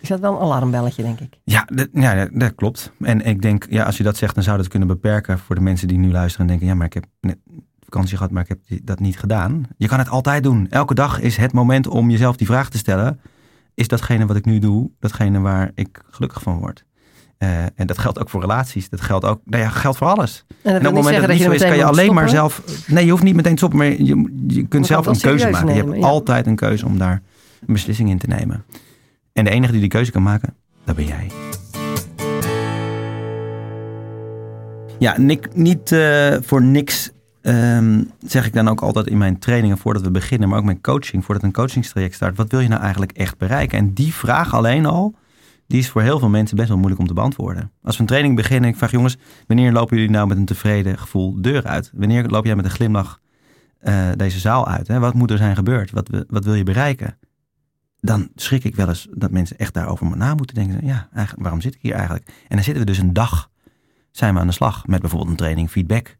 is 0.00 0.08
dat 0.08 0.20
wel 0.20 0.32
een 0.34 0.40
alarmbelletje, 0.40 1.02
denk 1.02 1.20
ik. 1.20 1.38
Ja, 1.44 1.68
dat, 1.74 1.88
ja, 1.92 2.28
dat- 2.32 2.54
klopt. 2.54 2.92
En 3.00 3.20
ik 3.26 3.42
denk, 3.42 3.66
ja, 3.70 3.84
als 3.84 3.96
je 3.96 4.02
dat 4.02 4.16
zegt, 4.16 4.34
dan 4.34 4.44
zou 4.44 4.56
dat 4.56 4.68
kunnen 4.68 4.88
beperken 4.88 5.38
voor 5.38 5.54
de 5.54 5.60
mensen 5.60 5.88
die 5.88 5.98
nu 5.98 6.10
luisteren 6.10 6.40
en 6.40 6.46
denken, 6.52 6.66
ja, 6.66 6.74
maar 6.74 6.86
ik 6.86 6.94
heb 6.94 7.04
net 7.20 7.38
vakantie 7.80 8.16
gehad, 8.16 8.32
maar 8.32 8.42
ik 8.42 8.48
heb 8.68 8.80
dat 8.86 9.00
niet 9.00 9.18
gedaan. 9.18 9.62
Je 9.76 9.88
kan 9.88 9.98
het 9.98 10.08
altijd 10.08 10.42
doen. 10.42 10.66
Elke 10.70 10.94
dag 10.94 11.20
is 11.20 11.36
het 11.36 11.52
moment 11.52 11.86
om 11.86 12.10
jezelf 12.10 12.36
die 12.36 12.46
vraag 12.46 12.68
te 12.70 12.78
stellen. 12.78 13.20
Is 13.76 13.88
datgene 13.88 14.26
wat 14.26 14.36
ik 14.36 14.44
nu 14.44 14.58
doe, 14.58 14.90
datgene 15.00 15.40
waar 15.40 15.70
ik 15.74 16.02
gelukkig 16.10 16.42
van 16.42 16.58
word? 16.58 16.84
Eh, 17.38 17.64
en 17.64 17.86
dat 17.86 17.98
geldt 17.98 18.18
ook 18.18 18.30
voor 18.30 18.40
relaties. 18.40 18.88
Dat 18.88 19.00
geldt 19.00 19.24
ook, 19.24 19.40
nou 19.44 19.62
ja, 19.62 19.68
geldt 19.68 19.98
voor 19.98 20.06
alles. 20.06 20.44
En 20.48 20.56
dat 20.62 20.72
En 20.72 20.78
op 20.78 20.84
het 20.84 20.94
moment 20.94 21.14
dat 21.14 21.22
het 21.22 21.32
niet 21.32 21.42
zo 21.42 21.50
is, 21.50 21.62
kan 21.62 21.76
je 21.76 21.84
alleen 21.84 22.14
maar 22.14 22.28
zelf... 22.28 22.62
Nee, 22.86 23.04
je 23.04 23.10
hoeft 23.10 23.22
niet 23.22 23.34
meteen 23.34 23.52
te 23.52 23.58
stoppen, 23.58 23.78
maar 23.78 23.88
je, 23.88 24.44
je 24.46 24.66
kunt 24.66 24.86
zelf 24.86 25.06
een 25.06 25.18
keuze 25.18 25.50
maken. 25.50 25.74
je 25.74 25.82
hebt 25.82 25.96
ja. 25.96 26.06
altijd 26.06 26.46
een 26.46 26.56
keuze 26.56 26.86
om 26.86 26.98
daar 26.98 27.22
een 27.66 27.72
beslissing 27.72 28.10
in 28.10 28.18
te 28.18 28.26
nemen. 28.26 28.64
En 29.32 29.44
de 29.44 29.50
enige 29.50 29.72
die 29.72 29.80
die 29.80 29.90
keuze 29.90 30.10
kan 30.10 30.22
maken, 30.22 30.54
dat 30.84 30.96
ben 30.96 31.06
jij. 31.06 31.30
Ja, 34.98 35.18
Nick, 35.18 35.54
niet 35.54 35.92
eh, 35.92 36.36
voor 36.40 36.62
niks 36.62 37.10
ehm, 37.46 38.04
zeg 38.26 38.46
ik 38.46 38.52
dan 38.52 38.68
ook 38.68 38.80
altijd 38.80 39.06
in 39.06 39.18
mijn 39.18 39.38
trainingen 39.38 39.78
voordat 39.78 40.02
we 40.02 40.10
beginnen, 40.10 40.48
maar 40.48 40.58
ook 40.58 40.64
mijn 40.64 40.80
coaching, 40.80 41.24
voordat 41.24 41.44
een 41.44 41.52
coachingstraject 41.52 42.14
start, 42.14 42.36
wat 42.36 42.50
wil 42.50 42.60
je 42.60 42.68
nou 42.68 42.80
eigenlijk 42.80 43.12
echt 43.12 43.38
bereiken? 43.38 43.78
En 43.78 43.92
die 43.92 44.14
vraag 44.14 44.54
alleen 44.54 44.86
al, 44.86 45.14
die 45.66 45.78
is 45.78 45.88
voor 45.88 46.02
heel 46.02 46.18
veel 46.18 46.28
mensen 46.28 46.56
best 46.56 46.68
wel 46.68 46.76
moeilijk 46.76 47.00
om 47.00 47.06
te 47.06 47.14
beantwoorden. 47.14 47.72
Als 47.82 47.94
we 47.94 48.00
een 48.00 48.08
training 48.08 48.36
beginnen, 48.36 48.70
ik 48.70 48.76
vraag 48.76 48.90
jongens, 48.90 49.16
wanneer 49.46 49.72
lopen 49.72 49.96
jullie 49.96 50.12
nou 50.12 50.26
met 50.26 50.36
een 50.36 50.44
tevreden 50.44 50.98
gevoel 50.98 51.34
de 51.34 51.40
deur 51.40 51.64
uit? 51.64 51.90
Wanneer 51.94 52.26
loop 52.26 52.44
jij 52.44 52.56
met 52.56 52.64
een 52.64 52.70
glimlach 52.70 53.20
eh, 53.78 54.08
deze 54.16 54.38
zaal 54.38 54.68
uit? 54.68 54.88
Hè? 54.88 54.98
Wat 54.98 55.14
moet 55.14 55.30
er 55.30 55.38
zijn 55.38 55.56
gebeurd? 55.56 55.90
Wat, 55.90 56.10
wat 56.28 56.44
wil 56.44 56.54
je 56.54 56.62
bereiken? 56.62 57.18
Dan 58.00 58.28
schrik 58.34 58.64
ik 58.64 58.76
wel 58.76 58.88
eens 58.88 59.06
dat 59.10 59.30
mensen 59.30 59.58
echt 59.58 59.74
daarover 59.74 60.16
na 60.16 60.34
moeten 60.34 60.54
denken. 60.54 60.86
Ja, 60.86 61.08
eigenlijk, 61.12 61.42
waarom 61.42 61.60
zit 61.60 61.74
ik 61.74 61.82
hier 61.82 61.94
eigenlijk? 61.94 62.26
En 62.26 62.56
dan 62.56 62.64
zitten 62.64 62.84
we 62.84 62.90
dus 62.90 62.98
een 62.98 63.12
dag, 63.12 63.50
zijn 64.10 64.34
we 64.34 64.40
aan 64.40 64.46
de 64.46 64.52
slag 64.52 64.86
met 64.86 65.00
bijvoorbeeld 65.00 65.30
een 65.30 65.36
training, 65.36 65.70
feedback. 65.70 66.16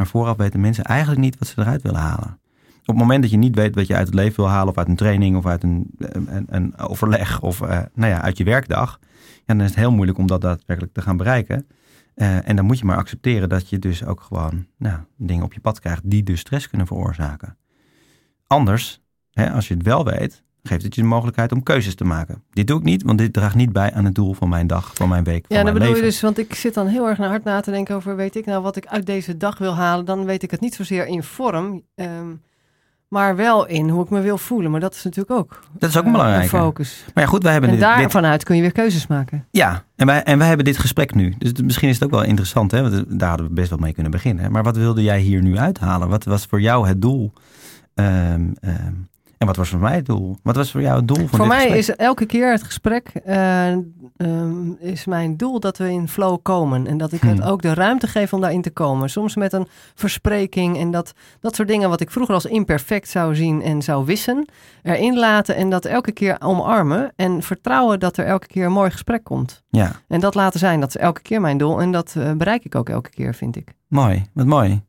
Maar 0.00 0.08
vooraf 0.08 0.36
weten 0.36 0.60
mensen 0.60 0.84
eigenlijk 0.84 1.20
niet 1.20 1.38
wat 1.38 1.48
ze 1.48 1.60
eruit 1.60 1.82
willen 1.82 2.00
halen. 2.00 2.38
Op 2.80 2.86
het 2.86 2.96
moment 2.96 3.22
dat 3.22 3.30
je 3.30 3.36
niet 3.36 3.54
weet 3.54 3.74
wat 3.74 3.86
je 3.86 3.94
uit 3.94 4.06
het 4.06 4.14
leven 4.14 4.36
wil 4.36 4.48
halen, 4.48 4.68
of 4.68 4.78
uit 4.78 4.88
een 4.88 4.96
training, 4.96 5.36
of 5.36 5.46
uit 5.46 5.62
een, 5.62 5.90
een, 6.46 6.78
overleg, 6.78 7.40
of 7.40 7.60
eh, 7.60 7.80
nou 7.94 8.10
ja, 8.10 8.22
uit 8.22 8.38
je 8.38 8.44
werkdag, 8.44 8.98
dan 9.46 9.60
is 9.60 9.66
het 9.66 9.78
heel 9.78 9.92
moeilijk 9.92 10.18
om 10.18 10.26
dat 10.26 10.40
daadwerkelijk 10.40 10.94
te 10.94 11.02
gaan 11.02 11.16
bereiken. 11.16 11.66
Eh, 12.14 12.48
en 12.48 12.56
dan 12.56 12.64
moet 12.64 12.78
je 12.78 12.84
maar 12.84 12.96
accepteren 12.96 13.48
dat 13.48 13.68
je 13.68 13.78
dus 13.78 14.04
ook 14.04 14.20
gewoon 14.20 14.66
nou, 14.76 14.98
dingen 15.16 15.44
op 15.44 15.52
je 15.52 15.60
pad 15.60 15.80
krijgt 15.80 16.10
die 16.10 16.22
dus 16.22 16.40
stress 16.40 16.68
kunnen 16.68 16.86
veroorzaken. 16.86 17.56
Anders, 18.46 19.00
hè, 19.30 19.50
als 19.52 19.68
je 19.68 19.74
het 19.74 19.82
wel 19.82 20.04
weet, 20.04 20.44
geeft 20.62 20.82
het 20.82 20.94
je 20.94 21.00
de 21.00 21.06
mogelijkheid 21.06 21.52
om 21.52 21.62
keuzes 21.62 21.94
te 21.94 22.04
maken. 22.04 22.42
Dit 22.50 22.66
doe 22.66 22.78
ik 22.78 22.84
niet, 22.84 23.02
want 23.02 23.18
dit 23.18 23.32
draagt 23.32 23.54
niet 23.54 23.72
bij 23.72 23.92
aan 23.92 24.04
het 24.04 24.14
doel 24.14 24.32
van 24.34 24.48
mijn 24.48 24.66
dag, 24.66 24.90
van 24.94 25.08
mijn 25.08 25.24
week, 25.24 25.44
van 25.46 25.56
Ja, 25.56 25.62
dan 25.62 25.64
mijn 25.64 25.74
bedoel 25.74 25.88
leven. 25.88 26.04
je 26.04 26.10
dus, 26.12 26.20
want 26.20 26.38
ik 26.38 26.54
zit 26.54 26.74
dan 26.74 26.86
heel 26.86 27.08
erg 27.08 27.18
naar 27.18 27.28
hard 27.28 27.44
na 27.44 27.60
te 27.60 27.70
denken 27.70 27.94
over, 27.94 28.16
weet 28.16 28.36
ik 28.36 28.46
nou 28.46 28.62
wat 28.62 28.76
ik 28.76 28.86
uit 28.86 29.06
deze 29.06 29.36
dag 29.36 29.58
wil 29.58 29.74
halen, 29.74 30.04
dan 30.04 30.24
weet 30.24 30.42
ik 30.42 30.50
het 30.50 30.60
niet 30.60 30.74
zozeer 30.74 31.06
in 31.06 31.22
vorm, 31.22 31.82
ehm, 31.94 32.26
maar 33.08 33.36
wel 33.36 33.66
in 33.66 33.88
hoe 33.88 34.04
ik 34.04 34.10
me 34.10 34.20
wil 34.20 34.38
voelen. 34.38 34.70
Maar 34.70 34.80
dat 34.80 34.94
is 34.94 35.04
natuurlijk 35.04 35.38
ook 35.38 35.60
Dat 35.78 35.90
is 35.90 35.96
ook 35.96 36.02
een 36.04 36.08
eh, 36.10 36.16
belangrijke. 36.16 36.48
focus. 36.48 37.04
Maar 37.14 37.24
ja, 37.24 37.30
goed, 37.30 37.42
wij 37.42 37.52
hebben 37.52 37.70
En 37.70 37.76
dit, 37.76 37.84
daar 37.84 37.98
dit- 37.98 38.10
vanuit 38.10 38.44
kun 38.44 38.56
je 38.56 38.62
weer 38.62 38.72
keuzes 38.72 39.06
maken. 39.06 39.46
Ja, 39.50 39.84
en 39.96 40.06
wij, 40.06 40.22
en 40.22 40.38
wij 40.38 40.46
hebben 40.46 40.64
dit 40.66 40.78
gesprek 40.78 41.14
nu. 41.14 41.34
Dus 41.38 41.52
misschien 41.52 41.88
is 41.88 41.94
het 41.94 42.04
ook 42.04 42.10
wel 42.10 42.22
interessant, 42.22 42.70
hè? 42.70 42.90
Want 42.90 43.18
daar 43.18 43.28
hadden 43.28 43.46
we 43.46 43.52
best 43.52 43.70
wel 43.70 43.78
mee 43.78 43.92
kunnen 43.92 44.12
beginnen. 44.12 44.52
Maar 44.52 44.62
wat 44.62 44.76
wilde 44.76 45.02
jij 45.02 45.20
hier 45.20 45.42
nu 45.42 45.58
uithalen? 45.58 46.08
Wat 46.08 46.24
was 46.24 46.46
voor 46.46 46.60
jou 46.60 46.88
het 46.88 47.02
doel? 47.02 47.32
Ehm, 47.94 48.50
ehm, 48.60 48.92
en 49.40 49.46
wat 49.46 49.56
was 49.56 49.68
voor 49.68 49.78
mij 49.78 49.94
het 49.96 50.06
doel? 50.06 50.36
Wat 50.42 50.56
was 50.56 50.70
voor 50.70 50.80
jou 50.80 50.96
het 50.96 51.08
doel 51.08 51.16
van 51.16 51.28
Voor 51.28 51.38
dit 51.38 51.46
mij 51.48 51.60
gesprek? 51.60 51.78
is 51.78 51.94
elke 51.96 52.26
keer 52.26 52.50
het 52.50 52.62
gesprek, 52.62 53.08
eh, 53.24 53.72
ehm, 54.16 54.70
is 54.78 55.04
mijn 55.04 55.36
doel 55.36 55.60
dat 55.60 55.78
we 55.78 55.90
in 55.90 56.08
flow 56.08 56.38
komen. 56.42 56.86
En 56.86 56.98
dat 56.98 57.12
ik 57.12 57.20
het 57.20 57.38
Hmm. 57.38 57.48
ook 57.48 57.62
de 57.62 57.74
ruimte 57.74 58.06
geef 58.06 58.32
om 58.32 58.40
daarin 58.40 58.62
te 58.62 58.70
komen. 58.70 59.10
Soms 59.10 59.36
met 59.36 59.52
een 59.52 59.66
verspreking 59.94 60.78
en 60.78 60.90
dat, 60.90 61.12
dat 61.40 61.54
soort 61.54 61.68
dingen 61.68 61.88
wat 61.88 62.00
ik 62.00 62.10
vroeger 62.10 62.34
als 62.34 62.44
imperfect 62.46 63.08
zou 63.08 63.34
zien 63.34 63.62
en 63.62 63.82
zou 63.82 64.04
wissen. 64.04 64.48
Erin 64.82 65.18
laten 65.18 65.56
en 65.56 65.70
dat 65.70 65.84
elke 65.84 66.12
keer 66.12 66.36
omarmen. 66.40 67.12
En 67.16 67.42
vertrouwen 67.42 68.00
dat 68.00 68.16
er 68.16 68.24
elke 68.26 68.46
keer 68.46 68.64
een 68.66 68.72
mooi 68.72 68.90
gesprek 68.90 69.24
komt. 69.24 69.62
Ja, 69.68 69.92
En 70.08 70.20
dat 70.20 70.34
laten 70.34 70.58
zijn, 70.60 70.80
dat 70.80 70.88
is 70.88 70.96
elke 70.96 71.22
keer 71.22 71.40
mijn 71.40 71.58
doel. 71.58 71.80
En 71.80 71.92
dat 71.92 72.14
eh, 72.16 72.32
bereik 72.32 72.64
ik 72.64 72.74
ook 72.74 72.88
elke 72.88 73.10
keer, 73.10 73.34
vind 73.34 73.56
ik. 73.56 73.74
mooi. 73.88 74.24
Wat 74.34 74.46
mooi. 74.46 74.82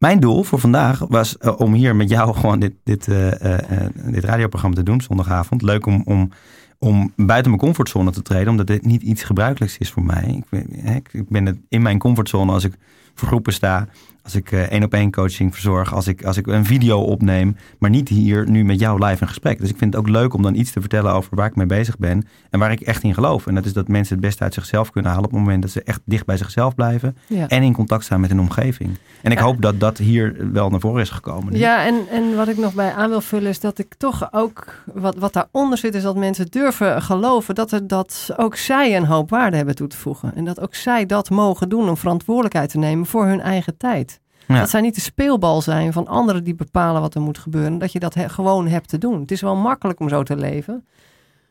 Mijn 0.00 0.20
doel 0.20 0.42
voor 0.42 0.58
vandaag 0.58 0.98
was 1.08 1.38
eh, 1.38 1.60
om 1.60 1.72
hier 1.72 1.96
met 1.96 2.08
jou 2.08 2.34
gewoon 2.40 2.58
dit, 2.58 2.72
dit, 2.84 3.08
eh, 3.08 3.86
dit 4.12 4.24
radioprogramma 4.24 4.76
te 4.76 4.82
doen 4.82 5.00
zondagavond. 5.00 5.62
Leuk 5.62 5.86
om, 5.86 6.02
om, 6.04 6.30
om 6.78 7.12
buiten 7.16 7.50
mijn 7.50 7.62
comfortzone 7.62 8.10
te 8.10 8.22
treden, 8.22 8.48
omdat 8.48 8.66
dit 8.66 8.84
niet 8.86 9.02
iets 9.02 9.22
gebruikelijks 9.22 9.78
is 9.78 9.90
voor 9.90 10.02
mij. 10.04 10.24
Ik 10.24 10.44
ben, 10.50 10.94
ik- 11.12 11.28
ben 11.28 11.64
in 11.68 11.82
mijn 11.82 11.98
comfortzone 11.98 12.52
als 12.52 12.64
ik 12.64 12.72
voor 13.20 13.28
groepen 13.28 13.52
sta 13.52 13.86
Als 14.22 14.34
ik 14.34 14.52
één 14.52 14.82
op 14.82 14.94
één 14.94 15.10
coaching 15.12 15.52
verzorg, 15.52 15.94
als 15.94 16.06
ik, 16.06 16.24
als 16.24 16.36
ik 16.36 16.46
een 16.46 16.64
video 16.64 17.00
opneem, 17.00 17.56
maar 17.78 17.90
niet 17.90 18.08
hier 18.08 18.50
nu 18.50 18.64
met 18.64 18.80
jou 18.80 19.04
live 19.04 19.20
in 19.20 19.28
gesprek. 19.28 19.58
Dus 19.60 19.68
ik 19.70 19.76
vind 19.78 19.92
het 19.94 20.02
ook 20.02 20.08
leuk 20.08 20.34
om 20.34 20.42
dan 20.42 20.54
iets 20.54 20.70
te 20.72 20.80
vertellen 20.80 21.12
over 21.12 21.36
waar 21.36 21.46
ik 21.46 21.56
mee 21.56 21.66
bezig 21.66 21.98
ben 21.98 22.26
en 22.50 22.58
waar 22.58 22.72
ik 22.72 22.80
echt 22.80 23.02
in 23.02 23.14
geloof. 23.14 23.46
En 23.46 23.54
dat 23.54 23.64
is 23.64 23.72
dat 23.72 23.88
mensen 23.88 24.16
het 24.16 24.24
beste 24.24 24.42
uit 24.42 24.54
zichzelf 24.54 24.90
kunnen 24.90 25.10
halen 25.10 25.26
op 25.26 25.30
het 25.32 25.40
moment 25.40 25.62
dat 25.62 25.70
ze 25.70 25.82
echt 25.82 26.00
dicht 26.04 26.26
bij 26.26 26.36
zichzelf 26.36 26.74
blijven 26.74 27.16
Ja. 27.26 27.48
en 27.48 27.62
in 27.62 27.72
contact 27.72 28.04
staan 28.04 28.20
met 28.20 28.30
hun 28.30 28.40
omgeving. 28.40 28.90
En 29.22 29.30
ik 29.32 29.38
Ja. 29.38 29.44
hoop 29.44 29.62
dat 29.62 29.80
dat 29.80 29.98
hier 29.98 30.36
wel 30.52 30.70
naar 30.70 30.80
voren 30.80 31.00
is 31.02 31.10
gekomen. 31.10 31.58
Ja, 31.58 31.84
en, 31.86 31.94
en 32.10 32.36
wat 32.36 32.48
ik 32.48 32.56
nog 32.56 32.74
bij 32.74 32.92
aan 32.92 33.08
wil 33.08 33.20
vullen 33.20 33.48
is 33.48 33.60
dat 33.60 33.78
ik 33.78 33.94
toch 33.94 34.28
ook, 34.32 34.82
wat, 34.94 35.16
wat 35.16 35.32
daaronder 35.32 35.78
zit, 35.78 35.94
is 35.94 36.02
dat 36.02 36.16
mensen 36.16 36.46
durven 36.50 37.02
geloven 37.02 37.54
dat, 37.54 37.72
er, 37.72 37.86
dat 37.86 38.30
ook 38.36 38.56
zij 38.56 38.96
een 38.96 39.06
hoop 39.06 39.30
waarde 39.30 39.56
hebben 39.56 39.74
toe 39.74 39.88
te 39.88 39.96
voegen. 39.96 40.34
En 40.34 40.44
dat 40.44 40.60
ook 40.60 40.74
zij 40.74 41.06
dat 41.06 41.30
mogen 41.30 41.68
doen 41.68 41.88
om 41.88 41.96
verantwoordelijkheid 41.96 42.70
te 42.70 42.78
nemen 42.78 43.06
voor 43.10 43.26
hun 43.26 43.40
eigen 43.40 43.76
tijd. 43.76 44.20
Ja. 44.46 44.58
Dat 44.58 44.70
zij 44.70 44.80
niet 44.80 44.94
de 44.94 45.00
speelbal 45.00 45.62
zijn 45.62 45.92
van 45.92 46.06
anderen 46.06 46.44
die 46.44 46.54
bepalen 46.54 47.00
wat 47.00 47.14
er 47.14 47.20
moet 47.20 47.38
gebeuren. 47.38 47.78
Dat 47.78 47.92
je 47.92 47.98
dat 47.98 48.14
he- 48.14 48.28
gewoon 48.28 48.68
hebt 48.68 48.88
te 48.88 48.98
doen. 48.98 49.20
Het 49.20 49.30
is 49.30 49.40
wel 49.40 49.56
makkelijk 49.56 50.00
om 50.00 50.08
zo 50.08 50.22
te 50.22 50.36
leven. 50.36 50.84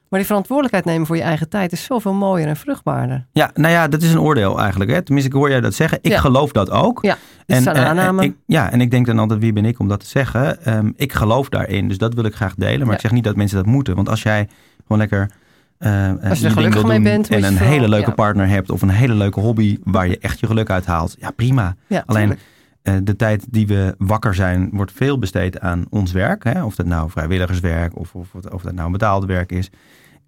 Maar 0.10 0.20
die 0.20 0.28
verantwoordelijkheid 0.28 0.86
nemen 0.86 1.08
voor 1.08 1.16
je 1.16 1.22
eigen 1.22 1.50
tijd 1.50 1.72
is 1.72 1.84
zoveel 1.84 2.14
mooier 2.14 2.48
en 2.48 2.56
vruchtbaarder. 2.58 3.26
Ja, 3.32 3.52
nou 3.54 3.74
ja, 3.74 3.88
dat 3.88 4.02
is 4.02 4.12
een 4.14 4.20
oordeel 4.20 4.60
eigenlijk. 4.60 4.92
Hè? 4.92 5.02
Tenminste, 5.02 5.32
ik 5.32 5.38
hoor 5.40 5.50
jij 5.50 5.62
dat 5.62 5.74
zeggen. 5.74 6.00
Ik 6.02 6.12
Ja. 6.12 6.20
geloof 6.20 6.52
dat 6.52 6.70
ook. 6.72 7.00
Ja, 7.02 7.18
een 7.46 7.68
eh, 7.68 7.86
aanname. 7.88 8.24
ik, 8.24 8.36
ja, 8.46 8.72
en 8.72 8.82
ik 8.82 8.92
denk 8.92 9.06
dan 9.06 9.20
altijd, 9.20 9.40
wie 9.40 9.54
ben 9.54 9.66
ik 9.66 9.80
om 9.80 9.88
dat 9.88 10.00
te 10.00 10.06
zeggen? 10.08 10.66
Ehm, 10.66 10.92
ik 10.96 11.14
geloof 11.14 11.50
daarin, 11.50 11.88
dus 11.88 11.98
dat 11.98 12.14
wil 12.14 12.24
ik 12.24 12.36
graag 12.36 12.56
delen. 12.56 12.80
Maar 12.80 12.88
Ja. 12.88 12.94
ik 12.94 13.00
zeg 13.00 13.12
niet 13.12 13.24
dat 13.24 13.36
mensen 13.36 13.58
dat 13.58 13.66
moeten. 13.66 13.96
Want 13.96 14.10
als 14.10 14.24
jij 14.24 14.48
gewoon 14.82 14.98
lekker 14.98 15.32
eh, 15.80 16.12
je 16.34 16.40
ding 16.40 16.54
gelukkig 16.54 16.82
wil 16.82 16.90
mee 16.90 17.02
bent, 17.02 17.30
en 17.30 17.44
een 17.44 17.58
hele 17.58 17.90
leuke 17.90 18.10
ja. 18.10 18.16
partner 18.16 18.48
hebt 18.48 18.70
of 18.70 18.82
een 18.82 18.90
hele 18.90 19.14
leuke 19.14 19.40
hobby 19.40 19.78
waar 19.84 20.08
je 20.08 20.18
echt 20.18 20.40
je 20.40 20.46
geluk 20.46 20.70
uit 20.70 20.86
haalt, 20.86 21.16
ja 21.20 21.32
prima. 21.32 21.76
ja, 21.88 22.04
alleen-. 22.06 22.38
Eh, 22.82 22.96
de 23.04 23.16
tijd 23.16 23.46
die 23.50 23.68
we 23.68 23.96
wakker 23.98 24.36
zijn, 24.36 24.70
wordt 24.72 24.92
veel 24.92 25.20
besteed 25.20 25.60
aan 25.60 25.86
ons 25.90 26.12
werk. 26.12 26.44
Hè? 26.44 26.64
Of 26.64 26.76
dat 26.76 26.86
nou 26.86 27.10
vrijwilligerswerk 27.10 27.98
of, 27.98 28.16
of, 28.16 28.28
of 28.52 28.62
dat 28.62 28.74
nou 28.74 28.86
een 28.86 28.92
betaalde 28.92 29.26
werk 29.26 29.52
is. 29.52 29.70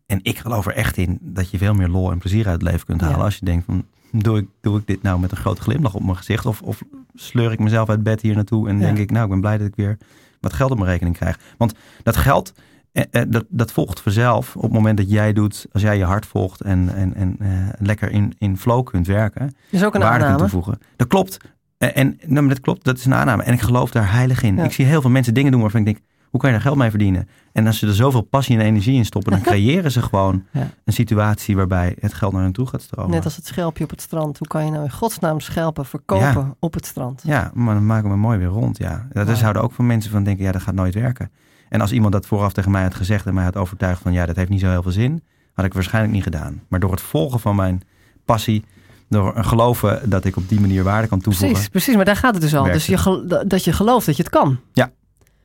En 0.05 0.19
ik 0.23 0.37
geloof 0.37 0.65
er 0.65 0.73
echt 0.73 0.97
in 0.97 1.17
dat 1.21 1.49
je 1.49 1.57
veel 1.57 1.73
meer 1.73 1.87
lol 1.87 2.11
en 2.11 2.17
plezier 2.17 2.45
uit 2.45 2.61
het 2.61 2.71
leven 2.71 2.85
kunt 2.85 3.01
halen. 3.01 3.17
Ja. 3.17 3.23
Als 3.23 3.35
je 3.35 3.45
denkt 3.45 3.65
van, 3.65 3.85
doe 4.11 4.37
ik, 4.37 4.47
doe 4.61 4.79
ik 4.79 4.87
dit 4.87 5.01
nou 5.01 5.19
met 5.19 5.31
een 5.31 5.37
grote 5.37 5.61
glimlach 5.61 5.93
op 5.93 6.03
mijn 6.03 6.17
gezicht? 6.17 6.45
Of, 6.45 6.61
of 6.61 6.81
sleur 7.15 7.51
ik 7.51 7.59
mezelf 7.59 7.89
uit 7.89 8.03
bed 8.03 8.21
hier 8.21 8.35
naartoe 8.35 8.69
en 8.69 8.79
denk 8.79 8.97
ik, 8.97 9.11
nou 9.11 9.23
ik 9.23 9.29
ben 9.29 9.41
blij 9.41 9.57
dat 9.57 9.67
ik 9.67 9.75
weer 9.75 9.97
wat 10.39 10.53
geld 10.53 10.71
op 10.71 10.77
mijn 10.77 10.89
rekening 10.89 11.15
krijg. 11.15 11.39
Want 11.57 11.73
dat 12.03 12.17
geld, 12.17 12.53
eh, 12.91 13.03
eh, 13.11 13.25
dat, 13.29 13.45
dat 13.49 13.71
volgt 13.71 13.99
vanzelf 14.01 14.55
op 14.55 14.61
het 14.61 14.71
moment 14.71 14.97
dat 14.97 15.09
jij 15.09 15.33
doet, 15.33 15.65
als 15.71 15.81
jij 15.81 15.97
je 15.97 16.03
hart 16.03 16.25
volgt 16.25 16.61
en, 16.61 16.93
en, 16.95 17.13
en 17.15 17.35
eh, 17.39 17.49
lekker 17.79 18.11
in, 18.11 18.33
in 18.37 18.57
flow 18.57 18.85
kunt 18.85 19.07
werken 19.07 19.53
is 19.69 19.83
ook 19.83 19.93
een 19.95 20.01
waarde 20.01 20.17
kunt 20.17 20.31
aanname. 20.31 20.37
toevoegen. 20.49 20.77
Dat 20.95 21.07
klopt. 21.07 21.37
En, 21.77 21.95
en 21.95 22.17
nou, 22.25 22.39
maar 22.41 22.49
dat 22.53 22.59
klopt, 22.59 22.83
dat 22.83 22.97
is 22.97 23.05
een 23.05 23.13
aanname. 23.13 23.43
En 23.43 23.53
ik 23.53 23.61
geloof 23.61 23.91
daar 23.91 24.11
heilig 24.11 24.43
in. 24.43 24.55
Ja. 24.55 24.63
Ik 24.63 24.71
zie 24.71 24.85
heel 24.85 25.01
veel 25.01 25.09
mensen 25.09 25.33
dingen 25.33 25.51
doen 25.51 25.61
waarvan 25.61 25.79
ik 25.79 25.85
denk, 25.85 25.99
hoe 26.29 26.39
kan 26.39 26.49
je 26.49 26.55
daar 26.55 26.65
geld 26.65 26.77
mee 26.77 26.89
verdienen? 26.89 27.27
En 27.51 27.67
als 27.67 27.79
ze 27.79 27.87
er 27.87 27.93
zoveel 27.95 28.21
passie 28.21 28.57
en 28.57 28.65
energie 28.65 28.95
in 28.95 29.05
stoppen, 29.05 29.31
dan 29.31 29.41
creëren 29.51 29.91
ze 29.91 30.01
gewoon 30.01 30.43
Ja. 30.51 30.67
een 30.85 30.93
situatie 30.93 31.55
waarbij 31.55 31.95
het 31.99 32.13
geld 32.13 32.33
naar 32.33 32.41
hen 32.43 32.51
toe 32.51 32.65
gaat 32.67 32.81
stromen. 32.81 33.11
Net 33.11 33.23
als 33.23 33.35
het 33.35 33.45
schelpje 33.45 33.83
op 33.83 33.89
het 33.89 34.01
strand. 34.01 34.37
Hoe 34.37 34.47
kan 34.47 34.65
je 34.65 34.71
nou 34.71 34.83
in 34.83 34.91
godsnaam 34.91 35.39
schelpen 35.39 35.85
verkopen 35.85 36.25
Ja. 36.25 36.55
op 36.59 36.73
het 36.73 36.85
strand? 36.85 37.21
Ja, 37.25 37.51
maar 37.53 37.73
dan 37.73 37.85
maken 37.85 38.09
we 38.09 38.15
mooi 38.15 38.37
weer 38.37 38.47
rond. 38.47 38.77
Ja. 38.77 39.07
Dat 39.11 39.25
Wauw. 39.25 39.35
zouden 39.37 39.61
ook 39.61 39.71
van 39.71 39.85
mensen 39.87 40.11
van 40.11 40.23
denken, 40.23 40.45
ja, 40.45 40.51
dat 40.51 40.61
gaat 40.61 40.73
nooit 40.75 40.93
werken. 40.93 41.31
En 41.71 41.81
als 41.81 41.91
iemand 41.91 42.13
dat 42.13 42.25
vooraf 42.25 42.53
tegen 42.53 42.71
mij 42.71 42.83
had 42.83 42.95
gezegd 42.95 43.25
en 43.25 43.33
mij 43.33 43.43
had 43.43 43.55
overtuigd 43.55 44.01
van, 44.01 44.13
ja, 44.13 44.25
dat 44.25 44.35
heeft 44.35 44.49
niet 44.49 44.59
zo 44.59 44.69
heel 44.69 44.81
veel 44.81 44.91
zin, 44.91 45.23
had 45.53 45.65
ik 45.65 45.73
waarschijnlijk 45.73 46.13
niet 46.13 46.23
gedaan. 46.23 46.61
Maar 46.67 46.79
door 46.79 46.91
het 46.91 47.01
volgen 47.01 47.39
van 47.39 47.55
mijn 47.55 47.81
passie, 48.25 48.63
door 49.09 49.37
een 49.37 49.45
geloven 49.45 50.09
dat 50.09 50.25
ik 50.25 50.35
op 50.35 50.49
die 50.49 50.59
manier 50.59 50.83
waarde 50.83 51.07
kan 51.07 51.19
toevoegen. 51.19 51.51
Precies, 51.51 51.69
precies, 51.69 51.95
maar 51.95 52.05
daar 52.05 52.15
gaat 52.15 52.33
het 52.33 52.41
dus 52.41 52.55
al. 52.55 52.63
Dus 52.63 52.85
je 52.85 53.43
dat 53.47 53.63
je 53.63 53.73
gelooft 53.73 54.05
dat 54.05 54.17
je 54.17 54.23
het 54.23 54.31
kan. 54.31 54.59
Ja. 54.73 54.91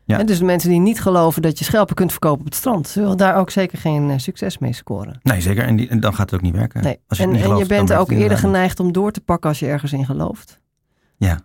Ja. 0.04 0.18
En 0.18 0.26
dus 0.26 0.38
de 0.38 0.44
mensen 0.44 0.70
die 0.70 0.80
niet 0.80 1.00
geloven 1.00 1.42
dat 1.42 1.58
je 1.58 1.64
schelpen 1.64 1.94
kunt 1.94 2.10
verkopen 2.10 2.38
op 2.38 2.44
het 2.44 2.54
strand, 2.54 2.88
zullen 2.88 3.16
daar 3.16 3.36
ook 3.36 3.50
zeker 3.50 3.78
geen 3.78 4.10
eh, 4.10 4.18
succes 4.18 4.58
mee 4.58 4.72
scoren. 4.72 5.18
Nee, 5.22 5.40
zeker. 5.40 5.64
En, 5.64 5.76
die, 5.76 5.88
en 5.88 6.00
dan 6.00 6.14
gaat 6.14 6.30
het 6.30 6.38
ook 6.38 6.46
niet 6.46 6.54
werken. 6.54 6.82
Nee. 6.82 6.98
Als 7.06 7.18
je 7.18 7.24
En, 7.24 7.30
niet 7.30 7.40
en 7.40 7.44
je 7.46 7.52
gelooft, 7.52 7.68
bent 7.68 7.92
ook 7.92 8.10
eerder 8.10 8.38
geneigd 8.38 8.80
om 8.80 8.92
door 8.92 9.10
te 9.10 9.20
pakken 9.20 9.48
als 9.48 9.58
je 9.58 9.66
ergens 9.66 9.92
in 9.92 10.04
gelooft. 10.04 10.60
Ja. 11.16 11.40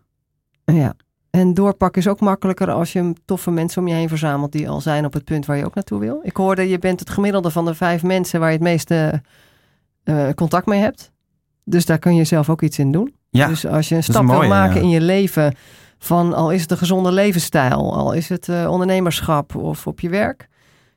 Ja. 0.65 0.93
En 1.31 1.53
doorpakken 1.53 2.01
is 2.01 2.07
ook 2.07 2.19
makkelijker 2.19 2.71
als 2.71 2.93
je 2.93 3.13
toffe 3.25 3.51
mensen 3.51 3.81
om 3.81 3.87
je 3.87 3.93
heen 3.93 4.09
verzamelt 4.09 4.51
die 4.51 4.69
al 4.69 4.81
zijn 4.81 5.05
op 5.05 5.13
het 5.13 5.23
punt 5.23 5.45
waar 5.45 5.57
je 5.57 5.65
ook 5.65 5.75
naartoe 5.75 5.99
wil. 5.99 6.19
Ik 6.23 6.35
hoorde, 6.35 6.69
je 6.69 6.79
bent 6.79 6.99
het 6.99 7.09
gemiddelde 7.09 7.49
van 7.51 7.65
de 7.65 7.73
vijf 7.73 8.03
mensen 8.03 8.39
waar 8.39 8.49
je 8.49 8.55
het 8.55 8.63
meeste 8.63 9.21
eh, 10.03 10.29
contact 10.35 10.65
mee 10.65 10.79
hebt. 10.79 11.11
Dus 11.63 11.85
daar 11.85 11.99
kun 11.99 12.15
je 12.15 12.23
zelf 12.23 12.49
ook 12.49 12.61
iets 12.61 12.79
in 12.79 12.91
doen. 12.91 13.15
Ja, 13.29 13.47
Dus 13.47 13.65
als 13.65 13.89
je 13.89 13.95
een 13.95 14.03
stap 14.03 14.25
wil 14.25 14.47
maken 14.47 14.75
ja. 14.75 14.81
in 14.81 14.89
je 14.89 15.01
leven, 15.01 15.55
van 15.97 16.33
al 16.33 16.51
is 16.51 16.61
het 16.61 16.71
een 16.71 16.77
gezonde 16.77 17.11
levensstijl, 17.11 17.95
al 17.95 18.13
is 18.13 18.29
het 18.29 18.49
eh, 18.49 18.69
ondernemerschap 18.69 19.55
of 19.55 19.87
op 19.87 19.99
je 19.99 20.09
werk, 20.09 20.47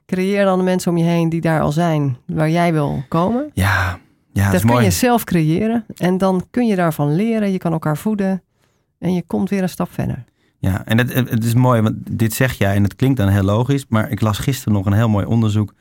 creëer 0.07 0.45
dan 0.45 0.59
de 0.59 0.65
mensen 0.65 0.91
om 0.91 0.99
je 0.99 1.05
heen 1.05 1.29
die 1.29 1.41
daar 1.41 1.61
al 1.61 1.73
zijn, 1.73 2.17
waar 2.27 2.51
jij 2.51 2.73
wil 2.73 3.03
komen. 3.09 3.51
ja, 3.53 3.99
ja 4.33 4.43
dat 4.43 4.53
dat 4.53 4.61
kun 4.61 4.71
mooi. 4.71 4.85
je 4.85 4.91
zelf 4.91 5.25
creëren 5.25 5.85
en 5.97 6.19
dan 6.19 6.47
kun 6.51 6.67
je 6.67 6.77
daarvan 6.77 7.15
leren, 7.15 7.53
je 7.53 7.59
kan 7.59 7.73
elkaar 7.73 7.97
voeden 7.97 8.43
en 9.05 9.15
je 9.15 9.23
komt 9.27 9.51
weer 9.51 9.63
een 9.63 9.69
stap 9.69 9.93
verder. 9.93 10.25
Ja, 10.59 10.85
en 10.85 10.99
het, 10.99 11.15
het 11.15 11.45
is 11.45 11.55
mooi, 11.55 11.81
want 11.81 11.95
dit 12.11 12.33
zeg 12.33 12.53
jij 12.53 12.75
en 12.75 12.83
het 12.83 12.97
klinkt 12.97 13.17
dan 13.17 13.29
heel 13.29 13.43
logisch. 13.43 13.85
Maar 13.89 14.11
ik 14.11 14.21
las 14.21 14.39
gisteren 14.39 14.73
nog 14.73 14.87
een 14.87 14.93
heel 14.93 15.09
mooi 15.09 15.27
onderzoek 15.27 15.75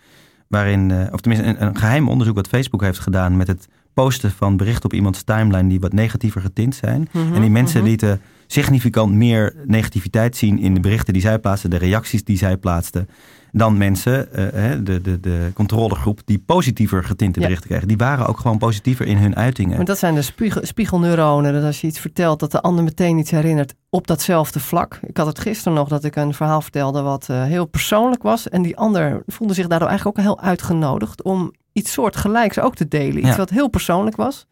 waarin, 0.47 0.91
eh, 0.91 1.13
of 1.13 1.21
tenminste 1.21 1.49
een, 1.49 1.65
een 1.65 1.77
geheim 1.77 2.09
onderzoek 2.09 2.35
wat 2.35 2.47
Facebook 2.47 2.81
heeft 2.81 2.99
gedaan 2.99 3.37
met 3.37 3.47
het 3.47 3.67
posten 3.93 4.31
van 4.31 4.57
berichten 4.57 4.85
op 4.85 4.93
iemands 4.93 5.23
timeline 5.23 5.69
die 5.69 5.79
wat 5.79 5.93
negatiever 5.93 6.41
getint 6.41 6.75
zijn. 6.75 7.09
En 7.33 7.41
die 7.41 7.49
mensen 7.49 7.79
mhm. 7.79 7.89
lieten 7.89 8.21
significant 8.53 9.13
meer 9.13 9.55
negativiteit 9.65 10.37
zien 10.37 10.59
in 10.59 10.73
de 10.73 10.79
berichten 10.79 11.13
die 11.13 11.21
zij 11.21 11.39
plaatsten, 11.39 11.69
de 11.69 11.77
reacties 11.77 12.23
die 12.23 12.37
zij 12.37 12.57
plaatsten, 12.57 13.09
dan 13.51 13.77
mensen, 13.77 14.33
eh, 14.33 14.71
de, 14.83 15.01
de, 15.01 15.19
de 15.19 15.51
controlegroep, 15.53 16.21
die 16.25 16.39
positiever 16.45 17.03
getinte 17.03 17.39
Ja. 17.39 17.45
berichten 17.45 17.69
kregen. 17.69 17.87
Die 17.87 17.97
waren 17.97 18.25
ook 18.27 18.39
gewoon 18.39 18.57
positiever 18.57 19.05
in 19.05 19.17
hun 19.17 19.35
uitingen. 19.35 19.75
Maar 19.77 19.85
dat 19.85 19.97
zijn 19.99 20.15
de 20.15 20.21
spiegel, 20.21 20.65
spiegelneuronen. 20.65 21.53
Dat 21.53 21.63
als 21.63 21.81
je 21.81 21.87
iets 21.87 21.99
vertelt, 21.99 22.39
dat 22.39 22.51
de 22.51 22.61
ander 22.61 22.83
meteen 22.83 23.17
iets 23.17 23.31
herinnert 23.31 23.73
op 23.89 24.07
datzelfde 24.07 24.59
vlak. 24.59 24.99
Ik 25.05 25.17
had 25.17 25.27
het 25.27 25.39
gisteren 25.39 25.73
nog 25.73 25.87
dat 25.87 26.03
ik 26.03 26.15
een 26.15 26.33
verhaal 26.33 26.61
vertelde 26.61 27.01
wat 27.01 27.29
eh, 27.29 27.43
heel 27.43 27.65
persoonlijk 27.65 28.23
was. 28.23 28.49
En 28.49 28.61
die 28.61 28.77
ander 28.77 29.23
voelde 29.27 29.53
zich 29.53 29.67
daardoor 29.67 29.87
eigenlijk 29.87 30.17
ook 30.19 30.25
heel 30.25 30.39
uitgenodigd 30.41 31.21
om 31.23 31.53
iets 31.73 31.91
soortgelijks 31.91 32.59
ook 32.59 32.75
te 32.75 32.87
delen. 32.87 33.17
Iets 33.17 33.27
Ja. 33.27 33.35
wat 33.35 33.49
heel 33.49 33.67
persoonlijk 33.69 34.15
was. 34.15 34.47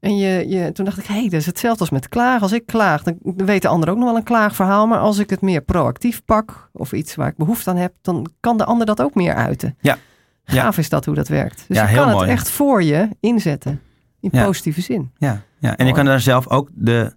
En 0.00 0.16
je, 0.16 0.48
je, 0.48 0.72
toen 0.72 0.84
dacht 0.84 0.98
ik, 0.98 1.04
hé, 1.06 1.14
hey, 1.14 1.22
dat 1.28 1.40
is 1.40 1.46
hetzelfde 1.46 1.80
als 1.80 1.90
met 1.90 2.08
klagen. 2.08 2.42
Als 2.42 2.52
ik 2.52 2.66
klaag, 2.66 3.02
dan 3.02 3.16
weet 3.22 3.62
de 3.62 3.68
ander 3.68 3.88
ook 3.90 3.96
nog 3.96 4.04
wel 4.06 4.16
een 4.16 4.22
klaagverhaal. 4.22 4.86
Maar 4.86 4.98
als 4.98 5.18
ik 5.18 5.30
het 5.30 5.40
meer 5.40 5.60
proactief 5.60 6.24
pak, 6.24 6.70
of 6.72 6.92
iets 6.92 7.14
waar 7.14 7.28
ik 7.28 7.36
behoefte 7.36 7.70
aan 7.70 7.76
heb, 7.76 7.92
dan 8.02 8.26
kan 8.40 8.56
de 8.56 8.64
ander 8.64 8.86
dat 8.86 9.02
ook 9.02 9.14
meer 9.14 9.34
uiten. 9.34 9.76
Ja. 9.80 9.98
Ja. 10.44 10.62
Gaaf 10.62 10.78
is 10.78 10.88
dat 10.88 11.04
hoe 11.04 11.14
dat 11.14 11.28
werkt. 11.28 11.64
Dus 11.68 11.76
Ja, 11.76 11.88
je 11.88 11.94
kan 11.96 12.10
mooi. 12.10 12.20
het 12.20 12.28
echt 12.30 12.50
voor 12.50 12.82
je 12.82 13.08
inzetten. 13.20 13.80
In 14.20 14.28
Ja. 14.32 14.44
positieve 14.44 14.80
zin. 14.80 15.10
Ja, 15.18 15.40
ja. 15.58 15.76
en 15.76 15.86
je 15.86 15.92
kan 15.92 16.04
daar 16.04 16.20
zelf 16.20 16.48
ook 16.48 16.68
de 16.74 17.16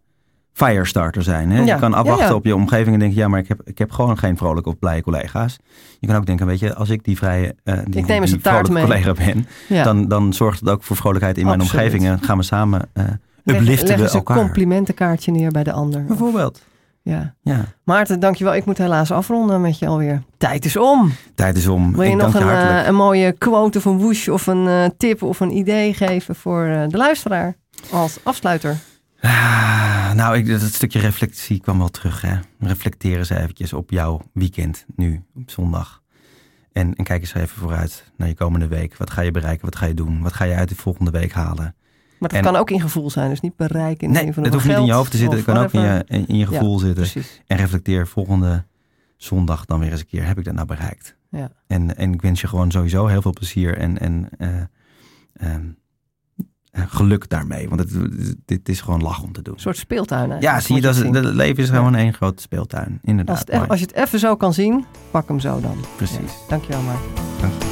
firestarter 0.54 1.24
zijn. 1.24 1.52
Hè? 1.52 1.58
Ja, 1.60 1.74
Je 1.74 1.80
kan 1.80 1.94
afwachten 1.94 2.28
ja. 2.28 2.34
op 2.34 2.46
je 2.46 2.56
omgeving 2.56 2.94
en 2.94 3.00
denken, 3.00 3.18
ja, 3.18 3.28
maar 3.28 3.40
ik 3.40 3.48
heb, 3.48 3.62
ik 3.64 3.78
heb 3.78 3.92
gewoon 3.92 4.18
geen 4.18 4.38
vrolijke 4.38 4.70
of 4.70 4.80
blije 4.80 5.02
collega's. 5.02 5.58
Je 6.00 6.08
kan 6.08 6.16
ook 6.16 6.26
denken, 6.26 6.46
weet 6.46 6.60
je, 6.60 6.76
als 6.76 6.90
ik 6.90 7.04
die 7.04 7.18
vrije, 7.18 7.56
eh 7.64 7.78
die, 7.86 8.00
Ik 8.02 8.08
neem 8.08 8.26
die 8.26 8.40
vrolijke 8.42 8.72
mee. 8.72 8.84
collega 8.84 9.14
ben, 9.14 9.48
dan, 9.84 10.08
dan 10.08 10.34
zorgt 10.34 10.60
het 10.60 10.70
ook 10.70 10.84
voor 10.84 10.96
vrolijkheid 10.96 11.38
in 11.38 11.46
mijn 11.46 11.62
omgeving. 11.62 12.06
En 12.06 12.20
gaan 12.22 12.38
we 12.38 12.44
samen 12.44 12.90
leg, 12.94 13.08
upliften 13.44 13.88
leg 13.88 13.98
we 13.98 14.04
eens 14.04 14.12
een 14.14 14.18
elkaar. 14.20 14.38
complimentenkaartje 14.38 15.32
neer 15.32 15.52
bij 15.52 15.64
de 15.64 15.72
ander. 15.72 16.06
Bijvoorbeeld. 16.06 16.62
Ja. 17.02 17.34
Ja, 17.42 17.66
Maarten, 17.84 18.20
dankjewel. 18.20 18.56
Ik 18.56 18.66
moet 18.66 18.78
helaas 18.78 19.12
afronden 19.12 19.62
met 19.62 19.80
je 19.80 19.88
alweer. 19.88 20.22
Tijd 20.38 20.66
is 20.66 20.78
om. 20.78 21.12
tijd 21.36 21.58
is 21.58 21.68
om. 21.68 21.92
Wil 21.94 22.04
je 22.04 22.10
ik 22.10 22.16
nog 22.18 22.34
een, 22.34 22.46
je 22.46 22.52
eh, 22.52 22.88
een 22.88 22.96
mooie 22.96 23.32
quote 23.32 23.78
of 23.78 23.86
een 23.86 23.98
woosh 23.98 24.28
of 24.28 24.48
een 24.48 24.68
eh, 24.68 24.86
tip 24.98 25.24
of 25.24 25.40
een 25.40 25.56
idee 25.58 25.94
geven 25.94 26.36
voor 26.36 26.64
de 26.90 26.98
luisteraar 26.98 27.56
als 27.92 28.20
afsluiter? 28.24 28.78
Ah, 29.22 30.03
nou, 30.14 30.38
ik, 30.38 30.48
dat 30.48 30.62
stukje 30.62 31.00
reflectie 31.00 31.60
kwam 31.60 31.78
wel 31.78 31.90
terug. 31.90 32.22
Hè. 32.22 32.40
Reflecteer 32.60 33.18
eens 33.18 33.30
eventjes 33.30 33.74
op 33.74 33.90
jouw 33.90 34.22
weekend 34.34 34.86
nu, 34.96 35.24
op 35.36 35.52
zondag. 35.52 36.02
En, 36.72 36.96
en 36.96 37.04
kijk 37.04 37.22
eens 37.22 37.34
even 37.34 37.58
vooruit 37.58 38.12
naar 38.18 38.28
je 38.28 38.36
komende 38.36 38.68
week. 38.68 38.98
Wat 38.98 39.10
ga 39.10 39.22
je 39.22 39.32
bereiken? 39.32 39.66
Wat 39.66 39.76
ga 39.76 39.86
je 39.86 39.94
doen? 39.94 40.22
Wat 40.22 40.34
ga 40.34 40.44
je 40.44 40.56
uit 40.56 40.70
de 40.70 40.76
volgende 40.76 41.12
week 41.12 41.32
halen? 41.32 41.76
Maar 42.20 42.30
dat 42.30 42.38
En- 42.38 42.52
kan 42.52 42.56
ook 42.56 42.72
in 42.72 42.82
gevoel 42.82 43.10
zijn, 43.10 43.30
dus 43.30 43.40
niet 43.40 43.56
bereiken 43.56 44.08
in 44.08 44.14
Nee, 44.14 44.34
van 44.34 44.48
hoeft 44.48 44.66
niet 44.66 44.78
in 44.78 44.86
je 44.86 44.94
hoofd 44.94 45.12
te 45.12 45.18
zitten. 45.18 45.38
Het 45.38 45.46
kan 45.46 45.58
ook 45.58 45.72
in 45.72 45.82
je, 45.82 46.04
in 46.28 46.38
je 46.38 46.48
gevoel 46.48 46.80
zitten. 46.80 47.04
Precies. 47.04 47.42
En 47.48 47.58
reflecteer 47.58 48.08
volgende 48.08 48.66
zondag 49.18 49.66
dan 49.66 49.80
weer 49.80 49.92
eens 49.92 50.00
een 50.00 50.08
keer. 50.08 50.26
Heb 50.26 50.38
ik 50.38 50.46
dat 50.46 50.54
nou 50.54 50.68
bereikt? 50.68 51.16
Ja. 51.30 51.52
En, 51.68 51.98
en 51.98 52.14
ik 52.14 52.22
wens 52.22 52.42
je 52.42 52.48
gewoon 52.48 52.72
sowieso 52.72 53.08
heel 53.08 53.22
veel 53.22 53.34
plezier 53.34 53.78
en, 53.78 54.00
en 54.00 54.30
eh, 54.38 54.50
ehm, 54.50 54.66
eh, 55.34 55.60
geluk 56.74 57.30
daarmee. 57.30 57.70
Want 57.70 57.82
het, 57.82 58.36
dit 58.46 58.70
is 58.70 58.82
gewoon 58.82 59.02
lach 59.02 59.22
om 59.24 59.32
te 59.32 59.42
doen. 59.42 59.54
Een 59.54 59.60
soort 59.60 59.78
speeltuin. 59.78 60.30
hè? 60.30 60.38
Ja, 60.40 60.60
zie 60.60 60.76
je, 60.76 60.82
dat 60.82 60.96
het 60.96 61.26
leven 61.26 61.64
is 61.64 61.70
gewoon 61.70 61.96
één 61.96 62.14
grote 62.14 62.42
speeltuin. 62.42 63.00
Inderdaad. 63.04 63.52
Als, 63.52 63.60
het, 63.62 63.70
als 63.70 63.80
je 63.80 63.86
het 63.86 63.96
even 63.96 64.20
zo 64.20 64.36
kan 64.36 64.54
zien, 64.54 64.86
pak 65.12 65.28
hem 65.28 65.40
zo 65.40 65.60
dan. 65.60 65.78
Precies. 65.96 66.18
Ja. 66.18 66.48
Dankjewel, 66.48 66.82
je. 66.82 67.63